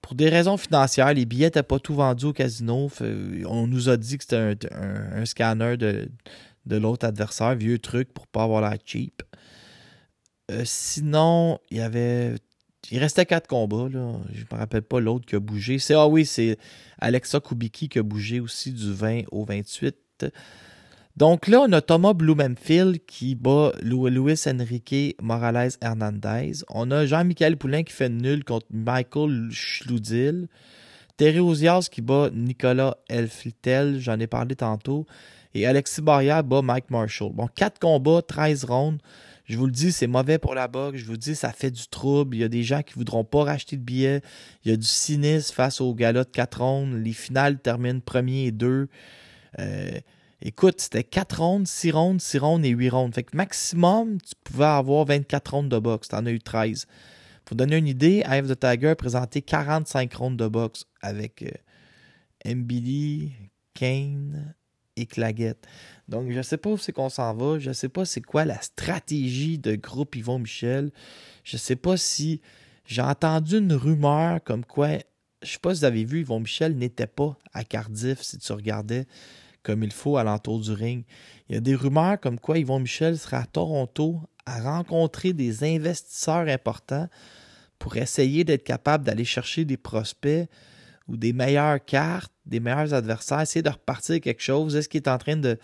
Pour 0.00 0.14
des 0.14 0.28
raisons 0.28 0.56
financières, 0.56 1.12
les 1.12 1.26
billets 1.26 1.46
n'étaient 1.46 1.62
pas 1.62 1.80
tout 1.80 1.94
vendus 1.94 2.26
au 2.26 2.32
casino. 2.32 2.88
On 3.46 3.66
nous 3.66 3.88
a 3.88 3.96
dit 3.96 4.16
que 4.16 4.24
c'était 4.24 4.72
un, 4.72 5.24
scanner 5.26 5.76
de, 5.76 6.08
de 6.66 6.76
l'autre 6.76 7.04
adversaire, 7.04 7.56
vieux 7.56 7.78
truc 7.78 8.12
pour 8.14 8.26
pas 8.28 8.44
avoir 8.44 8.62
l'air 8.62 8.78
cheap. 8.84 9.22
Euh, 10.50 10.62
sinon, 10.64 11.58
il 11.70 11.78
y 11.78 11.80
avait. 11.80 12.36
Il 12.90 12.98
restait 12.98 13.26
quatre 13.26 13.46
combats, 13.46 13.88
là. 13.92 14.12
Je 14.32 14.44
me 14.50 14.58
rappelle 14.58 14.82
pas 14.82 15.00
l'autre 15.00 15.26
qui 15.26 15.36
a 15.36 15.40
bougé. 15.40 15.78
C'est 15.78 15.94
ah 15.94 16.06
oui, 16.08 16.24
c'est 16.24 16.56
Alexa 16.98 17.40
Kubicki 17.40 17.88
qui 17.88 17.98
a 17.98 18.02
bougé 18.02 18.40
aussi 18.40 18.72
du 18.72 18.92
20 18.92 19.22
au 19.30 19.44
28. 19.44 20.26
Donc 21.16 21.48
là, 21.48 21.62
on 21.68 21.72
a 21.72 21.80
Thomas 21.80 22.12
Blumenfield 22.14 23.04
qui 23.04 23.34
bat 23.34 23.72
Lu- 23.82 24.08
Luis 24.08 24.40
Enrique 24.46 25.16
Morales 25.20 25.72
Hernandez. 25.82 26.62
On 26.70 26.90
a 26.92 27.06
Jean-Michel 27.06 27.56
Poulain 27.56 27.82
qui 27.82 27.92
fait 27.92 28.08
nul 28.08 28.44
contre 28.44 28.66
Michael 28.70 29.48
Schludil. 29.50 30.46
Terry 31.16 31.40
Ozias 31.40 31.88
qui 31.90 32.00
bat 32.00 32.30
Nicolas 32.32 32.96
Elflitel, 33.08 33.98
j'en 33.98 34.20
ai 34.20 34.28
parlé 34.28 34.54
tantôt. 34.54 35.06
Et 35.54 35.66
Alexis 35.66 36.00
Barrière 36.02 36.44
bat 36.44 36.62
Mike 36.62 36.90
Marshall. 36.90 37.32
Bon, 37.32 37.48
4 37.52 37.80
combats, 37.80 38.22
13 38.22 38.64
rounds. 38.64 39.00
Je 39.48 39.56
vous 39.56 39.64
le 39.64 39.72
dis, 39.72 39.92
c'est 39.92 40.06
mauvais 40.06 40.38
pour 40.38 40.54
la 40.54 40.68
boxe. 40.68 40.98
Je 40.98 41.06
vous 41.06 41.12
le 41.12 41.18
dis, 41.18 41.34
ça 41.34 41.52
fait 41.52 41.70
du 41.70 41.88
trouble. 41.88 42.36
Il 42.36 42.40
y 42.40 42.44
a 42.44 42.48
des 42.48 42.62
gens 42.62 42.82
qui 42.82 42.94
voudront 42.94 43.24
pas 43.24 43.44
racheter 43.44 43.76
de 43.76 43.82
billets. 43.82 44.20
Il 44.64 44.70
y 44.70 44.74
a 44.74 44.76
du 44.76 44.86
cynisme 44.86 45.54
face 45.54 45.80
au 45.80 45.94
gala 45.94 46.24
de 46.24 46.30
4 46.30 46.60
rounds. 46.62 47.02
Les 47.02 47.14
finales 47.14 47.58
terminent 47.58 48.00
premier 48.00 48.44
et 48.44 48.52
deux. 48.52 48.88
Euh, 49.58 49.98
écoute, 50.42 50.82
c'était 50.82 51.02
4 51.02 51.42
rounds, 51.42 51.70
6 51.70 51.90
rounds, 51.92 52.22
6 52.22 52.38
rounds 52.38 52.66
et 52.66 52.70
8 52.70 52.90
rounds. 52.90 53.14
Fait 53.14 53.22
que 53.22 53.34
maximum, 53.34 54.20
tu 54.20 54.34
pouvais 54.44 54.66
avoir 54.66 55.06
24 55.06 55.54
rounds 55.54 55.74
de 55.74 55.78
boxe. 55.78 56.08
T'en 56.08 56.26
as 56.26 56.30
eu 56.30 56.40
13. 56.40 56.86
Pour 57.46 57.56
donner 57.56 57.78
une 57.78 57.88
idée, 57.88 58.22
Eye 58.28 58.40
of 58.40 58.48
the 58.48 58.60
Tiger 58.60 58.88
a 58.88 58.96
présenté 58.96 59.40
45 59.40 60.12
rounds 60.12 60.36
de 60.36 60.46
boxe 60.46 60.84
avec 61.00 61.42
euh, 61.42 62.54
Mbili, 62.54 63.32
Kane 63.72 64.54
et 64.96 65.06
Claguette. 65.06 65.66
Donc, 66.08 66.30
je 66.30 66.38
ne 66.38 66.42
sais 66.42 66.56
pas 66.56 66.70
où 66.70 66.78
c'est 66.78 66.92
qu'on 66.92 67.10
s'en 67.10 67.34
va. 67.34 67.58
Je 67.58 67.68
ne 67.68 67.74
sais 67.74 67.88
pas 67.88 68.04
c'est 68.04 68.22
quoi 68.22 68.44
la 68.44 68.60
stratégie 68.60 69.58
de 69.58 69.76
groupe 69.76 70.16
Yvon 70.16 70.38
Michel. 70.38 70.90
Je 71.44 71.56
ne 71.56 71.60
sais 71.60 71.76
pas 71.76 71.96
si 71.96 72.40
j'ai 72.86 73.02
entendu 73.02 73.58
une 73.58 73.74
rumeur 73.74 74.42
comme 74.42 74.64
quoi, 74.64 74.88
je 75.42 75.52
sais 75.52 75.58
pas 75.58 75.74
si 75.74 75.80
vous 75.80 75.84
avez 75.84 76.04
vu, 76.04 76.20
Yvon 76.20 76.40
Michel 76.40 76.76
n'était 76.76 77.06
pas 77.06 77.36
à 77.52 77.62
Cardiff 77.62 78.22
si 78.22 78.38
tu 78.38 78.52
regardais 78.52 79.06
comme 79.62 79.82
il 79.82 79.92
faut 79.92 80.16
à 80.16 80.24
l'entour 80.24 80.60
du 80.60 80.72
ring. 80.72 81.04
Il 81.48 81.54
y 81.54 81.58
a 81.58 81.60
des 81.60 81.74
rumeurs 81.74 82.18
comme 82.18 82.40
quoi 82.40 82.58
Yvon 82.58 82.80
Michel 82.80 83.18
sera 83.18 83.38
à 83.38 83.44
Toronto 83.44 84.20
à 84.46 84.62
rencontrer 84.62 85.34
des 85.34 85.62
investisseurs 85.62 86.48
importants 86.48 87.08
pour 87.78 87.96
essayer 87.98 88.44
d'être 88.44 88.64
capable 88.64 89.04
d'aller 89.04 89.26
chercher 89.26 89.66
des 89.66 89.76
prospects 89.76 90.48
ou 91.06 91.18
des 91.18 91.34
meilleures 91.34 91.84
cartes, 91.84 92.32
des 92.46 92.60
meilleurs 92.60 92.94
adversaires, 92.94 93.42
essayer 93.42 93.62
de 93.62 93.68
repartir 93.68 94.20
quelque 94.20 94.42
chose. 94.42 94.74
Est-ce 94.74 94.88
qu'il 94.88 95.02
est 95.02 95.08
en 95.08 95.18
train 95.18 95.36
de 95.36 95.58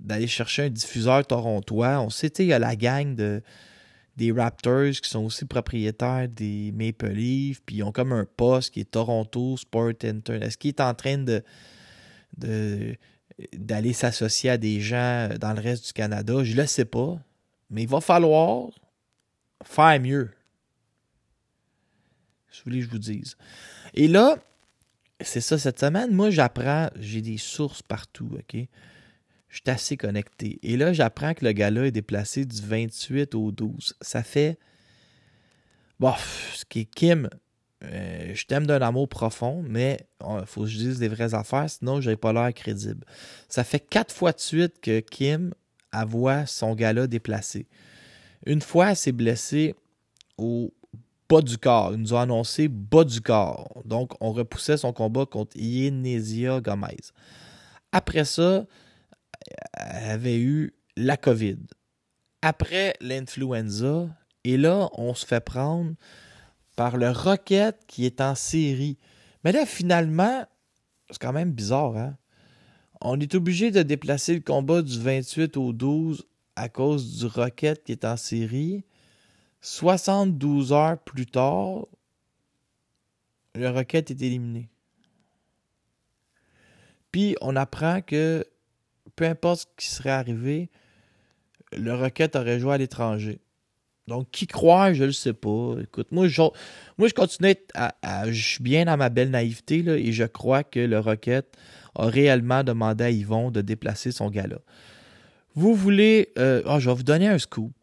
d'aller 0.00 0.26
chercher 0.26 0.64
un 0.64 0.70
diffuseur 0.70 1.26
torontois? 1.26 2.00
On 2.00 2.10
sait, 2.10 2.28
il 2.38 2.46
y 2.46 2.52
a 2.52 2.58
la 2.58 2.74
gang 2.76 3.14
de, 3.14 3.42
des 4.16 4.32
Raptors 4.32 4.92
qui 5.02 5.08
sont 5.08 5.24
aussi 5.24 5.44
propriétaires 5.44 6.28
des 6.28 6.72
Maple 6.72 7.10
Leafs, 7.10 7.60
puis 7.64 7.76
ils 7.76 7.82
ont 7.82 7.92
comme 7.92 8.12
un 8.12 8.26
poste 8.36 8.74
qui 8.74 8.80
est 8.80 8.90
Toronto 8.90 9.56
Sport 9.56 9.92
Intern. 10.02 10.42
Est-ce 10.42 10.58
qu'il 10.58 10.70
est 10.70 10.80
en 10.80 10.94
train 10.94 11.18
de, 11.18 11.42
d'aller 13.52 13.92
s'associer 13.92 14.50
à 14.50 14.56
des 14.58 14.80
gens 14.80 15.28
dans 15.40 15.52
le 15.52 15.60
reste 15.60 15.86
du 15.86 15.92
Canada? 15.92 16.42
Je 16.42 16.52
ne 16.52 16.60
le 16.62 16.66
sais 16.66 16.84
pas. 16.84 17.18
Mais 17.70 17.82
il 17.82 17.88
va 17.88 18.00
falloir 18.00 18.68
faire 19.64 20.00
mieux. 20.00 20.30
Vous 22.52 22.62
voulez 22.64 22.80
que 22.80 22.86
je 22.86 22.90
vous 22.90 22.98
dise. 22.98 23.36
Et 23.94 24.08
là, 24.08 24.36
c'est 25.20 25.40
ça 25.40 25.56
cette 25.56 25.78
semaine. 25.78 26.12
Moi, 26.12 26.30
j'apprends, 26.30 26.90
j'ai 26.96 27.22
des 27.22 27.38
sources 27.38 27.80
partout, 27.80 28.28
OK? 28.34 28.68
Je 29.50 29.56
suis 29.56 29.70
assez 29.70 29.96
connecté. 29.96 30.58
Et 30.62 30.76
là, 30.76 30.92
j'apprends 30.92 31.34
que 31.34 31.44
le 31.44 31.52
gars-là 31.52 31.86
est 31.86 31.90
déplacé 31.90 32.44
du 32.44 32.60
28 32.62 33.34
au 33.34 33.50
12. 33.50 33.94
Ça 34.00 34.22
fait. 34.22 34.58
Bon, 35.98 36.14
ce 36.54 36.64
qui 36.64 36.80
est 36.80 36.84
Kim, 36.84 37.28
euh, 37.84 38.32
je 38.34 38.46
t'aime 38.46 38.66
d'un 38.66 38.80
amour 38.80 39.08
profond, 39.08 39.62
mais 39.66 40.06
il 40.22 40.46
faut 40.46 40.62
que 40.62 40.68
je 40.68 40.78
dise 40.78 40.98
des 40.98 41.08
vraies 41.08 41.34
affaires, 41.34 41.68
sinon 41.68 42.00
je 42.00 42.10
n'ai 42.10 42.16
pas 42.16 42.32
l'air 42.32 42.54
crédible. 42.54 43.04
Ça 43.48 43.64
fait 43.64 43.80
quatre 43.80 44.14
fois 44.14 44.32
de 44.32 44.40
suite 44.40 44.80
que 44.80 45.00
Kim 45.00 45.52
voir 46.06 46.48
son 46.48 46.74
gars-là 46.74 47.06
déplacé. 47.06 47.66
Une 48.46 48.60
fois, 48.60 48.90
elle 48.90 48.96
s'est 48.96 49.12
blessée 49.12 49.74
au 50.38 50.72
bas 51.28 51.42
du 51.42 51.58
corps. 51.58 51.92
Il 51.92 52.00
nous 52.00 52.14
a 52.14 52.22
annoncé 52.22 52.68
bas 52.68 53.04
du 53.04 53.20
corps. 53.20 53.82
Donc, 53.84 54.12
on 54.20 54.32
repoussait 54.32 54.76
son 54.76 54.92
combat 54.92 55.26
contre 55.26 55.56
Yenesia 55.56 56.60
Gomez. 56.60 56.96
Après 57.92 58.24
ça, 58.24 58.64
avait 59.72 60.38
eu 60.38 60.74
la 60.96 61.16
COVID. 61.16 61.58
Après 62.42 62.94
l'influenza, 63.00 64.08
et 64.44 64.56
là, 64.56 64.88
on 64.94 65.14
se 65.14 65.26
fait 65.26 65.40
prendre 65.40 65.94
par 66.76 66.96
le 66.96 67.10
Rocket 67.10 67.78
qui 67.86 68.06
est 68.06 68.20
en 68.20 68.34
série. 68.34 68.98
Mais 69.44 69.52
là, 69.52 69.66
finalement, 69.66 70.44
c'est 71.10 71.20
quand 71.20 71.32
même 71.32 71.52
bizarre, 71.52 71.96
hein? 71.96 72.16
On 73.02 73.18
est 73.18 73.34
obligé 73.34 73.70
de 73.70 73.82
déplacer 73.82 74.34
le 74.34 74.40
combat 74.40 74.82
du 74.82 74.98
28 74.98 75.56
au 75.56 75.72
12 75.72 76.26
à 76.56 76.68
cause 76.68 77.18
du 77.18 77.26
Rocket 77.26 77.82
qui 77.82 77.92
est 77.92 78.04
en 78.04 78.18
série. 78.18 78.84
72 79.62 80.72
heures 80.72 80.98
plus 80.98 81.26
tard, 81.26 81.86
le 83.54 83.70
Rocket 83.70 84.10
est 84.10 84.22
éliminé. 84.22 84.68
Puis 87.10 87.36
on 87.40 87.56
apprend 87.56 88.02
que 88.02 88.46
peu 89.20 89.26
importe 89.26 89.60
ce 89.60 89.66
qui 89.76 89.86
serait 89.94 90.08
arrivé, 90.08 90.70
le 91.76 91.92
Rocket 91.94 92.36
aurait 92.36 92.58
joué 92.58 92.72
à 92.72 92.78
l'étranger. 92.78 93.38
Donc, 94.08 94.30
qui 94.30 94.46
croit, 94.46 94.94
je 94.94 95.02
ne 95.02 95.08
le 95.08 95.12
sais 95.12 95.34
pas. 95.34 95.74
Écoute, 95.82 96.10
moi, 96.10 96.26
je, 96.26 96.40
moi, 96.96 97.10
continue 97.10 97.54
à, 97.74 98.30
Je 98.30 98.42
suis 98.42 98.62
bien 98.62 98.86
dans 98.86 98.96
ma 98.96 99.10
belle 99.10 99.28
naïveté, 99.28 99.84
et 99.86 100.12
je 100.12 100.24
crois 100.24 100.64
que 100.64 100.80
le 100.80 100.98
Rocket 100.98 101.54
a 101.96 102.06
réellement 102.06 102.64
demandé 102.64 103.04
à 103.04 103.10
Yvon 103.10 103.50
de 103.50 103.60
déplacer 103.60 104.10
son 104.10 104.30
gars-là. 104.30 104.56
Vous 105.54 105.74
voulez. 105.74 106.32
Euh, 106.38 106.62
oh, 106.64 106.78
je 106.78 106.88
vais 106.88 106.96
vous 106.96 107.02
donner 107.02 107.28
un 107.28 107.38
scoop. 107.38 107.74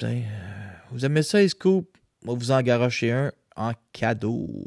Vous 0.90 1.06
aimez 1.06 1.22
ça, 1.22 1.38
les 1.38 1.50
scoops? 1.50 1.88
Va 2.24 2.34
vous 2.34 2.50
en 2.50 2.64
garocher 2.64 3.12
un 3.12 3.32
en 3.56 3.74
cadeau 3.94 4.66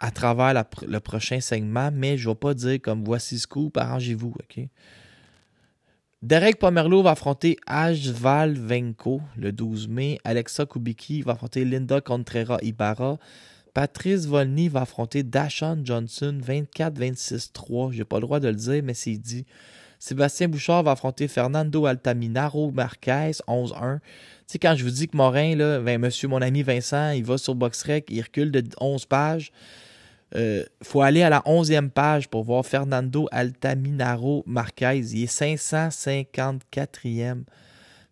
à 0.00 0.10
travers 0.10 0.64
le 0.88 1.00
prochain 1.00 1.40
segment, 1.40 1.90
mais 1.92 2.16
je 2.16 2.30
ne 2.30 2.32
vais 2.32 2.38
pas 2.38 2.54
dire 2.54 2.80
comme 2.80 3.04
voici 3.04 3.38
scoop, 3.38 3.76
arrangez-vous, 3.76 4.34
OK? 4.40 4.68
Derek 6.24 6.58
Pomerleau 6.58 7.02
va 7.02 7.10
affronter 7.10 7.58
Ashval 7.66 8.54
Venko 8.54 9.20
le 9.36 9.52
12 9.52 9.88
mai. 9.88 10.18
Alexa 10.24 10.64
Kubicki 10.64 11.20
va 11.20 11.32
affronter 11.32 11.66
Linda 11.66 12.00
Contreras 12.00 12.56
Ibarra. 12.62 13.18
Patrice 13.74 14.24
Volny 14.24 14.70
va 14.70 14.80
affronter 14.80 15.22
Dashon 15.22 15.82
Johnson 15.84 16.38
24-26-3. 16.42 17.92
J'ai 17.92 18.06
pas 18.06 18.16
le 18.16 18.22
droit 18.22 18.40
de 18.40 18.48
le 18.48 18.54
dire, 18.54 18.82
mais 18.82 18.94
c'est 18.94 19.18
dit. 19.18 19.44
Sébastien 19.98 20.48
Bouchard 20.48 20.82
va 20.82 20.92
affronter 20.92 21.28
Fernando 21.28 21.84
Altaminaro 21.84 22.70
Marquez 22.70 23.32
11-1. 23.46 23.98
Tu 23.98 24.04
sais, 24.46 24.58
quand 24.58 24.76
je 24.76 24.84
vous 24.84 24.90
dis 24.92 25.08
que 25.08 25.18
Morin, 25.18 25.54
là, 25.56 25.80
ben, 25.80 26.00
monsieur, 26.00 26.28
mon 26.28 26.40
ami 26.40 26.62
Vincent, 26.62 27.10
il 27.10 27.24
va 27.24 27.36
sur 27.36 27.54
BoxRec, 27.54 28.06
il 28.08 28.22
recule 28.22 28.50
de 28.50 28.64
11 28.80 29.04
pages. 29.04 29.52
Euh, 30.36 30.64
faut 30.82 31.02
aller 31.02 31.22
à 31.22 31.30
la 31.30 31.38
11e 31.40 31.90
page 31.90 32.28
pour 32.28 32.42
voir 32.42 32.66
Fernando 32.66 33.28
Altaminaro 33.30 34.42
Marquez. 34.46 34.96
Il 34.96 35.22
est 35.22 35.32
554e. 35.32 37.44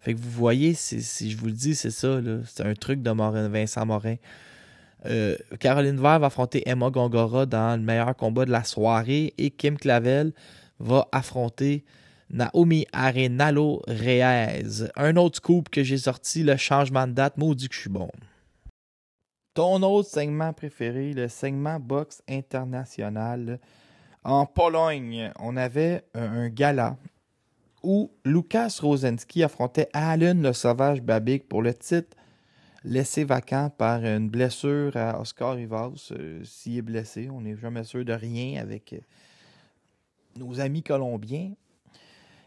Fait 0.01 0.15
que 0.15 0.21
vous 0.21 0.31
voyez, 0.31 0.75
si 0.75 1.31
je 1.31 1.37
vous 1.37 1.47
le 1.47 1.53
dis, 1.53 1.75
c'est 1.75 1.91
ça. 1.91 2.21
C'est 2.47 2.65
un 2.65 2.75
truc 2.75 3.03
de 3.03 3.11
Morin, 3.11 3.49
Vincent 3.49 3.85
Morin. 3.87 4.17
Euh, 5.07 5.37
Caroline 5.59 6.01
Vert 6.01 6.21
va 6.21 6.27
affronter 6.27 6.63
Emma 6.69 6.91
Gongora 6.91 7.47
dans 7.47 7.79
le 7.79 7.85
meilleur 7.85 8.15
combat 8.17 8.45
de 8.45 8.53
la 8.53 8.63
soirée 8.63 9.35
et 9.37 9.51
Kim 9.51 9.77
Clavel 9.77 10.33
va 10.79 11.09
affronter 11.11 11.85
Naomi 12.31 12.87
Arenalo 12.93 13.83
Reyes. 13.89 14.85
Un 14.97 15.17
autre 15.17 15.37
scoop 15.37 15.69
que 15.71 15.83
j'ai 15.83 15.99
sorti, 15.99 16.43
le 16.43 16.57
changement 16.57 17.07
de 17.07 17.13
date, 17.13 17.37
maudit 17.37 17.69
que 17.69 17.75
je 17.75 17.81
suis 17.81 17.91
bon. 17.91 18.09
Ton 19.55 19.83
autre 19.83 20.09
segment 20.09 20.53
préféré, 20.53 21.13
le 21.13 21.29
segment 21.29 21.79
boxe 21.79 22.23
international. 22.29 23.61
En 24.25 24.47
Pologne, 24.47 25.31
on 25.39 25.57
avait 25.57 26.05
un 26.15 26.49
gala 26.49 26.97
où 27.83 28.11
Lukas 28.25 28.79
Rosenski 28.81 29.43
affrontait 29.43 29.89
Alan 29.93 30.35
le 30.35 30.53
Sauvage 30.53 31.03
Babik 31.03 31.49
pour 31.49 31.61
le 31.61 31.75
titre 31.75 32.17
laissé 32.85 33.25
vacant 33.25 33.71
par 33.71 34.05
une 34.05 34.29
blessure 34.29 34.97
à 34.97 35.21
Oscar 35.21 35.55
Rivas. 35.55 36.13
Euh, 36.13 36.43
s'il 36.45 36.79
est 36.79 36.83
blessé, 36.83 37.29
on 37.31 37.41
n'est 37.41 37.57
jamais 37.57 37.85
sûr 37.85 38.05
de 38.05 38.13
rien 38.13 38.61
avec 38.61 38.93
euh, 38.93 38.99
nos 40.37 40.61
amis 40.61 40.83
colombiens. 40.83 41.53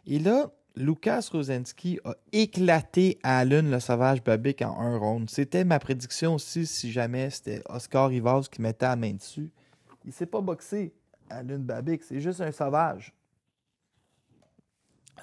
Et 0.07 0.19
là, 0.19 0.51
Lucas 0.75 1.29
Rosenski 1.31 1.99
a 2.03 2.15
éclaté 2.31 3.17
Allen 3.23 3.71
le 3.71 3.79
sauvage 3.79 4.23
Babic 4.23 4.61
en 4.61 4.79
un 4.79 4.97
round. 4.97 5.29
C'était 5.29 5.63
ma 5.63 5.79
prédiction 5.79 6.35
aussi 6.35 6.65
si 6.65 6.91
jamais 6.91 7.29
c'était 7.29 7.61
Oscar 7.69 8.09
Rivas 8.09 8.47
qui 8.51 8.61
mettait 8.61 8.85
la 8.85 8.95
main 8.95 9.13
dessus. 9.13 9.51
Il 10.03 10.09
ne 10.09 10.13
s'est 10.13 10.25
pas 10.25 10.41
boxé, 10.41 10.93
Allen 11.29 11.63
Babic, 11.63 12.03
c'est 12.03 12.19
juste 12.19 12.41
un 12.41 12.51
sauvage. 12.51 13.13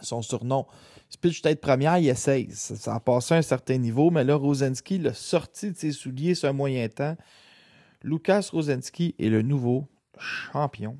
Son 0.00 0.22
surnom. 0.22 0.66
Speech 1.10 1.42
tête 1.42 1.60
première, 1.60 1.98
il 1.98 2.08
essaye. 2.08 2.50
Ça, 2.52 2.94
a 2.94 3.00
passé 3.00 3.34
un 3.34 3.42
certain 3.42 3.76
niveau, 3.76 4.10
mais 4.10 4.24
là, 4.24 4.34
Rosenski 4.34 4.98
l'a 4.98 5.12
sorti 5.12 5.70
de 5.70 5.76
ses 5.76 5.92
souliers 5.92 6.34
sur 6.34 6.48
un 6.48 6.54
moyen 6.54 6.88
temps. 6.88 7.16
Lucas 8.02 8.48
Rosenski 8.50 9.14
est 9.18 9.28
le 9.28 9.42
nouveau 9.42 9.86
champion 10.18 10.96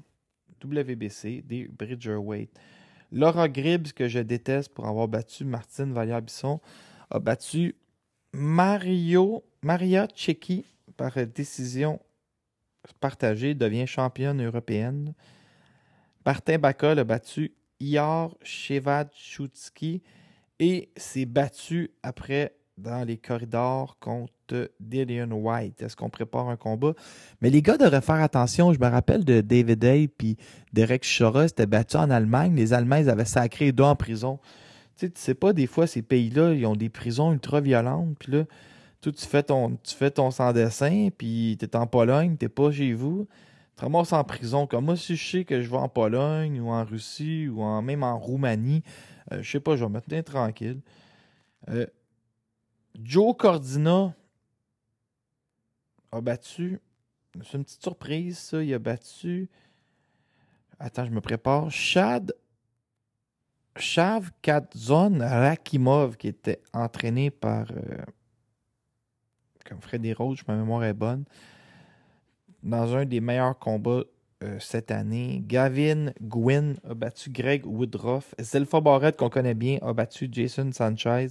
WBC 0.62 1.42
des 1.42 1.66
Bridgerweight. 1.66 2.50
Laura 3.12 3.48
Gribbs, 3.48 3.92
que 3.92 4.08
je 4.08 4.18
déteste 4.18 4.72
pour 4.72 4.88
avoir 4.88 5.06
battu 5.06 5.44
Martine 5.44 5.92
Vallière-Bisson, 5.92 6.60
a 7.10 7.18
battu 7.18 7.76
Mario, 8.32 9.44
Maria 9.62 10.08
Cecchi 10.14 10.64
par 10.96 11.14
décision 11.26 12.00
partagée, 13.00 13.54
devient 13.54 13.86
championne 13.86 14.42
européenne. 14.42 15.14
Martin 16.24 16.58
Bacol 16.58 16.98
a 16.98 17.04
battu 17.04 17.52
Ior 17.80 18.36
Shevachutski 18.42 20.02
et 20.58 20.90
s'est 20.96 21.26
battu 21.26 21.90
après 22.02 22.54
dans 22.78 23.04
les 23.06 23.16
corridors 23.16 23.96
contre 24.00 24.70
Dillian 24.80 25.30
White. 25.30 25.82
Est-ce 25.82 25.96
qu'on 25.96 26.10
prépare 26.10 26.48
un 26.48 26.56
combat? 26.56 26.94
Mais 27.40 27.50
les 27.50 27.62
gars 27.62 27.76
devraient 27.76 28.00
faire 28.00 28.22
attention. 28.22 28.72
Je 28.72 28.80
me 28.80 28.86
rappelle 28.86 29.24
de 29.24 29.40
David 29.40 29.78
Day 29.78 30.08
puis 30.08 30.36
Derek 30.72 31.06
Chora 31.06 31.48
c'était 31.48 31.66
battu 31.66 31.96
en 31.96 32.10
Allemagne. 32.10 32.54
Les 32.54 32.72
Allemands 32.72 33.06
avaient 33.08 33.24
sacré 33.24 33.72
deux 33.72 33.84
en 33.84 33.96
prison. 33.96 34.38
Tu 34.96 35.06
sais, 35.06 35.10
tu 35.10 35.20
sais 35.20 35.34
pas, 35.34 35.52
des 35.52 35.66
fois, 35.66 35.86
ces 35.86 36.02
pays-là, 36.02 36.52
ils 36.52 36.66
ont 36.66 36.76
des 36.76 36.90
prisons 36.90 37.32
ultra 37.32 37.60
violentes. 37.60 38.16
Puis 38.18 38.32
là, 38.32 38.44
toi, 39.00 39.12
tu 39.12 39.26
fais 39.26 39.42
ton, 39.42 39.76
tu 39.82 39.94
fais 39.94 40.10
ton 40.10 40.30
sans-dessin, 40.30 41.08
puis 41.16 41.56
tu 41.58 41.64
es 41.64 41.76
en 41.76 41.86
Pologne, 41.86 42.36
tu 42.38 42.48
pas 42.48 42.70
chez 42.70 42.92
vous. 42.92 43.26
Tu 43.76 43.84
ramasses 43.84 44.12
en 44.12 44.22
prison. 44.22 44.66
Comme 44.66 44.84
moi, 44.84 44.96
si 44.96 45.16
je 45.16 45.30
sais 45.30 45.44
que 45.44 45.62
je 45.62 45.70
vais 45.70 45.78
en 45.78 45.88
Pologne 45.88 46.60
ou 46.60 46.68
en 46.68 46.84
Russie 46.84 47.48
ou 47.48 47.62
en, 47.62 47.80
même 47.80 48.02
en 48.02 48.18
Roumanie, 48.18 48.82
euh, 49.32 49.42
je 49.42 49.50
sais 49.50 49.60
pas, 49.60 49.76
je 49.76 49.84
vais 49.84 49.90
me 49.90 50.00
tenir 50.00 50.24
tranquille. 50.24 50.80
Euh, 51.70 51.86
Joe 53.00 53.34
Cordina 53.36 54.14
a 56.10 56.20
battu. 56.20 56.80
C'est 57.42 57.56
une 57.56 57.64
petite 57.64 57.82
surprise, 57.82 58.38
ça. 58.38 58.62
Il 58.62 58.72
a 58.74 58.78
battu. 58.78 59.48
Attends, 60.78 61.04
je 61.04 61.10
me 61.10 61.20
prépare. 61.20 61.70
Chad. 61.70 62.34
Chav 63.76 64.30
Katzon 64.42 65.18
Rakimov, 65.20 66.16
qui 66.16 66.28
était 66.28 66.60
entraîné 66.74 67.30
par. 67.30 67.70
euh, 67.70 68.02
comme 69.64 69.80
Freddy 69.80 70.12
Roach, 70.12 70.46
ma 70.46 70.56
mémoire 70.56 70.84
est 70.84 70.92
bonne. 70.92 71.24
Dans 72.62 72.94
un 72.94 73.06
des 73.06 73.20
meilleurs 73.20 73.58
combats 73.58 74.04
euh, 74.42 74.58
cette 74.58 74.90
année. 74.90 75.42
Gavin 75.46 76.12
Gwynn 76.20 76.76
a 76.88 76.94
battu 76.94 77.30
Greg 77.30 77.64
Woodruff. 77.64 78.34
Zelfa 78.40 78.80
Barrett, 78.80 79.16
qu'on 79.16 79.30
connaît 79.30 79.54
bien, 79.54 79.78
a 79.82 79.92
battu 79.92 80.28
Jason 80.30 80.70
Sanchez. 80.72 81.28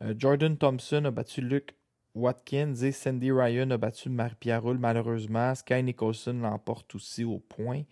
Euh, 0.00 0.14
Jordan 0.16 0.56
Thompson 0.56 1.04
a 1.04 1.10
battu 1.10 1.40
Luke 1.40 1.74
Watkins 2.14 2.74
et 2.82 2.92
Sandy 2.92 3.32
Ryan 3.32 3.70
a 3.70 3.78
battu 3.78 4.08
Marie-Pierre 4.10 4.64
malheureusement. 4.78 5.54
Sky 5.54 5.82
Nicholson 5.82 6.40
l'emporte 6.42 6.94
aussi 6.94 7.24
au 7.24 7.38
point. 7.38 7.82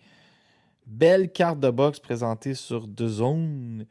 Belle 0.85 1.31
carte 1.31 1.59
de 1.59 1.69
boxe 1.69 1.99
présentée 1.99 2.53
sur 2.53 2.87
The 2.87 3.07
Zone 3.07 3.85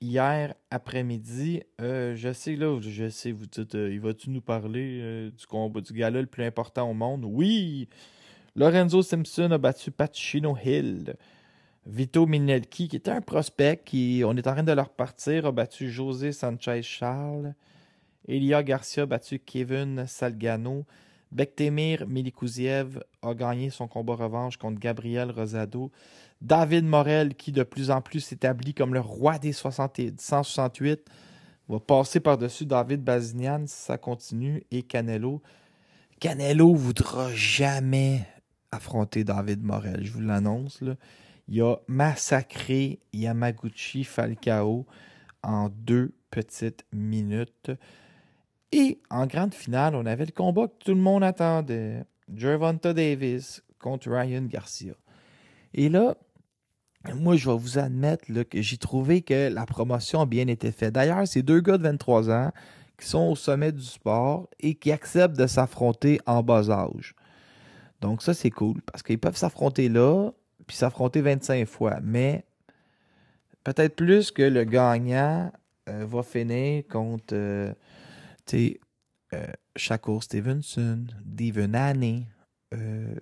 hier 0.00 0.54
après-midi. 0.70 1.62
Euh, 1.80 2.14
je 2.14 2.32
sais, 2.32 2.56
là, 2.56 2.78
je 2.80 3.08
sais, 3.08 3.32
vous 3.32 3.46
dites, 3.46 3.74
euh, 3.74 3.92
il 3.92 4.00
va-tu 4.00 4.30
nous 4.30 4.40
parler 4.40 5.00
euh, 5.02 5.30
du 5.30 5.46
combat 5.46 5.80
du 5.80 5.92
gala 5.92 6.20
le 6.20 6.26
plus 6.26 6.44
important 6.44 6.90
au 6.90 6.94
monde? 6.94 7.24
Oui! 7.24 7.88
Lorenzo 8.54 9.02
Simpson 9.02 9.50
a 9.52 9.58
battu 9.58 9.90
Pacino 9.90 10.56
Hill. 10.62 11.14
Vito 11.88 12.26
Minelki, 12.26 12.86
qui 12.86 12.96
était 12.96 13.10
un 13.10 13.22
prospect, 13.22 13.80
qui, 13.82 14.22
on 14.22 14.36
est 14.36 14.46
en 14.46 14.52
train 14.52 14.62
de 14.62 14.72
le 14.72 14.82
repartir, 14.82 15.46
a 15.46 15.52
battu 15.52 15.90
José 15.90 16.32
Sanchez 16.32 16.82
Charles. 16.82 17.54
Elia 18.28 18.62
Garcia 18.62 19.04
a 19.04 19.06
battu 19.06 19.38
Kevin 19.38 20.06
Salgano. 20.06 20.84
Bektemir 21.32 22.06
Milikouziev 22.06 23.02
a 23.22 23.32
gagné 23.32 23.70
son 23.70 23.88
combat 23.88 24.16
revanche 24.16 24.58
contre 24.58 24.78
Gabriel 24.78 25.30
Rosado. 25.30 25.90
David 26.42 26.84
Morel, 26.84 27.34
qui 27.34 27.52
de 27.52 27.62
plus 27.62 27.90
en 27.90 28.02
plus 28.02 28.20
s'établit 28.20 28.74
comme 28.74 28.92
le 28.92 29.00
roi 29.00 29.38
des 29.38 29.54
60 29.54 29.98
et 29.98 30.12
168, 30.18 31.00
va 31.70 31.80
passer 31.80 32.20
par-dessus 32.20 32.66
David 32.66 33.02
Bazinian 33.02 33.64
ça 33.66 33.96
continue. 33.96 34.62
Et 34.70 34.82
Canelo. 34.82 35.40
Canelo 36.20 36.74
voudra 36.74 37.32
jamais 37.32 38.26
affronter 38.70 39.24
David 39.24 39.62
Morel, 39.62 40.04
je 40.04 40.12
vous 40.12 40.20
l'annonce. 40.20 40.82
Il 41.48 41.62
a 41.62 41.76
massacré 41.86 43.00
Yamaguchi 43.12 44.04
Falcao 44.04 44.86
en 45.42 45.70
deux 45.70 46.12
petites 46.30 46.84
minutes. 46.92 47.70
Et 48.70 49.00
en 49.08 49.26
grande 49.26 49.54
finale, 49.54 49.94
on 49.94 50.04
avait 50.04 50.26
le 50.26 50.32
combat 50.32 50.68
que 50.68 50.84
tout 50.84 50.94
le 50.94 51.00
monde 51.00 51.24
attendait. 51.24 52.04
Gervonta 52.34 52.92
Davis 52.92 53.62
contre 53.78 54.10
Ryan 54.10 54.42
Garcia. 54.42 54.92
Et 55.72 55.88
là, 55.88 56.16
moi, 57.14 57.36
je 57.36 57.48
vais 57.48 57.56
vous 57.56 57.78
admettre 57.78 58.24
que 58.42 58.60
j'ai 58.60 58.76
trouvé 58.76 59.22
que 59.22 59.48
la 59.48 59.64
promotion 59.64 60.20
a 60.20 60.26
bien 60.26 60.48
été 60.48 60.72
faite. 60.72 60.94
D'ailleurs, 60.94 61.26
c'est 61.26 61.42
deux 61.42 61.60
gars 61.60 61.78
de 61.78 61.84
23 61.84 62.30
ans 62.30 62.52
qui 62.98 63.06
sont 63.06 63.30
au 63.30 63.36
sommet 63.36 63.72
du 63.72 63.82
sport 63.82 64.48
et 64.60 64.74
qui 64.74 64.92
acceptent 64.92 65.38
de 65.38 65.46
s'affronter 65.46 66.20
en 66.26 66.42
bas 66.42 66.68
âge. 66.70 67.14
Donc 68.00 68.22
ça, 68.22 68.34
c'est 68.34 68.50
cool 68.50 68.82
parce 68.82 69.02
qu'ils 69.02 69.18
peuvent 69.18 69.36
s'affronter 69.36 69.88
là, 69.88 70.30
puis 70.68 70.76
s'affronter 70.76 71.20
25 71.20 71.66
fois. 71.66 71.98
Mais 72.02 72.44
peut-être 73.64 73.96
plus 73.96 74.30
que 74.30 74.42
le 74.42 74.62
gagnant 74.62 75.50
euh, 75.88 76.06
va 76.06 76.22
finir 76.22 76.86
contre... 76.86 77.34
euh, 77.34 77.72
euh, 79.34 79.46
Shakur 79.76 80.22
Stevenson, 80.22 81.06
Devon 81.24 81.72
euh, 82.74 83.14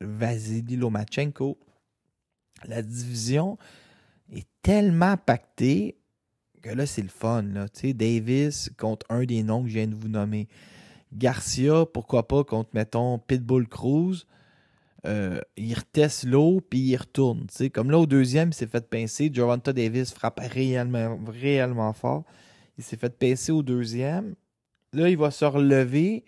Vasily 0.00 0.76
Lomachenko. 0.76 1.58
La 2.64 2.82
division 2.82 3.56
est 4.32 4.46
tellement 4.62 5.16
pactée 5.16 5.96
que 6.60 6.70
là, 6.70 6.86
c'est 6.86 7.02
le 7.02 7.08
fun. 7.08 7.42
Davis 7.94 8.70
contre 8.78 9.06
un 9.08 9.24
des 9.24 9.42
noms 9.42 9.62
que 9.62 9.68
je 9.68 9.74
viens 9.74 9.88
de 9.88 9.94
vous 9.94 10.08
nommer. 10.08 10.48
Garcia, 11.12 11.86
pourquoi 11.86 12.28
pas, 12.28 12.44
contre, 12.44 12.70
mettons, 12.72 13.18
Pitbull 13.18 13.68
Cruz. 13.68 14.26
Euh, 15.04 15.40
il 15.56 15.74
reteste 15.74 16.24
l'eau, 16.24 16.60
puis 16.60 16.78
il 16.78 16.96
retourne. 16.96 17.46
Comme 17.72 17.90
là, 17.90 17.98
au 17.98 18.06
deuxième, 18.06 18.50
il 18.50 18.54
s'est 18.54 18.66
fait 18.66 18.88
pincer. 18.88 19.30
Gervonta 19.32 19.72
Davis 19.72 20.12
frappe 20.12 20.40
réellement, 20.40 21.18
réellement 21.26 21.92
fort. 21.92 22.24
Il 22.78 22.84
s'est 22.84 22.96
fait 22.96 23.16
pincer 23.16 23.52
au 23.52 23.62
deuxième. 23.62 24.34
Là, 24.92 25.08
il 25.08 25.16
va 25.16 25.30
se 25.30 25.44
relever. 25.44 26.24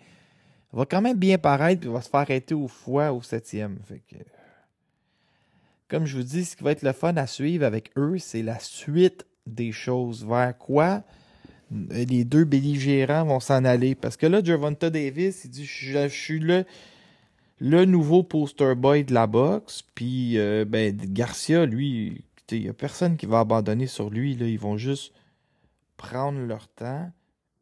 Il 0.73 0.77
va 0.79 0.87
quand 0.87 1.03
même 1.03 1.19
bien 1.19 1.39
paraître, 1.39 1.81
puis 1.81 1.89
il 1.89 1.93
va 1.93 2.03
se 2.03 2.09
faire 2.09 2.21
arrêter 2.21 2.55
au 2.55 2.67
foie 2.67 3.13
au 3.13 3.23
septième. 3.23 3.79
Comme 5.89 6.07
je 6.07 6.17
vous 6.17 6.25
dis, 6.25 6.45
ce 6.45 6.57
qui 6.57 6.65
va 6.65 6.73
être 6.73 6.83
le 6.83 6.93
fun 6.93 7.17
à 7.17 7.27
suivre 7.27 7.65
avec 7.65 7.93
eux, 7.97 8.19
c'est 8.19 8.43
la 8.43 8.59
suite 8.59 9.25
des 9.47 9.71
choses. 9.71 10.27
Vers 10.27 10.57
quoi 10.59 11.05
les 11.91 12.25
deux 12.25 12.45
belligérants 12.45 13.25
vont 13.25 13.41
s'en 13.41 13.65
aller. 13.65 13.95
Parce 13.95 14.17
que 14.17 14.27
là, 14.27 14.43
Gervonta 14.43 14.91
Davis, 14.91 15.45
il 15.45 15.51
dit 15.51 15.65
Je, 15.65 16.09
suis 16.09 16.39
le, 16.39 16.65
le 17.59 17.85
nouveau 17.85 18.23
poster 18.23 18.75
boy 18.75 19.05
de 19.05 19.14
la 19.14 19.27
boxe. 19.27 19.83
Puis, 19.95 20.38
euh, 20.38 20.64
ben, 20.64 20.97
Garcia, 20.97 21.67
lui, 21.67 22.25
il 22.51 22.62
n'y 22.62 22.69
a 22.69 22.73
personne 22.73 23.17
qui 23.17 23.27
va 23.27 23.40
abandonner 23.40 23.87
sur 23.87 24.11
lui. 24.11 24.35
Là. 24.35 24.47
Ils 24.47 24.59
vont 24.59 24.77
juste 24.77 25.12
prendre 25.97 26.40
leur 26.40 26.69
temps 26.69 27.11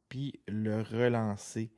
puis 0.09 0.41
le 0.47 0.83
relancer. 0.83 1.71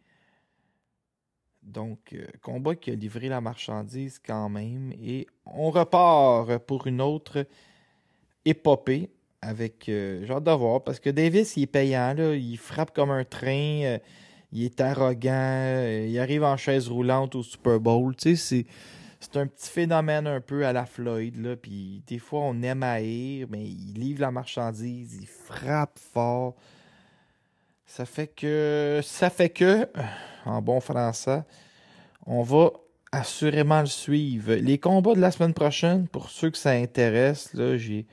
Donc, 1.62 2.12
euh, 2.12 2.26
combat 2.42 2.74
qui 2.74 2.90
a 2.90 2.94
livré 2.94 3.28
la 3.28 3.40
marchandise 3.40 4.20
quand 4.24 4.48
même. 4.48 4.92
Et 5.02 5.26
on 5.46 5.70
repart 5.70 6.58
pour 6.58 6.86
une 6.86 7.00
autre 7.00 7.46
épopée 8.44 9.10
avec. 9.40 9.88
Euh, 9.88 10.24
j'ai 10.26 10.32
hâte 10.32 10.44
de 10.44 10.50
voir 10.50 10.82
parce 10.84 11.00
que 11.00 11.10
Davis, 11.10 11.56
il 11.56 11.62
est 11.62 11.66
payant. 11.66 12.12
Là, 12.14 12.34
il 12.34 12.58
frappe 12.58 12.94
comme 12.94 13.10
un 13.10 13.24
train. 13.24 13.98
Il 14.54 14.64
est 14.64 14.80
arrogant. 14.80 15.30
euh, 15.32 16.06
il 16.08 16.18
arrive 16.18 16.44
en 16.44 16.56
chaise 16.56 16.88
roulante 16.88 17.34
au 17.34 17.42
Super 17.42 17.80
Bowl. 17.80 18.16
Tu 18.16 18.36
sais, 18.36 18.64
c'est. 18.64 18.66
Un 19.38 19.46
petit 19.46 19.70
phénomène 19.70 20.26
un 20.26 20.40
peu 20.40 20.66
à 20.66 20.72
la 20.72 20.84
Floyd, 20.84 21.38
là, 21.38 21.56
puis 21.56 22.02
des 22.06 22.18
fois 22.18 22.40
on 22.40 22.60
aime 22.62 22.82
haïr, 22.82 23.46
mais 23.50 23.64
il 23.64 23.94
livre 23.94 24.20
la 24.20 24.30
marchandise, 24.30 25.16
il 25.18 25.26
frappe 25.26 25.98
fort. 25.98 26.54
Ça 27.86 28.04
fait 28.04 28.26
que, 28.28 29.00
ça 29.02 29.30
fait 29.30 29.48
que, 29.48 29.88
en 30.44 30.60
bon 30.60 30.78
français, 30.78 31.42
on 32.26 32.42
va 32.42 32.72
assurément 33.12 33.80
le 33.80 33.86
suivre. 33.86 34.54
Les 34.54 34.78
combats 34.78 35.14
de 35.14 35.20
la 35.20 35.30
semaine 35.30 35.54
prochaine, 35.54 36.06
pour 36.06 36.28
ceux 36.28 36.50
que 36.50 36.58
ça 36.58 36.72
intéresse, 36.72 37.54
là, 37.54 37.78
j'ai 37.78 38.06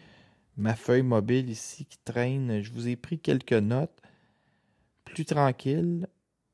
ma 0.56 0.76
feuille 0.76 1.04
mobile 1.04 1.50
ici 1.50 1.86
qui 1.86 1.98
traîne. 2.06 2.62
Je 2.62 2.72
vous 2.72 2.88
ai 2.88 2.96
pris 2.96 3.20
quelques 3.20 3.52
notes. 3.54 4.00
Plus 5.04 5.26
tranquille, 5.26 6.08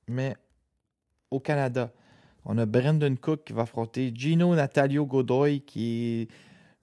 mais 0.08 0.36
au 1.32 1.40
Canada. 1.40 1.92
On 2.46 2.58
a 2.58 2.66
Brendan 2.66 3.18
Cook 3.18 3.44
qui 3.46 3.54
va 3.54 3.64
affronter 3.64 4.12
Gino 4.16 4.56
Natalio 4.56 5.06
Godoy 5.06 5.62
qui 5.62 6.28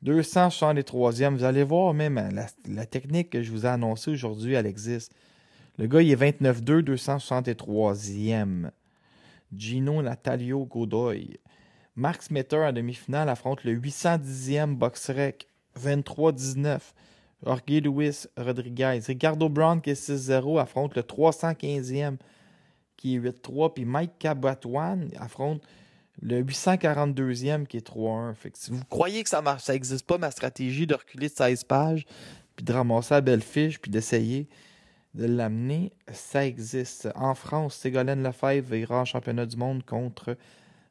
est 0.04 0.08
263e. 0.08 1.36
Vous 1.36 1.44
allez 1.44 1.64
voir 1.64 1.94
même 1.94 2.16
la, 2.32 2.46
la 2.68 2.86
technique 2.86 3.30
que 3.30 3.42
je 3.42 3.50
vous 3.50 3.64
ai 3.64 3.70
annoncée 3.70 4.10
aujourd'hui, 4.10 4.54
elle 4.54 4.66
existe. 4.66 5.14
Le 5.78 5.86
gars, 5.86 6.02
il 6.02 6.10
est 6.10 6.16
29-2, 6.16 6.82
263e. 6.82 8.70
Gino 9.56 10.02
Natalio 10.02 10.66
Godoy. 10.66 11.38
Mark 11.96 12.22
Smetter 12.22 12.56
en 12.56 12.72
demi-finale 12.72 13.28
affronte 13.28 13.64
le 13.64 13.74
810e 13.74 14.74
Boxrec, 14.74 15.48
23-19. 15.80 16.80
Jorge 17.44 17.62
Luis 17.68 18.26
Rodriguez. 18.36 19.00
Ricardo 19.06 19.48
Brown 19.48 19.80
qui 19.80 19.90
est 19.90 20.08
6-0 20.10 20.60
affronte 20.60 20.96
le 20.96 21.02
315e 21.02 22.16
qui 23.04 23.16
est 23.16 23.20
8-3. 23.20 23.74
Puis 23.74 23.84
Mike 23.84 24.18
Cabatuan 24.18 25.08
affronte 25.18 25.62
le 26.22 26.42
842e 26.42 27.66
qui 27.66 27.76
est 27.76 27.86
3-1. 27.86 28.34
Fait 28.34 28.50
que 28.50 28.58
si 28.58 28.70
vous 28.70 28.82
croyez 28.88 29.22
que 29.22 29.28
ça 29.28 29.42
marche, 29.42 29.68
n'existe 29.68 30.06
pas 30.06 30.16
ma 30.16 30.30
stratégie 30.30 30.86
de 30.86 30.94
reculer 30.94 31.28
de 31.28 31.34
16 31.34 31.64
pages, 31.64 32.06
puis 32.56 32.64
de 32.64 32.72
ramasser 32.72 33.12
la 33.12 33.20
belle 33.20 33.42
fiche, 33.42 33.78
puis 33.78 33.90
d'essayer 33.90 34.48
de 35.12 35.26
l'amener, 35.26 35.92
ça 36.10 36.46
existe. 36.46 37.08
En 37.14 37.34
France, 37.34 37.74
Ségolène 37.76 38.22
Lefebvre 38.22 38.74
ira 38.74 39.02
en 39.02 39.04
championnat 39.04 39.44
du 39.44 39.56
monde 39.56 39.84
contre 39.84 40.38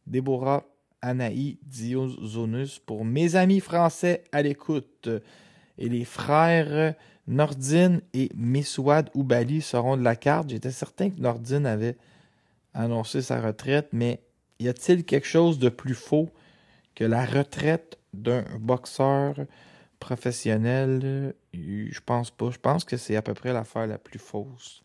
Déborah 0.06 0.64
Anaï 1.02 1.58
Diozonus 1.64 2.80
pour 2.80 3.04
mes 3.04 3.36
amis 3.36 3.60
français 3.60 4.24
à 4.32 4.44
l'écoute. 4.44 5.10
Et 5.80 5.90
les 5.90 6.06
frères 6.06 6.94
Nordine 7.28 8.02
et 8.14 8.30
Messouad 8.36 9.10
Oubali 9.14 9.62
seront 9.62 9.98
de 9.98 10.04
la 10.04 10.16
carte. 10.16 10.50
J'étais 10.50 10.72
certain 10.72 11.10
que 11.10 11.20
Nordine 11.20 11.66
avait 11.66 11.98
annoncé 12.74 13.22
sa 13.22 13.40
retraite, 13.42 13.90
mais 13.92 14.22
y 14.60 14.68
a-t-il 14.68 15.06
quelque 15.06 15.28
chose 15.28 15.60
de 15.60 15.70
plus 15.70 15.96
faux 15.96 16.30
que 16.96 17.04
la 17.04 17.26
retraite 17.26 17.98
d'un 18.14 18.44
boxeur 18.60 19.36
professionnel, 20.00 21.34
je 21.54 22.00
pense 22.06 22.30
pas. 22.30 22.52
Je 22.52 22.60
pense 22.60 22.84
que 22.84 22.98
c'est 22.98 23.16
à 23.16 23.22
peu 23.22 23.34
près 23.34 23.54
l'affaire 23.54 23.88
la 23.88 23.98
plus 23.98 24.20
fausse. 24.20 24.84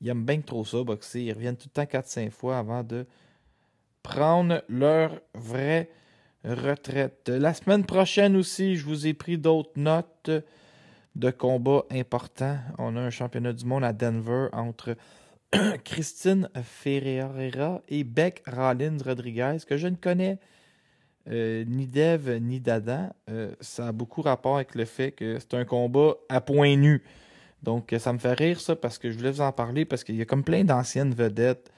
Ils 0.00 0.08
aiment 0.08 0.24
bien 0.24 0.40
trop 0.40 0.64
ça, 0.64 0.82
boxer. 0.84 1.22
Ils 1.22 1.32
reviennent 1.32 1.56
tout 1.56 1.68
le 1.74 1.84
temps 1.84 1.98
4-5 1.98 2.30
fois 2.30 2.58
avant 2.58 2.84
de 2.84 3.06
prendre 4.02 4.62
leur 4.68 5.20
vraie 5.34 5.90
retraite. 6.44 7.28
La 7.28 7.52
semaine 7.52 7.84
prochaine 7.84 8.36
aussi, 8.36 8.76
je 8.76 8.84
vous 8.84 9.06
ai 9.06 9.14
pris 9.14 9.38
d'autres 9.38 9.72
notes 9.76 10.30
de 11.14 11.30
combats 11.30 11.84
importants. 11.90 12.58
On 12.78 12.96
a 12.96 13.00
un 13.00 13.10
championnat 13.10 13.52
du 13.52 13.64
monde 13.64 13.84
à 13.84 13.92
Denver 13.92 14.48
entre 14.52 14.96
Christine 15.84 16.48
Ferreira 16.62 17.82
et 17.88 18.04
Beck 18.04 18.42
Rollins 18.46 18.98
Rodriguez, 19.04 19.58
que 19.66 19.76
je 19.76 19.86
ne 19.88 19.96
connais 19.96 20.38
euh, 21.30 21.64
ni 21.66 21.86
Dev 21.86 22.38
ni 22.40 22.60
Dada. 22.60 23.14
Euh, 23.30 23.54
ça 23.60 23.88
a 23.88 23.92
beaucoup 23.92 24.22
rapport 24.22 24.56
avec 24.56 24.74
le 24.74 24.84
fait 24.84 25.12
que 25.12 25.38
c'est 25.38 25.54
un 25.54 25.64
combat 25.64 26.14
à 26.28 26.40
point 26.40 26.76
nu. 26.76 27.02
Donc, 27.62 27.94
ça 27.98 28.12
me 28.12 28.18
fait 28.18 28.34
rire 28.34 28.60
ça 28.60 28.76
parce 28.76 28.98
que 28.98 29.10
je 29.10 29.16
voulais 29.16 29.30
vous 29.30 29.40
en 29.40 29.52
parler 29.52 29.84
parce 29.84 30.04
qu'il 30.04 30.16
y 30.16 30.22
a 30.22 30.26
comme 30.26 30.44
plein 30.44 30.64
d'anciennes 30.64 31.14
vedettes 31.14 31.70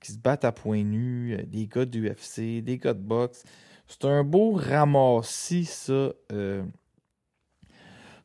qui 0.00 0.12
se 0.12 0.18
battent 0.18 0.44
à 0.44 0.52
point 0.52 0.84
nu, 0.84 1.34
euh, 1.34 1.42
des 1.44 1.66
gars 1.66 1.86
d'UFC, 1.86 2.62
des 2.62 2.78
gars 2.78 2.94
de 2.94 3.02
boxe. 3.02 3.42
C'est 3.88 4.04
un 4.04 4.22
beau 4.22 4.52
ramassis, 4.52 5.64
ça. 5.64 6.12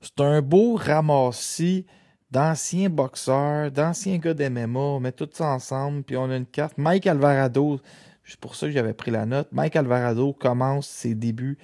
C'est 0.02 0.22
un 0.22 0.42
beau 0.42 0.76
ramassis 0.76 1.86
d'anciens 2.32 2.90
boxeurs, 2.90 3.72
d'anciens 3.72 4.18
gars 4.18 4.34
d'MMA. 4.34 4.80
On 4.80 5.00
met 5.00 5.12
tout 5.12 5.30
ça 5.32 5.48
ensemble, 5.48 6.04
puis 6.04 6.16
on 6.18 6.30
a 6.30 6.38
une 6.38 6.46
carte. 6.46 6.78
Mike 6.78 7.08
Alvarado, 7.08 7.80
c'est 8.24 8.40
pour 8.40 8.56
ça 8.56 8.68
que 8.68 8.72
j'avais 8.72 8.94
pris 8.94 9.12
la 9.12 9.26
note. 9.26 9.50
Mike 9.52 9.76
Alvarado 9.76 10.34
commence 10.34 10.88
ses 10.88 11.16
débuts 11.16 11.58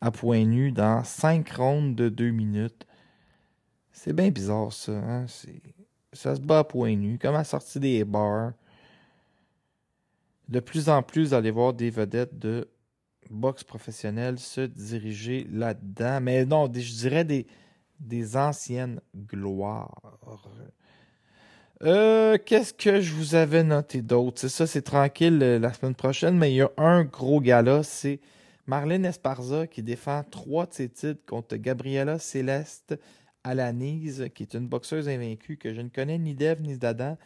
à 0.00 0.10
point 0.10 0.44
nu 0.44 0.72
dans 0.72 1.04
5 1.04 1.48
rondes 1.50 1.94
de 1.94 2.08
2 2.08 2.30
minutes. 2.30 2.86
C'est 3.92 4.12
bien 4.12 4.30
bizarre, 4.30 4.72
ça. 4.72 4.92
Hein? 4.92 5.26
Ça 6.12 6.34
se 6.34 6.40
bat 6.40 6.60
à 6.60 6.64
point 6.64 6.96
nu, 6.96 7.18
comme 7.18 7.34
à 7.34 7.44
sortir 7.44 7.80
des 7.80 8.04
bars. 8.04 8.52
De 10.48 10.60
plus 10.60 10.88
en 10.88 11.02
plus, 11.02 11.34
allez 11.34 11.50
voir 11.50 11.74
des 11.74 11.90
vedettes 11.90 12.38
de 12.38 12.68
boxe 13.30 13.62
professionnelle 13.62 14.38
se 14.38 14.62
diriger 14.62 15.46
là-dedans. 15.50 16.20
Mais 16.20 16.44
non, 16.44 16.64
je 16.72 16.92
dirais 16.94 17.24
des, 17.24 17.46
des 18.00 18.36
anciennes 18.36 19.00
gloires. 19.14 20.18
Euh, 21.82 22.36
Qu'est-ce 22.44 22.74
que 22.74 23.00
je 23.00 23.14
vous 23.14 23.34
avais 23.34 23.62
noté 23.62 24.02
d'autre? 24.02 24.40
C'est 24.40 24.48
ça, 24.48 24.66
c'est 24.66 24.82
tranquille 24.82 25.38
euh, 25.42 25.58
la 25.58 25.72
semaine 25.72 25.94
prochaine, 25.94 26.36
mais 26.36 26.52
il 26.52 26.56
y 26.56 26.62
a 26.62 26.70
un 26.76 27.04
gros 27.04 27.40
gala, 27.40 27.82
c'est 27.82 28.20
Marlène 28.66 29.04
Esparza 29.04 29.66
qui 29.66 29.82
défend 29.82 30.22
trois 30.30 30.66
de 30.66 30.74
ses 30.74 30.88
titres 30.88 31.24
contre 31.26 31.56
Gabriela 31.56 32.18
Céleste 32.18 32.98
Alanise, 33.44 34.28
qui 34.34 34.42
est 34.42 34.54
une 34.54 34.68
boxeuse 34.68 35.08
invaincue 35.08 35.56
que 35.56 35.72
je 35.72 35.80
ne 35.80 35.88
connais 35.88 36.18
ni 36.18 36.34
d'Eve 36.34 36.60
ni 36.60 36.76
d'Adam. 36.76 37.16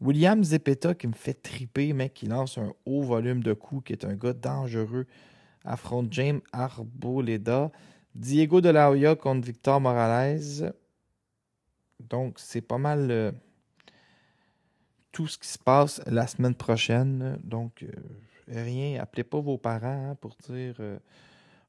William 0.00 0.42
Zepeta 0.42 0.94
qui 0.94 1.08
me 1.08 1.12
fait 1.12 1.34
triper, 1.34 1.92
mec, 1.92 2.14
qui 2.14 2.26
lance 2.26 2.56
un 2.56 2.72
haut 2.86 3.02
volume 3.02 3.42
de 3.42 3.52
coups, 3.52 3.84
qui 3.84 3.92
est 3.92 4.04
un 4.04 4.14
gars 4.14 4.32
dangereux, 4.32 5.06
affronte 5.64 6.12
James 6.12 6.40
Arboleda. 6.52 7.70
Diego 8.18 8.60
de 8.60 8.68
la 8.68 8.90
Hoya 8.90 9.14
contre 9.14 9.46
Victor 9.46 9.80
Morales. 9.80 10.74
Donc, 12.00 12.40
c'est 12.40 12.60
pas 12.60 12.76
mal 12.76 13.12
euh, 13.12 13.30
tout 15.12 15.28
ce 15.28 15.38
qui 15.38 15.46
se 15.46 15.58
passe 15.58 16.02
la 16.04 16.26
semaine 16.26 16.56
prochaine. 16.56 17.38
Donc, 17.44 17.84
euh, 17.84 17.92
rien, 18.48 19.00
appelez 19.00 19.22
pas 19.22 19.38
vos 19.38 19.56
parents 19.56 20.10
hein, 20.10 20.16
pour 20.20 20.34
dire 20.50 20.74
euh, 20.80 20.98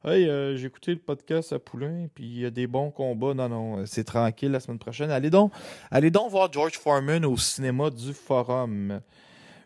Hey, 0.03 0.25
j'ai 0.57 0.65
écouté 0.65 0.91
le 0.91 0.99
podcast 0.99 1.53
à 1.53 1.59
Poulain, 1.59 2.07
puis 2.15 2.25
il 2.25 2.39
y 2.39 2.45
a 2.47 2.49
des 2.49 2.65
bons 2.65 2.89
combats. 2.89 3.35
Non, 3.35 3.47
non, 3.47 3.85
c'est 3.85 4.05
tranquille 4.05 4.49
la 4.49 4.59
semaine 4.59 4.79
prochaine. 4.79 5.11
Allez 5.11 5.29
donc, 5.29 5.53
allez 5.91 6.09
donc 6.09 6.31
voir 6.31 6.51
George 6.51 6.79
Foreman 6.79 7.25
au 7.25 7.37
cinéma 7.37 7.91
du 7.91 8.11
Forum. 8.11 9.01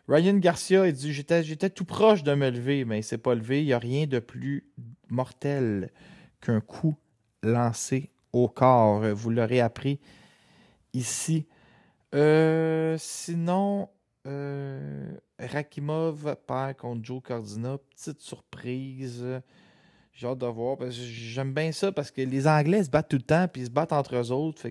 Ryan 0.06 0.36
Garcia 0.36 0.82
a 0.82 0.90
dit 0.90 1.14
J'étais 1.14 1.70
tout 1.70 1.86
proche 1.86 2.24
de 2.24 2.34
me 2.34 2.50
lever, 2.50 2.84
mais 2.84 2.98
il 2.98 3.04
s'est 3.04 3.16
pas 3.16 3.34
levé. 3.34 3.62
Il 3.62 3.66
n'y 3.66 3.72
a 3.72 3.78
rien 3.78 4.06
de 4.06 4.18
plus 4.18 4.64
mortel 5.08 5.90
qu'un 6.44 6.60
coup 6.60 6.96
lancé 7.42 8.10
au 8.32 8.48
corps. 8.48 9.00
Vous 9.14 9.30
l'aurez 9.30 9.60
appris 9.60 10.00
ici. 10.92 11.46
Euh, 12.14 12.96
sinon, 12.98 13.88
euh, 14.26 15.12
Rakimov 15.38 16.36
perd 16.46 16.76
contre 16.76 17.04
Joe 17.04 17.22
Cardina. 17.22 17.78
Petite 17.90 18.20
surprise. 18.20 19.24
J'ai 20.12 20.26
hâte 20.26 20.38
de 20.38 20.46
voir. 20.46 20.78
J'aime 20.90 21.52
bien 21.52 21.72
ça 21.72 21.90
parce 21.90 22.10
que 22.10 22.22
les 22.22 22.46
Anglais 22.46 22.84
se 22.84 22.90
battent 22.90 23.08
tout 23.08 23.16
le 23.16 23.22
temps 23.22 23.48
puis 23.48 23.62
ils 23.62 23.66
se 23.66 23.70
battent 23.70 23.92
entre 23.92 24.16
eux 24.16 24.30
autres. 24.30 24.68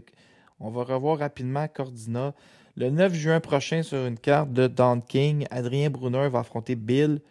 On 0.60 0.70
va 0.70 0.84
revoir 0.84 1.20
rapidement 1.20 1.68
Cordina. 1.68 2.34
Le 2.76 2.90
9 2.90 3.14
juin 3.14 3.40
prochain, 3.40 3.84
sur 3.84 4.06
une 4.08 4.18
carte 4.18 4.52
de 4.52 4.66
Don 4.68 5.02
King, 5.02 5.46
Adrien 5.52 5.92
Brunner 5.92 6.30
va 6.30 6.40
affronter 6.40 6.76
Bill 6.76 7.22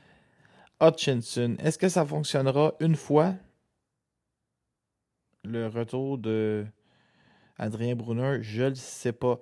Hutchinson. 0.81 1.57
Est-ce 1.59 1.79
que 1.79 1.89
ça 1.89 2.05
fonctionnera 2.05 2.75
une 2.79 2.95
fois? 2.95 3.35
Le 5.45 5.67
retour 5.67 6.19
de 6.19 6.65
Adrien 7.59 7.95
Brunner, 7.95 8.39
je 8.43 8.65
ne 8.65 8.75
sais 8.75 9.13
pas. 9.13 9.39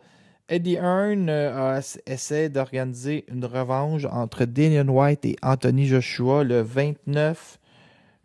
Eddie 0.49 0.75
Hearn 0.75 1.29
euh, 1.29 1.81
essaie 2.07 2.49
d'organiser 2.49 3.25
une 3.29 3.45
revanche 3.45 4.05
entre 4.07 4.45
Daniel 4.47 4.91
White 4.91 5.25
et 5.25 5.37
Anthony 5.43 5.87
Joshua 5.87 6.43
le 6.43 6.61
29 6.63 7.59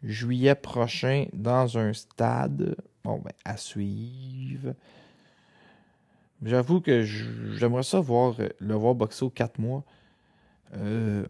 juillet 0.04 0.56
prochain 0.56 1.26
dans 1.34 1.78
un 1.78 1.94
stade. 1.94 2.76
Bon, 3.04 3.20
ben, 3.20 3.34
à 3.44 3.58
suivre. 3.58 4.74
J'avoue 6.44 6.82
que 6.82 7.04
j'aimerais 7.04 7.84
ça 7.84 8.00
voir, 8.00 8.36
le 8.60 8.74
voir 8.74 8.96
boxer 8.96 9.26
aux 9.26 9.30
4 9.30 9.60
mois. 9.60 9.84
Euh, 10.76 11.26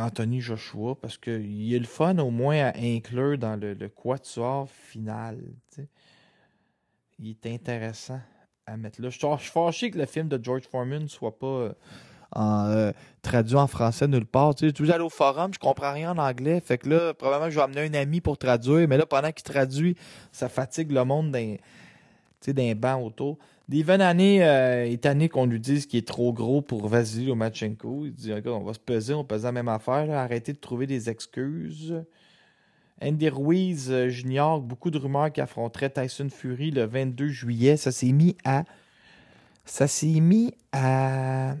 Anthony 0.00 0.40
Joshua 0.40 0.94
parce 1.00 1.16
qu'il 1.16 1.72
est 1.74 1.78
le 1.78 1.86
fun 1.86 2.18
au 2.18 2.30
moins 2.30 2.66
à 2.66 2.78
inclure 2.78 3.38
dans 3.38 3.56
le, 3.56 3.74
le 3.74 3.88
quatuor 3.88 4.68
final. 4.70 5.38
Il 7.18 7.30
est 7.30 7.46
intéressant 7.46 8.20
à 8.66 8.76
mettre 8.76 9.00
là. 9.02 9.10
Je, 9.10 9.18
suis 9.18 9.50
fâché 9.50 9.90
que 9.90 9.98
le 9.98 10.06
film 10.06 10.28
de 10.28 10.42
George 10.42 10.62
Foreman 10.70 11.02
ne 11.02 11.08
soit 11.08 11.38
pas 11.38 11.46
euh, 11.46 11.72
euh, 12.36 12.92
traduit 13.22 13.56
en 13.56 13.66
français 13.66 14.06
nulle 14.06 14.26
part. 14.26 14.54
Tu 14.54 14.66
sais, 14.66 14.72
tout 14.72 14.88
au 14.88 15.08
forum, 15.08 15.52
je 15.54 15.58
comprends 15.58 15.92
rien 15.92 16.12
en 16.12 16.18
anglais. 16.18 16.60
Fait 16.60 16.78
que 16.78 16.88
là, 16.88 17.14
probablement, 17.14 17.50
je 17.50 17.56
vais 17.56 17.62
amener 17.62 17.80
un 17.82 17.94
ami 17.94 18.20
pour 18.20 18.36
traduire. 18.38 18.86
Mais 18.86 18.98
là, 18.98 19.06
pendant 19.06 19.32
qu'il 19.32 19.44
traduit, 19.44 19.96
ça 20.32 20.48
fatigue 20.48 20.92
le 20.92 21.04
monde 21.04 21.32
d'un 21.32 22.74
banc 22.74 23.02
autour. 23.02 23.38
D'Ivan 23.68 24.00
Année 24.00 24.42
euh, 24.42 24.86
est 24.86 25.28
qu'on 25.28 25.44
lui 25.44 25.60
dise 25.60 25.84
qu'il 25.84 25.98
est 25.98 26.08
trop 26.08 26.32
gros 26.32 26.62
pour 26.62 26.88
Vasily 26.88 27.26
Lomachenko. 27.26 28.06
Il 28.06 28.14
dit 28.14 28.32
on 28.46 28.64
va 28.64 28.72
se 28.72 28.78
peser, 28.78 29.12
on 29.12 29.24
pèse 29.24 29.44
la 29.44 29.52
même 29.52 29.68
affaire. 29.68 30.10
Arrêtez 30.10 30.54
de 30.54 30.58
trouver 30.58 30.86
des 30.86 31.10
excuses. 31.10 32.02
Andy 33.02 33.28
Ruiz 33.28 33.90
euh, 33.90 34.08
Junior, 34.08 34.60
beaucoup 34.60 34.90
de 34.90 34.98
rumeurs 34.98 35.30
qu'il 35.30 35.42
affronterait 35.42 35.90
Tyson 35.90 36.28
Fury 36.30 36.70
le 36.70 36.84
22 36.86 37.28
juillet. 37.28 37.76
Ça 37.76 37.92
s'est 37.92 38.12
mis 38.12 38.36
à. 38.42 38.64
Ça 39.66 39.86
s'est 39.86 40.20
mis 40.20 40.54
à. 40.72 41.54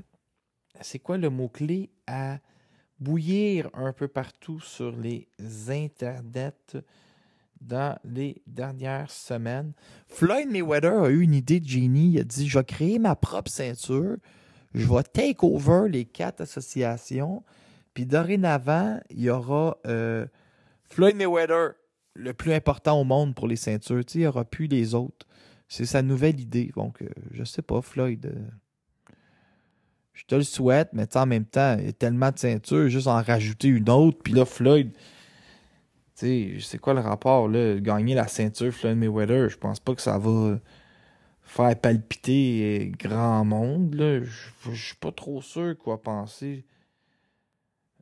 C'est 0.80 0.98
quoi 0.98 1.18
le 1.18 1.28
mot-clé? 1.28 1.90
À 2.06 2.38
bouillir 3.00 3.68
un 3.74 3.92
peu 3.92 4.08
partout 4.08 4.60
sur 4.60 4.96
les 4.96 5.28
internets 5.68 6.82
dans 7.60 7.98
les 8.04 8.42
dernières 8.46 9.10
semaines. 9.10 9.72
Floyd 10.06 10.48
Mayweather 10.48 11.02
a 11.04 11.08
eu 11.10 11.20
une 11.20 11.34
idée 11.34 11.60
de 11.60 11.68
génie. 11.68 12.12
Il 12.12 12.20
a 12.20 12.24
dit 12.24 12.48
Je 12.48 12.58
vais 12.58 12.64
créer 12.64 12.98
ma 12.98 13.16
propre 13.16 13.50
ceinture. 13.50 14.16
Je 14.74 14.86
vais 14.86 15.02
take 15.02 15.38
over 15.42 15.88
les 15.88 16.04
quatre 16.04 16.40
associations. 16.40 17.42
Puis 17.94 18.06
dorénavant, 18.06 19.00
il 19.10 19.22
y 19.22 19.30
aura 19.30 19.78
euh, 19.86 20.26
Floyd 20.88 21.16
Mayweather, 21.16 21.72
le 22.14 22.34
plus 22.34 22.52
important 22.52 23.00
au 23.00 23.04
monde 23.04 23.34
pour 23.34 23.48
les 23.48 23.56
ceintures. 23.56 24.02
il 24.14 24.20
n'y 24.20 24.26
aura 24.26 24.44
plus 24.44 24.66
les 24.66 24.94
autres. 24.94 25.26
C'est 25.68 25.86
sa 25.86 26.02
nouvelle 26.02 26.40
idée. 26.40 26.70
Donc, 26.76 27.02
euh, 27.02 27.08
je 27.32 27.44
sais 27.44 27.62
pas, 27.62 27.82
Floyd. 27.82 28.26
Euh, 28.26 29.14
je 30.12 30.24
te 30.24 30.34
le 30.34 30.42
souhaite, 30.42 30.90
mais 30.92 31.16
en 31.16 31.26
même 31.26 31.44
temps, 31.44 31.76
il 31.78 31.86
y 31.86 31.88
a 31.88 31.92
tellement 31.92 32.30
de 32.30 32.38
ceintures, 32.38 32.88
juste 32.88 33.06
en 33.06 33.22
rajouter 33.22 33.68
une 33.68 33.88
autre. 33.88 34.18
Puis 34.22 34.32
là, 34.32 34.44
Floyd, 34.44 34.90
c'est 36.18 36.78
quoi 36.80 36.94
le 36.94 37.00
rapport, 37.00 37.48
là? 37.48 37.78
Gagner 37.78 38.14
la 38.14 38.26
ceinture 38.26 38.72
Floyd 38.72 38.96
Mayweather, 38.96 39.48
je 39.48 39.56
pense 39.56 39.78
pas 39.78 39.94
que 39.94 40.02
ça 40.02 40.18
va 40.18 40.58
faire 41.42 41.80
palpiter 41.80 42.92
grand 42.98 43.44
monde, 43.44 43.94
là. 43.94 44.20
Je 44.22 44.74
suis 44.74 44.96
pas 44.96 45.12
trop 45.12 45.40
sûr 45.40 45.76
quoi 45.78 46.02
penser 46.02 46.64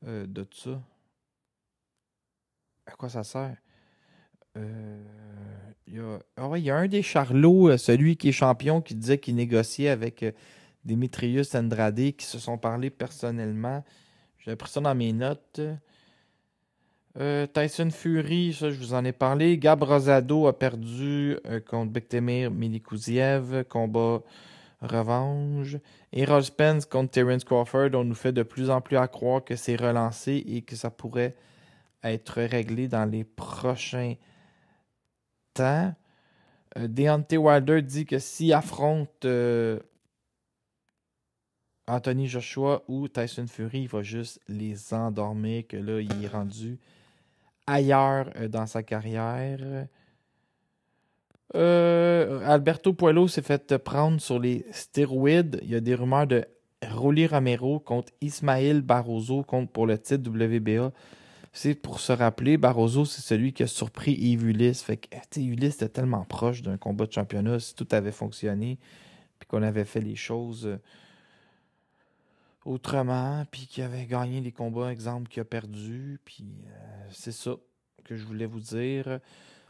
euh, 0.07 0.27
de 0.27 0.47
ça. 0.51 0.81
À 2.87 2.93
quoi 2.93 3.09
ça 3.11 3.23
sert? 3.23 3.57
Euh, 4.57 5.03
il 5.87 5.97
y, 5.97 5.99
a... 5.99 6.19
Ah 6.37 6.59
y 6.59 6.71
a 6.71 6.77
un 6.77 6.89
des 6.89 7.03
Charlots, 7.03 7.69
euh, 7.69 7.77
celui 7.77 8.17
qui 8.17 8.31
est 8.31 8.33
champion, 8.33 8.81
qui 8.81 8.95
disait 8.95 9.19
qu'il 9.19 9.35
négociait 9.35 9.91
avec 9.91 10.25
Demetrius 10.85 11.55
Andrade, 11.55 12.13
qui 12.17 12.25
se 12.25 12.39
sont 12.39 12.57
parlé 12.57 12.89
personnellement. 12.89 13.85
J'ai 14.39 14.57
pris 14.57 14.71
ça 14.71 14.81
dans 14.81 14.95
mes 14.95 15.13
notes. 15.13 15.61
Euh, 17.19 17.47
Tyson 17.47 17.91
Fury, 17.91 18.53
ça 18.53 18.71
je 18.71 18.79
vous 18.79 18.93
en 18.93 19.05
ai 19.05 19.13
parlé. 19.13 19.57
Gab 19.57 19.83
Rosado 19.83 20.47
a 20.49 20.59
perdu 20.59 21.39
euh, 21.47 21.61
contre 21.61 21.91
Bektemir 21.91 22.51
Milikouziev, 22.51 23.65
combat 23.65 24.21
revanche. 24.83 25.77
Errol 26.13 26.45
Spence 26.45 26.85
contre 26.85 27.13
Terence 27.13 27.45
Crawford, 27.45 27.91
on 27.95 28.05
nous 28.05 28.15
fait 28.15 28.33
de 28.33 28.43
plus 28.43 28.69
en 28.69 28.83
plus 28.83 28.99
à 28.99 29.09
croire 29.09 29.43
que 29.43 29.57
c'est 29.57 29.77
relancé 29.77 30.45
et 30.47 30.61
que 30.61 30.77
ça 30.77 30.91
pourrait 30.91 31.35
être 32.05 32.43
réglé 32.43 32.87
dans 32.87 33.07
les 33.07 33.25
prochains 33.25 34.15
temps. 35.55 35.95
Euh, 36.77 36.87
Deontay 36.87 37.39
Wilder 37.39 37.81
dit 37.81 38.05
que 38.05 38.19
s'il 38.19 38.53
affronte 38.53 39.27
Anthony 41.89 42.27
Joshua 42.27 42.83
ou 42.89 43.09
Tyson 43.09 43.47
Fury, 43.47 43.83
il 43.83 43.89
va 43.89 44.03
juste 44.03 44.39
les 44.49 44.93
endormir, 44.93 45.67
que 45.67 45.79
là, 45.79 46.03
il 46.03 46.25
est 46.25 46.29
rendu 46.29 46.79
ailleurs 47.67 48.31
euh, 48.37 48.49
dans 48.49 48.67
sa 48.67 48.83
carrière. 48.83 49.87
Euh, 51.55 52.41
Alberto 52.45 52.93
Puello 52.93 53.29
s'est 53.29 53.43
fait 53.43 53.79
prendre 53.79 54.21
sur 54.21 54.39
les 54.39 54.67
stéroïdes. 54.73 55.61
Il 55.63 55.71
y 55.71 55.75
a 55.75 55.81
des 55.81 55.95
rumeurs 55.95 56.27
de 56.27 56.45
Rolly 56.85 57.27
Romero 57.27 57.81
contre 57.81 58.13
Ismaël 58.21 58.83
Barroso 58.83 59.43
contre 59.43 59.73
pour 59.73 59.87
le 59.87 59.99
titre 59.99 60.29
WBA. 60.29 60.93
C'est 61.53 61.75
pour 61.75 62.01
se 62.01 62.13
rappeler, 62.13 62.59
Barroso, 62.59 63.07
c'est 63.07 63.23
celui 63.23 63.55
qui 63.55 63.63
a 63.63 63.67
surpris 63.67 64.13
Yves 64.13 64.45
Ulysse. 64.45 64.83
Fait 64.83 64.99
que, 64.99 65.41
Ulysse 65.41 65.77
était 65.77 65.89
tellement 65.89 66.25
proche 66.25 66.61
d'un 66.61 66.77
combat 66.77 67.07
de 67.07 67.13
championnat 67.13 67.61
si 67.61 67.75
tout 67.75 67.89
avait 67.93 68.13
fonctionné, 68.13 68.79
puis 69.39 69.49
qu'on 69.49 69.63
avait 69.63 69.87
fait 69.87 70.03
les 70.03 70.17
choses 70.17 70.67
euh, 70.67 70.77
autrement, 72.67 73.45
puis 73.51 73.67
qu'il 73.67 73.85
avait 73.85 74.07
gagné 74.07 74.41
les 74.41 74.53
combats, 74.53 74.91
exemple, 74.91 75.29
qu'il 75.29 75.41
a 75.41 75.45
perdu. 75.45 76.21
Puis 76.25 76.45
euh, 76.67 77.07
c'est 77.11 77.33
ça 77.33 77.53
que 78.05 78.17
je 78.17 78.25
voulais 78.25 78.47
vous 78.47 78.61
dire. 78.61 79.21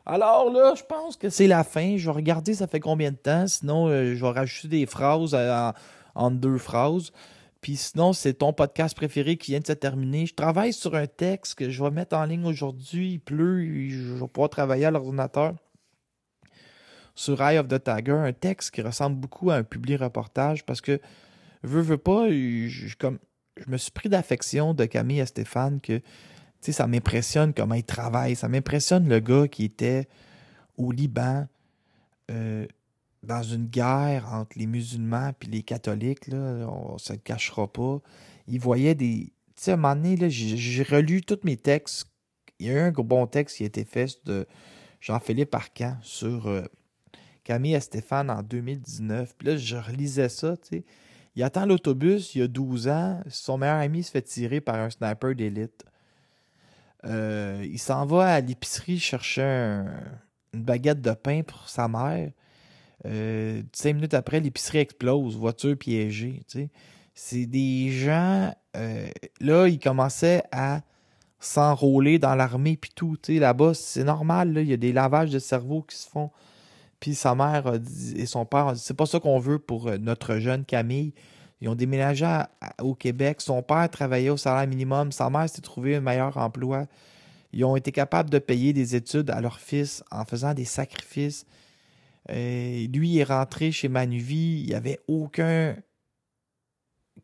Alors 0.05 0.51
là, 0.51 0.75
je 0.77 0.83
pense 0.83 1.17
que 1.17 1.29
c'est 1.29 1.47
la 1.47 1.65
fin. 1.65 1.97
Je 1.97 2.07
vais 2.07 2.15
regarder 2.17 2.55
ça 2.55 2.67
fait 2.67 2.81
combien 2.81 3.11
de 3.11 3.17
temps. 3.17 3.47
Sinon, 3.47 3.89
euh, 3.89 4.15
je 4.15 4.25
vais 4.25 4.33
rajouter 4.33 4.69
des 4.69 4.87
phrases 4.87 5.35
en, 5.35 5.73
en 6.15 6.31
deux 6.31 6.59
phrases. 6.59 7.13
Puis 7.61 7.77
sinon, 7.77 8.13
c'est 8.13 8.35
ton 8.35 8.53
podcast 8.53 8.97
préféré 8.97 9.37
qui 9.37 9.53
vient 9.53 9.61
de 9.61 9.67
se 9.67 9.73
terminer. 9.73 10.27
Je 10.27 10.35
travaille 10.35 10.73
sur 10.73 10.95
un 10.95 11.07
texte 11.07 11.57
que 11.57 11.69
je 11.69 11.83
vais 11.83 11.91
mettre 11.91 12.17
en 12.17 12.25
ligne 12.25 12.45
aujourd'hui. 12.45 13.15
Il 13.15 13.19
pleut, 13.19 13.89
je 13.89 14.15
vais 14.15 14.29
pouvoir 14.29 14.51
travailler 14.51 14.85
à 14.85 14.91
l'ordinateur. 14.91 15.55
Sur 17.15 17.43
Eye 17.43 17.59
of 17.59 17.67
the 17.67 17.83
Tiger, 17.83 18.13
un 18.13 18.33
texte 18.33 18.73
qui 18.73 18.83
ressemble 18.83 19.17
beaucoup 19.17 19.51
à 19.51 19.57
un 19.57 19.65
public 19.65 20.01
reportage 20.01 20.65
parce 20.65 20.81
que, 20.81 21.01
veux, 21.63 21.81
veux 21.81 21.99
pas, 21.99 22.29
je, 22.29 22.97
comme, 22.97 23.19
je 23.57 23.71
me 23.71 23.77
suis 23.77 23.91
pris 23.91 24.09
d'affection 24.09 24.75
de 24.75 24.85
Camille 24.85 25.21
et 25.21 25.27
Stéphane 25.27 25.81
que, 25.81 26.01
ça 26.61 26.89
m'impressionne 26.89 27.55
comment 27.55 27.77
ils 27.77 27.85
travaillent. 27.85 28.35
Ça 28.35 28.49
m'impressionne 28.49 29.09
le 29.09 29.21
gars 29.21 29.47
qui 29.47 29.65
était 29.65 30.09
au 30.77 30.91
Liban, 30.91 31.47
euh, 32.31 32.67
dans 33.23 33.43
une 33.43 33.67
guerre 33.67 34.33
entre 34.33 34.59
les 34.59 34.67
musulmans 34.67 35.33
et 35.43 35.47
les 35.47 35.63
catholiques, 35.63 36.27
là, 36.29 36.67
on 36.69 36.95
ne 36.95 36.99
se 36.99 37.13
le 37.13 37.19
cachera 37.19 37.71
pas. 37.73 38.01
Il 38.49 38.61
voyait 38.61 38.95
des. 38.95 39.33
Tu 39.57 39.63
sais, 39.63 39.71
à 39.73 39.75
un 39.75 39.77
moment 39.77 39.97
donné, 39.97 40.31
j'ai 40.31 40.83
relu 40.83 41.23
tous 41.23 41.41
mes 41.45 41.57
textes. 41.57 42.07
Il 42.59 42.67
y 42.67 42.71
a 42.71 42.73
eu 42.75 42.79
un 42.79 42.91
bon 42.91 43.27
texte 43.27 43.57
qui 43.57 43.63
a 43.63 43.67
été 43.67 43.85
fait 43.85 44.19
de 44.25 44.47
Jean-Philippe 45.01 45.55
Arcan 45.55 45.97
sur 46.03 46.47
euh, 46.47 46.63
Camille 47.45 47.75
et 47.75 47.81
Stéphane 47.81 48.31
en 48.31 48.43
2019. 48.43 49.35
Puis 49.37 49.49
là, 49.49 49.57
je 49.57 49.77
relisais 49.77 50.29
ça, 50.29 50.57
tu 50.57 50.79
sais. 50.79 50.85
Il 51.37 51.43
attend 51.43 51.67
l'autobus, 51.67 52.35
il 52.35 52.43
a 52.43 52.49
12 52.49 52.89
ans. 52.89 53.21
Son 53.29 53.59
meilleur 53.59 53.77
ami 53.79 54.03
se 54.03 54.11
fait 54.11 54.23
tirer 54.23 54.61
par 54.61 54.77
un 54.77 54.91
sniper 54.91 55.35
d'élite. 55.35 55.85
Euh, 57.05 57.65
il 57.71 57.79
s'en 57.79 58.07
va 58.07 58.35
à 58.35 58.41
l'épicerie 58.41 58.99
chercher 58.99 59.43
un- 59.43 60.01
une 60.55 60.63
baguette 60.63 61.01
de 61.03 61.13
pain 61.13 61.43
pour 61.43 61.69
sa 61.69 61.89
mère. 61.89 62.31
Euh, 63.05 63.63
cinq 63.73 63.95
minutes 63.95 64.15
après, 64.15 64.41
l'épicerie 64.41 64.79
explose, 64.79 65.37
voiture 65.37 65.77
piégée. 65.77 66.43
C'est 67.15 67.47
des 67.47 67.91
gens. 67.91 68.53
euh, 68.77 69.09
là, 69.41 69.69
ils 69.69 69.79
commençaient 69.79 70.43
à 70.53 70.83
s'enrôler 71.39 72.19
dans 72.19 72.35
l'armée 72.35 72.77
puis 72.77 72.91
tout. 72.95 73.17
Là-bas, 73.29 73.73
c'est 73.75 74.05
normal. 74.05 74.53
là, 74.53 74.61
Il 74.63 74.69
y 74.69 74.73
a 74.73 74.77
des 74.79 74.93
lavages 74.93 75.31
de 75.31 75.39
cerveau 75.39 75.83
qui 75.83 75.97
se 75.97 76.09
font. 76.09 76.31
Puis 77.01 77.15
sa 77.15 77.35
mère 77.35 77.73
et 78.17 78.27
son 78.27 78.45
père 78.45 78.67
ont 78.67 78.73
dit 78.73 78.81
c'est 78.81 78.97
pas 78.97 79.07
ça 79.07 79.21
qu'on 79.21 79.39
veut 79.39 79.59
pour 79.59 79.89
euh, 79.89 79.99
notre 79.99 80.39
jeune 80.39 80.65
Camille. 80.65 81.13
Ils 81.61 81.69
ont 81.69 81.75
déménagé 81.75 82.27
au 82.83 82.95
Québec. 82.95 83.41
Son 83.41 83.63
père 83.63 83.89
travaillait 83.91 84.31
au 84.31 84.37
salaire 84.37 84.69
minimum. 84.69 85.11
Sa 85.13 85.31
mère 85.31 85.49
s'est 85.49 85.63
trouvé 85.63 85.97
un 85.97 86.01
meilleur 86.01 86.37
emploi. 86.37 86.87
Ils 87.53 87.65
ont 87.65 87.77
été 87.77 87.93
capables 87.93 88.29
de 88.29 88.39
payer 88.39 88.75
des 88.75 88.95
études 88.95 89.31
à 89.31 89.41
leur 89.41 89.59
fils 89.59 90.05
en 90.11 90.27
faisant 90.27 90.53
des 90.53 90.67
sacrifices. 90.67 91.47
Lui 92.29 93.19
est 93.19 93.25
rentré 93.25 93.73
chez 93.73 93.89
Manuvie. 93.89 94.61
Il 94.61 94.67
n'y 94.67 94.75
avait 94.75 95.01
aucun 95.09 95.77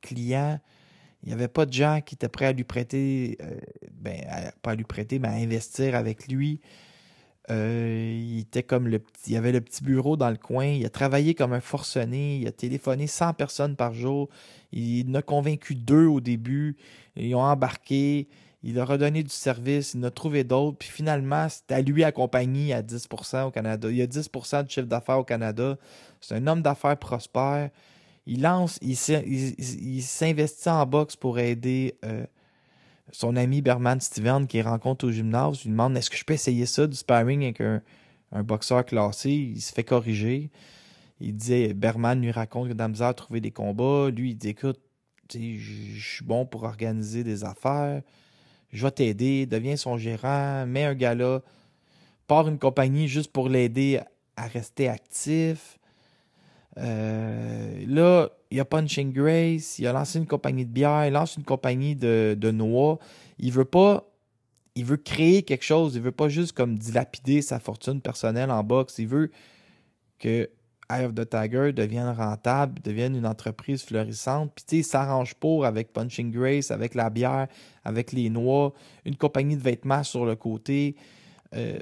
client. 0.00 0.58
Il 1.22 1.28
n'y 1.28 1.34
avait 1.34 1.48
pas 1.48 1.66
de 1.66 1.72
gens 1.72 2.00
qui 2.04 2.14
étaient 2.14 2.28
prêts 2.28 2.46
à 2.46 2.52
lui 2.52 2.64
prêter, 2.64 3.38
euh, 3.42 3.60
ben, 3.92 4.24
pas 4.60 4.72
à 4.72 4.74
lui 4.74 4.84
prêter, 4.84 5.18
mais 5.18 5.28
à 5.28 5.32
investir 5.32 5.94
avec 5.94 6.26
lui. 6.26 6.60
Euh, 7.50 8.20
il 8.22 8.40
était 8.40 8.62
comme 8.62 8.86
le 8.86 9.00
petit, 9.00 9.32
il 9.32 9.36
avait 9.36 9.52
le 9.52 9.60
petit 9.60 9.82
bureau 9.82 10.16
dans 10.16 10.30
le 10.30 10.36
coin. 10.36 10.66
Il 10.66 10.86
a 10.86 10.90
travaillé 10.90 11.34
comme 11.34 11.52
un 11.52 11.60
forcené. 11.60 12.38
Il 12.38 12.46
a 12.46 12.52
téléphoné 12.52 13.06
100 13.06 13.34
personnes 13.34 13.76
par 13.76 13.94
jour. 13.94 14.28
Il 14.72 15.10
en 15.10 15.14
a 15.14 15.22
convaincu 15.22 15.74
deux 15.74 16.06
au 16.06 16.20
début. 16.20 16.76
Ils 17.16 17.34
ont 17.34 17.42
embarqué. 17.42 18.28
Il 18.62 18.78
a 18.78 18.96
donné 18.96 19.22
du 19.24 19.30
service. 19.30 19.94
Il 19.94 20.00
en 20.00 20.04
a 20.04 20.10
trouvé 20.10 20.44
d'autres. 20.44 20.78
Puis 20.78 20.88
finalement, 20.88 21.48
c'est 21.48 21.74
à 21.74 21.80
lui 21.80 22.04
à 22.04 22.12
compagnie 22.12 22.72
à 22.72 22.82
10% 22.82 23.44
au 23.48 23.50
Canada. 23.50 23.90
Il 23.90 24.00
a 24.00 24.06
10% 24.06 24.64
de 24.64 24.70
chiffre 24.70 24.86
d'affaires 24.86 25.18
au 25.18 25.24
Canada. 25.24 25.76
C'est 26.20 26.36
un 26.36 26.46
homme 26.46 26.62
d'affaires 26.62 26.96
prospère. 26.96 27.70
Il 28.24 28.42
lance, 28.42 28.78
il 28.82 30.02
s'investit 30.02 30.68
en 30.68 30.86
boxe 30.86 31.16
pour 31.16 31.40
aider 31.40 31.96
euh, 32.04 32.24
son 33.10 33.36
ami 33.36 33.62
Berman 33.62 34.00
Steven 34.00 34.46
qui 34.46 34.62
rencontre 34.62 35.06
au 35.06 35.10
gymnase. 35.10 35.62
Lui 35.64 35.70
demande 35.70 35.96
est-ce 35.96 36.10
que 36.10 36.16
je 36.16 36.24
peux 36.24 36.34
essayer 36.34 36.66
ça, 36.66 36.86
du 36.86 36.96
sparring 36.96 37.42
avec 37.42 37.60
un, 37.60 37.82
boxeur 38.42 38.84
classé? 38.84 39.30
Il 39.30 39.60
se 39.60 39.72
fait 39.72 39.84
corriger. 39.84 40.50
Il 41.20 41.36
dit 41.36 41.72
Berman 41.74 42.20
lui 42.20 42.30
raconte 42.30 42.68
que 42.68 42.88
misère 42.88 43.08
à 43.08 43.14
trouver 43.14 43.40
des 43.40 43.50
combats. 43.50 44.10
Lui, 44.10 44.30
il 44.30 44.36
dit 44.36 44.48
écoute, 44.50 44.80
je 45.32 46.00
suis 46.00 46.24
bon 46.24 46.46
pour 46.46 46.64
organiser 46.64 47.24
des 47.24 47.44
affaires. 47.44 48.02
Je 48.72 48.84
vais 48.84 48.90
t'aider. 48.90 49.46
Deviens 49.46 49.76
son 49.76 49.96
gérant. 49.96 50.66
Mets 50.66 50.84
un 50.84 50.94
gars 50.94 51.14
là. 51.14 51.40
Pars 52.26 52.48
une 52.48 52.58
compagnie 52.58 53.08
juste 53.08 53.32
pour 53.32 53.48
l'aider 53.48 54.00
à 54.36 54.46
rester 54.46 54.88
actif. 54.88 55.78
Euh, 56.78 57.84
là, 57.86 58.30
il 58.52 58.56
y 58.56 58.60
a 58.60 58.66
Punching 58.66 59.14
Grace, 59.14 59.78
il 59.78 59.86
a 59.86 59.94
lancé 59.94 60.18
une 60.18 60.26
compagnie 60.26 60.66
de 60.66 60.70
bière, 60.70 61.06
il 61.06 61.12
lance 61.14 61.36
une 61.36 61.42
compagnie 61.42 61.96
de, 61.96 62.50
noix. 62.50 62.98
Il 63.38 63.50
veut 63.50 63.64
pas. 63.64 64.06
Il 64.74 64.84
veut 64.84 64.98
créer 64.98 65.42
quelque 65.42 65.64
chose. 65.64 65.96
Il 65.96 66.02
veut 66.02 66.12
pas 66.12 66.28
juste 66.28 66.52
comme 66.52 66.78
dilapider 66.78 67.40
sa 67.40 67.58
fortune 67.58 68.02
personnelle 68.02 68.50
en 68.50 68.62
boxe. 68.62 68.98
Il 68.98 69.08
veut 69.08 69.30
que 70.18 70.50
Eye 70.90 71.06
of 71.06 71.14
the 71.14 71.26
Tiger 71.26 71.72
devienne 71.72 72.10
rentable, 72.10 72.82
devienne 72.82 73.16
une 73.16 73.26
entreprise 73.26 73.82
florissante. 73.84 74.52
Puis 74.54 74.64
tu 74.66 74.70
sais, 74.70 74.80
il 74.80 74.84
s'arrange 74.84 75.34
pour 75.34 75.64
avec 75.64 75.94
Punching 75.94 76.30
Grace, 76.30 76.70
avec 76.70 76.94
la 76.94 77.08
bière, 77.08 77.48
avec 77.84 78.12
les 78.12 78.28
noix, 78.28 78.74
une 79.06 79.16
compagnie 79.16 79.56
de 79.56 79.62
vêtements 79.62 80.04
sur 80.04 80.26
le 80.26 80.36
côté. 80.36 80.96
Euh, 81.54 81.78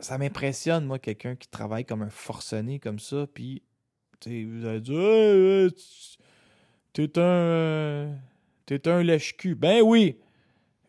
ça 0.00 0.18
m'impressionne, 0.18 0.84
moi, 0.84 0.98
quelqu'un 0.98 1.36
qui 1.36 1.46
travaille 1.46 1.84
comme 1.84 2.02
un 2.02 2.10
forcené 2.10 2.80
comme 2.80 2.98
ça, 2.98 3.28
puis, 3.32 3.62
vous 4.26 4.66
allez 4.66 4.80
dire, 4.80 5.70
Hey, 6.96 7.10
euh, 7.18 8.12
t'es 8.66 8.88
un 8.88 9.02
lèche-cul. 9.02 9.54
Ben 9.54 9.82
oui, 9.82 10.18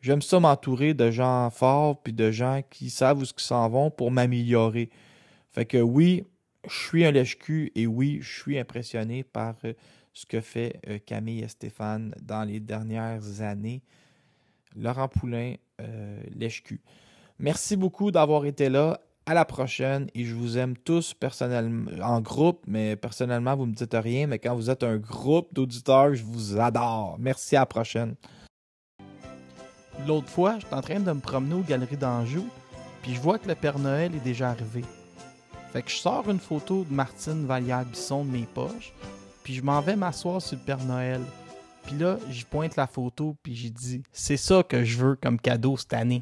j'aime 0.01 0.21
ça 0.21 0.39
m'entourer 0.39 0.93
de 0.93 1.11
gens 1.11 1.49
forts, 1.49 2.01
puis 2.01 2.13
de 2.13 2.31
gens 2.31 2.61
qui 2.69 2.89
savent 2.89 3.19
où 3.19 3.23
ils 3.23 3.33
s'en 3.38 3.67
vont 3.69 3.91
pour 3.91 4.11
m'améliorer. 4.11 4.89
Fait 5.51 5.65
que 5.65 5.77
oui, 5.77 6.25
je 6.69 6.75
suis 6.75 7.05
un 7.05 7.11
lèche-cul, 7.11 7.71
et 7.75 7.88
oui, 7.88 8.19
je 8.21 8.39
suis 8.39 8.59
impressionné 8.59 9.23
par 9.23 9.55
euh, 9.65 9.73
ce 10.13 10.25
que 10.25 10.41
fait 10.41 10.79
euh, 10.88 10.99
Camille 11.05 11.41
et 11.41 11.47
Stéphane 11.47 12.13
dans 12.21 12.43
les 12.43 12.59
dernières 12.59 13.41
années. 13.41 13.81
Laurent 14.75 15.07
Poulain, 15.07 15.55
lèche-cul. 16.36 16.81
Merci 17.39 17.77
beaucoup 17.77 18.11
d'avoir 18.11 18.45
été 18.45 18.67
là. 18.67 18.99
À 19.28 19.34
la 19.34 19.43
prochaine 19.43 20.07
et 20.13 20.23
je 20.23 20.36
vous 20.36 20.59
aime 20.59 20.78
tous 20.78 21.15
personnellement 21.15 21.89
en 22.03 22.21
groupe, 22.21 22.61
mais 22.67 22.95
personnellement, 22.95 23.55
vous 23.55 23.65
me 23.65 23.73
dites 23.73 23.95
rien, 23.95 24.28
mais 24.28 24.38
quand 24.38 24.53
vous 24.53 24.69
êtes 24.69 24.84
un 24.84 24.97
groupe 24.97 25.51
d'auditeurs, 25.51 26.13
je 26.13 26.23
vous 26.23 26.59
adore. 26.59 27.15
Merci 27.17 27.55
à 27.55 27.61
la 27.61 27.65
prochaine. 27.65 28.13
L'autre 30.05 30.30
fois, 30.30 30.59
j'étais 30.59 30.76
en 30.76 30.82
train 30.82 30.99
de 30.99 31.11
me 31.11 31.19
promener 31.19 31.55
aux 31.55 31.61
Galeries 31.61 31.97
d'Anjou, 31.97 32.47
puis 33.01 33.15
je 33.15 33.19
vois 33.19 33.39
que 33.39 33.47
le 33.47 33.55
Père 33.55 33.80
Noël 33.80 34.13
est 34.13 34.23
déjà 34.23 34.51
arrivé. 34.51 34.84
Fait 35.73 35.82
que 35.82 35.89
je 35.89 35.95
sors 35.95 36.30
une 36.30 36.39
photo 36.39 36.86
de 36.88 36.93
Martine 36.93 37.47
Vallière-Bisson 37.47 38.26
de 38.26 38.30
mes 38.30 38.47
poches, 38.53 38.93
puis 39.43 39.55
je 39.55 39.63
m'en 39.63 39.82
vais 39.82 39.95
m'asseoir 39.95 40.39
sur 40.39 40.57
le 40.57 40.63
Père 40.63 40.84
Noël. 40.84 41.21
Puis 41.84 41.97
là, 41.97 42.17
j'y 42.30 42.43
pointe 42.43 42.76
la 42.76 42.86
photo, 42.86 43.36
puis 43.41 43.55
j'ai 43.55 43.71
dit, 43.71 44.03
c'est 44.11 44.38
ça 44.38 44.61
que 44.61 44.84
je 44.84 44.97
veux 44.97 45.15
comme 45.15 45.39
cadeau 45.39 45.78
cette 45.78 45.93
année. 45.93 46.21